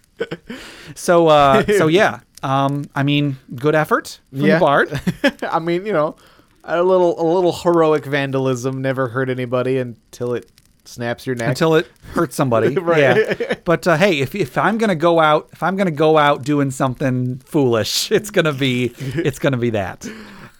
so, 0.94 1.26
uh, 1.26 1.64
so 1.66 1.88
yeah. 1.88 2.20
Um, 2.42 2.88
I 2.94 3.02
mean, 3.02 3.36
good 3.54 3.74
effort 3.74 4.20
from 4.30 4.42
Yeah. 4.42 4.54
the 4.54 4.60
bard. 4.60 5.00
I 5.42 5.58
mean, 5.58 5.84
you 5.84 5.92
know, 5.92 6.14
a 6.64 6.82
little 6.82 7.20
a 7.20 7.26
little 7.34 7.52
heroic 7.52 8.04
vandalism 8.04 8.80
never 8.82 9.08
hurt 9.08 9.28
anybody 9.30 9.78
until 9.78 10.34
it 10.34 10.50
snaps 10.84 11.26
your 11.26 11.36
neck. 11.36 11.48
until 11.48 11.74
it 11.76 11.86
hurts 12.12 12.34
somebody. 12.36 12.74
Right. 12.80 13.00
Yeah. 13.40 13.54
But 13.64 13.86
uh, 13.86 13.96
hey, 13.96 14.20
if 14.20 14.34
if 14.34 14.56
I'm 14.58 14.78
gonna 14.78 14.94
go 14.96 15.20
out, 15.20 15.48
if 15.52 15.62
I'm 15.62 15.76
gonna 15.76 15.90
go 15.90 16.18
out 16.18 16.42
doing 16.42 16.70
something 16.70 17.38
foolish, 17.40 18.10
it's 18.18 18.30
gonna 18.30 18.52
be 18.52 18.92
it's 18.98 19.38
gonna 19.38 19.56
be 19.56 19.70
that. 19.70 20.06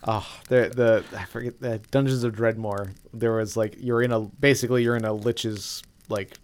Oh, 0.06 0.26
the 0.48 0.70
the 0.74 1.04
I 1.18 1.24
forget 1.24 1.60
the 1.60 1.78
Dungeons 1.90 2.24
of 2.24 2.34
Dredmor. 2.34 2.92
There 3.12 3.32
was 3.32 3.56
like 3.56 3.76
you're 3.78 4.02
in 4.02 4.12
a 4.12 4.20
basically 4.20 4.82
you're 4.82 4.96
in 4.96 5.04
a 5.04 5.12
lich's 5.12 5.82
like 6.08 6.38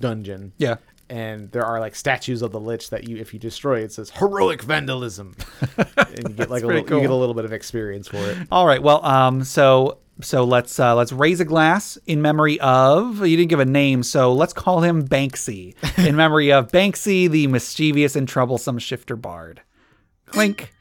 dungeon. 0.00 0.52
Yeah. 0.58 0.76
And 1.10 1.50
there 1.50 1.64
are 1.64 1.80
like 1.80 1.94
statues 1.96 2.40
of 2.40 2.52
the 2.52 2.60
lich 2.60 2.90
that 2.90 3.08
you 3.08 3.16
if 3.16 3.34
you 3.34 3.40
destroy 3.40 3.80
it 3.80 3.92
says 3.92 4.10
heroic 4.10 4.62
vandalism. 4.62 5.34
and 5.76 6.28
you 6.28 6.34
get 6.34 6.50
like 6.50 6.62
a 6.62 6.66
little, 6.66 6.82
you 6.82 7.00
get 7.00 7.10
a 7.10 7.14
little 7.14 7.34
bit 7.34 7.44
of 7.44 7.52
experience 7.52 8.08
for 8.08 8.18
it. 8.18 8.38
All 8.50 8.66
right. 8.66 8.82
Well, 8.82 9.04
um, 9.04 9.42
so 9.42 9.98
So 10.22 10.44
let's 10.44 10.78
uh, 10.78 10.94
let's 10.94 11.12
raise 11.12 11.40
a 11.40 11.44
glass 11.44 11.98
in 12.06 12.22
memory 12.22 12.60
of 12.60 13.26
you 13.26 13.36
didn't 13.36 13.50
give 13.50 13.60
a 13.60 13.64
name, 13.64 14.02
so 14.02 14.32
let's 14.32 14.52
call 14.52 14.82
him 14.82 15.06
Banksy 15.06 15.74
in 16.06 16.16
memory 16.16 16.52
of 16.52 16.70
Banksy, 16.70 17.28
the 17.28 17.46
mischievous 17.46 18.16
and 18.16 18.28
troublesome 18.28 18.78
shifter 18.78 19.16
bard. 19.16 19.62
Clink. 20.26 20.72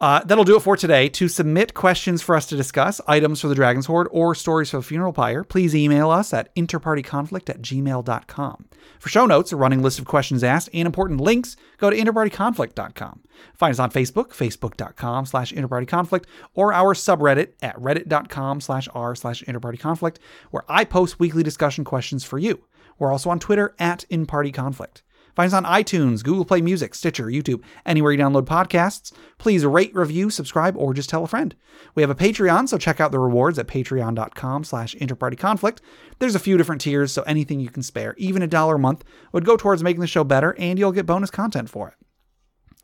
Uh, 0.00 0.22
that'll 0.24 0.44
do 0.44 0.56
it 0.56 0.60
for 0.60 0.76
today. 0.76 1.08
To 1.08 1.28
submit 1.28 1.74
questions 1.74 2.22
for 2.22 2.34
us 2.34 2.46
to 2.46 2.56
discuss, 2.56 3.00
items 3.06 3.40
for 3.40 3.48
the 3.48 3.54
Dragon's 3.54 3.86
Hoard, 3.86 4.08
or 4.10 4.34
stories 4.34 4.70
for 4.70 4.78
the 4.78 4.82
Funeral 4.82 5.12
Pyre, 5.12 5.44
please 5.44 5.74
email 5.74 6.10
us 6.10 6.32
at 6.32 6.54
interpartyconflict 6.54 7.50
at 7.50 7.62
gmail.com. 7.62 8.68
For 8.98 9.08
show 9.08 9.26
notes, 9.26 9.52
a 9.52 9.56
running 9.56 9.82
list 9.82 9.98
of 9.98 10.04
questions 10.04 10.42
asked, 10.44 10.70
and 10.72 10.86
important 10.86 11.20
links, 11.20 11.56
go 11.78 11.90
to 11.90 11.96
interpartyconflict.com. 11.96 13.20
Find 13.54 13.70
us 13.72 13.78
on 13.78 13.90
Facebook, 13.90 14.28
facebook.com 14.30 15.26
slash 15.26 15.52
interpartyconflict, 15.52 16.24
or 16.54 16.72
our 16.72 16.94
subreddit 16.94 17.52
at 17.62 17.76
reddit.com 17.76 18.60
slash 18.60 18.88
r 18.94 19.14
slash 19.14 19.42
interpartyconflict, 19.44 20.16
where 20.50 20.64
I 20.68 20.84
post 20.84 21.20
weekly 21.20 21.42
discussion 21.42 21.84
questions 21.84 22.24
for 22.24 22.38
you. 22.38 22.64
We're 22.98 23.12
also 23.12 23.30
on 23.30 23.38
Twitter 23.38 23.74
at 23.78 24.04
InPartyConflict. 24.10 25.02
Find 25.38 25.46
us 25.46 25.54
on 25.54 25.62
iTunes, 25.66 26.24
Google 26.24 26.44
Play 26.44 26.60
Music, 26.60 26.96
Stitcher, 26.96 27.26
YouTube, 27.26 27.62
anywhere 27.86 28.10
you 28.10 28.18
download 28.18 28.42
podcasts. 28.42 29.12
Please 29.38 29.64
rate, 29.64 29.94
review, 29.94 30.30
subscribe, 30.30 30.76
or 30.76 30.92
just 30.92 31.08
tell 31.08 31.22
a 31.22 31.28
friend. 31.28 31.54
We 31.94 32.02
have 32.02 32.10
a 32.10 32.14
Patreon, 32.16 32.68
so 32.68 32.76
check 32.76 33.00
out 33.00 33.12
the 33.12 33.20
rewards 33.20 33.56
at 33.56 33.68
patreon.com 33.68 34.64
slash 34.64 34.96
interpartyconflict. 34.96 35.78
There's 36.18 36.34
a 36.34 36.40
few 36.40 36.56
different 36.56 36.80
tiers, 36.80 37.12
so 37.12 37.22
anything 37.22 37.60
you 37.60 37.68
can 37.68 37.84
spare, 37.84 38.16
even 38.18 38.42
a 38.42 38.48
dollar 38.48 38.74
a 38.74 38.78
month, 38.80 39.04
would 39.30 39.44
go 39.44 39.56
towards 39.56 39.80
making 39.80 40.00
the 40.00 40.08
show 40.08 40.24
better, 40.24 40.56
and 40.58 40.76
you'll 40.76 40.90
get 40.90 41.06
bonus 41.06 41.30
content 41.30 41.70
for 41.70 41.86
it. 41.86 42.07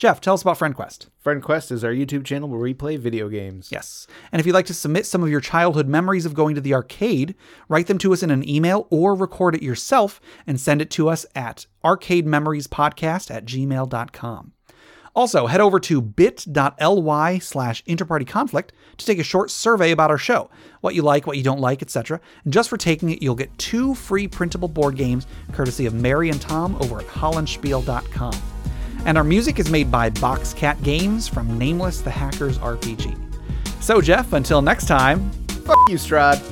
Jeff, 0.04 0.20
tell 0.20 0.34
us 0.34 0.42
about 0.42 0.58
FriendQuest. 0.58 1.06
FriendQuest 1.24 1.72
is 1.72 1.82
our 1.82 1.90
YouTube 1.90 2.26
channel 2.26 2.46
where 2.46 2.60
we 2.60 2.74
play 2.74 2.98
video 2.98 3.30
games. 3.30 3.70
Yes. 3.72 4.06
And 4.30 4.38
if 4.38 4.44
you'd 4.44 4.52
like 4.52 4.66
to 4.66 4.74
submit 4.74 5.06
some 5.06 5.22
of 5.22 5.30
your 5.30 5.40
childhood 5.40 5.88
memories 5.88 6.26
of 6.26 6.34
going 6.34 6.54
to 6.56 6.60
the 6.60 6.74
arcade, 6.74 7.34
write 7.70 7.86
them 7.86 7.96
to 7.96 8.12
us 8.12 8.22
in 8.22 8.30
an 8.30 8.46
email 8.46 8.86
or 8.90 9.14
record 9.14 9.54
it 9.54 9.62
yourself 9.62 10.20
and 10.46 10.60
send 10.60 10.82
it 10.82 10.90
to 10.90 11.08
us 11.08 11.24
at 11.34 11.64
arcadememoriespodcast 11.82 13.34
at 13.34 13.46
gmail.com. 13.46 14.52
Also, 15.16 15.46
head 15.46 15.62
over 15.62 15.80
to 15.80 16.02
bit.ly 16.02 17.38
slash 17.38 17.82
interpartyconflict 17.84 18.68
to 18.98 19.06
take 19.06 19.18
a 19.18 19.22
short 19.22 19.50
survey 19.50 19.90
about 19.90 20.10
our 20.10 20.18
show, 20.18 20.50
what 20.82 20.94
you 20.94 21.00
like, 21.00 21.26
what 21.26 21.38
you 21.38 21.42
don't 21.42 21.60
like, 21.60 21.80
etc. 21.80 22.20
And 22.44 22.52
just 22.52 22.68
for 22.68 22.76
taking 22.76 23.08
it, 23.08 23.22
you'll 23.22 23.34
get 23.34 23.56
two 23.56 23.94
free 23.94 24.28
printable 24.28 24.68
board 24.68 24.96
games 24.96 25.26
courtesy 25.52 25.86
of 25.86 25.94
Mary 25.94 26.28
and 26.28 26.42
Tom 26.42 26.76
over 26.82 26.98
at 26.98 27.06
hollandspiele.com. 27.06 28.34
And 29.06 29.18
our 29.18 29.24
music 29.24 29.58
is 29.58 29.70
made 29.70 29.90
by 29.90 30.10
Boxcat 30.10 30.82
Games 30.82 31.28
from 31.28 31.58
Nameless 31.58 32.00
the 32.00 32.10
Hackers 32.10 32.58
RPG. 32.58 33.16
So, 33.82 34.00
Jeff, 34.00 34.32
until 34.32 34.62
next 34.62 34.86
time, 34.86 35.30
Fuck 35.64 35.88
you, 35.88 35.96
Strahd. 35.96 36.42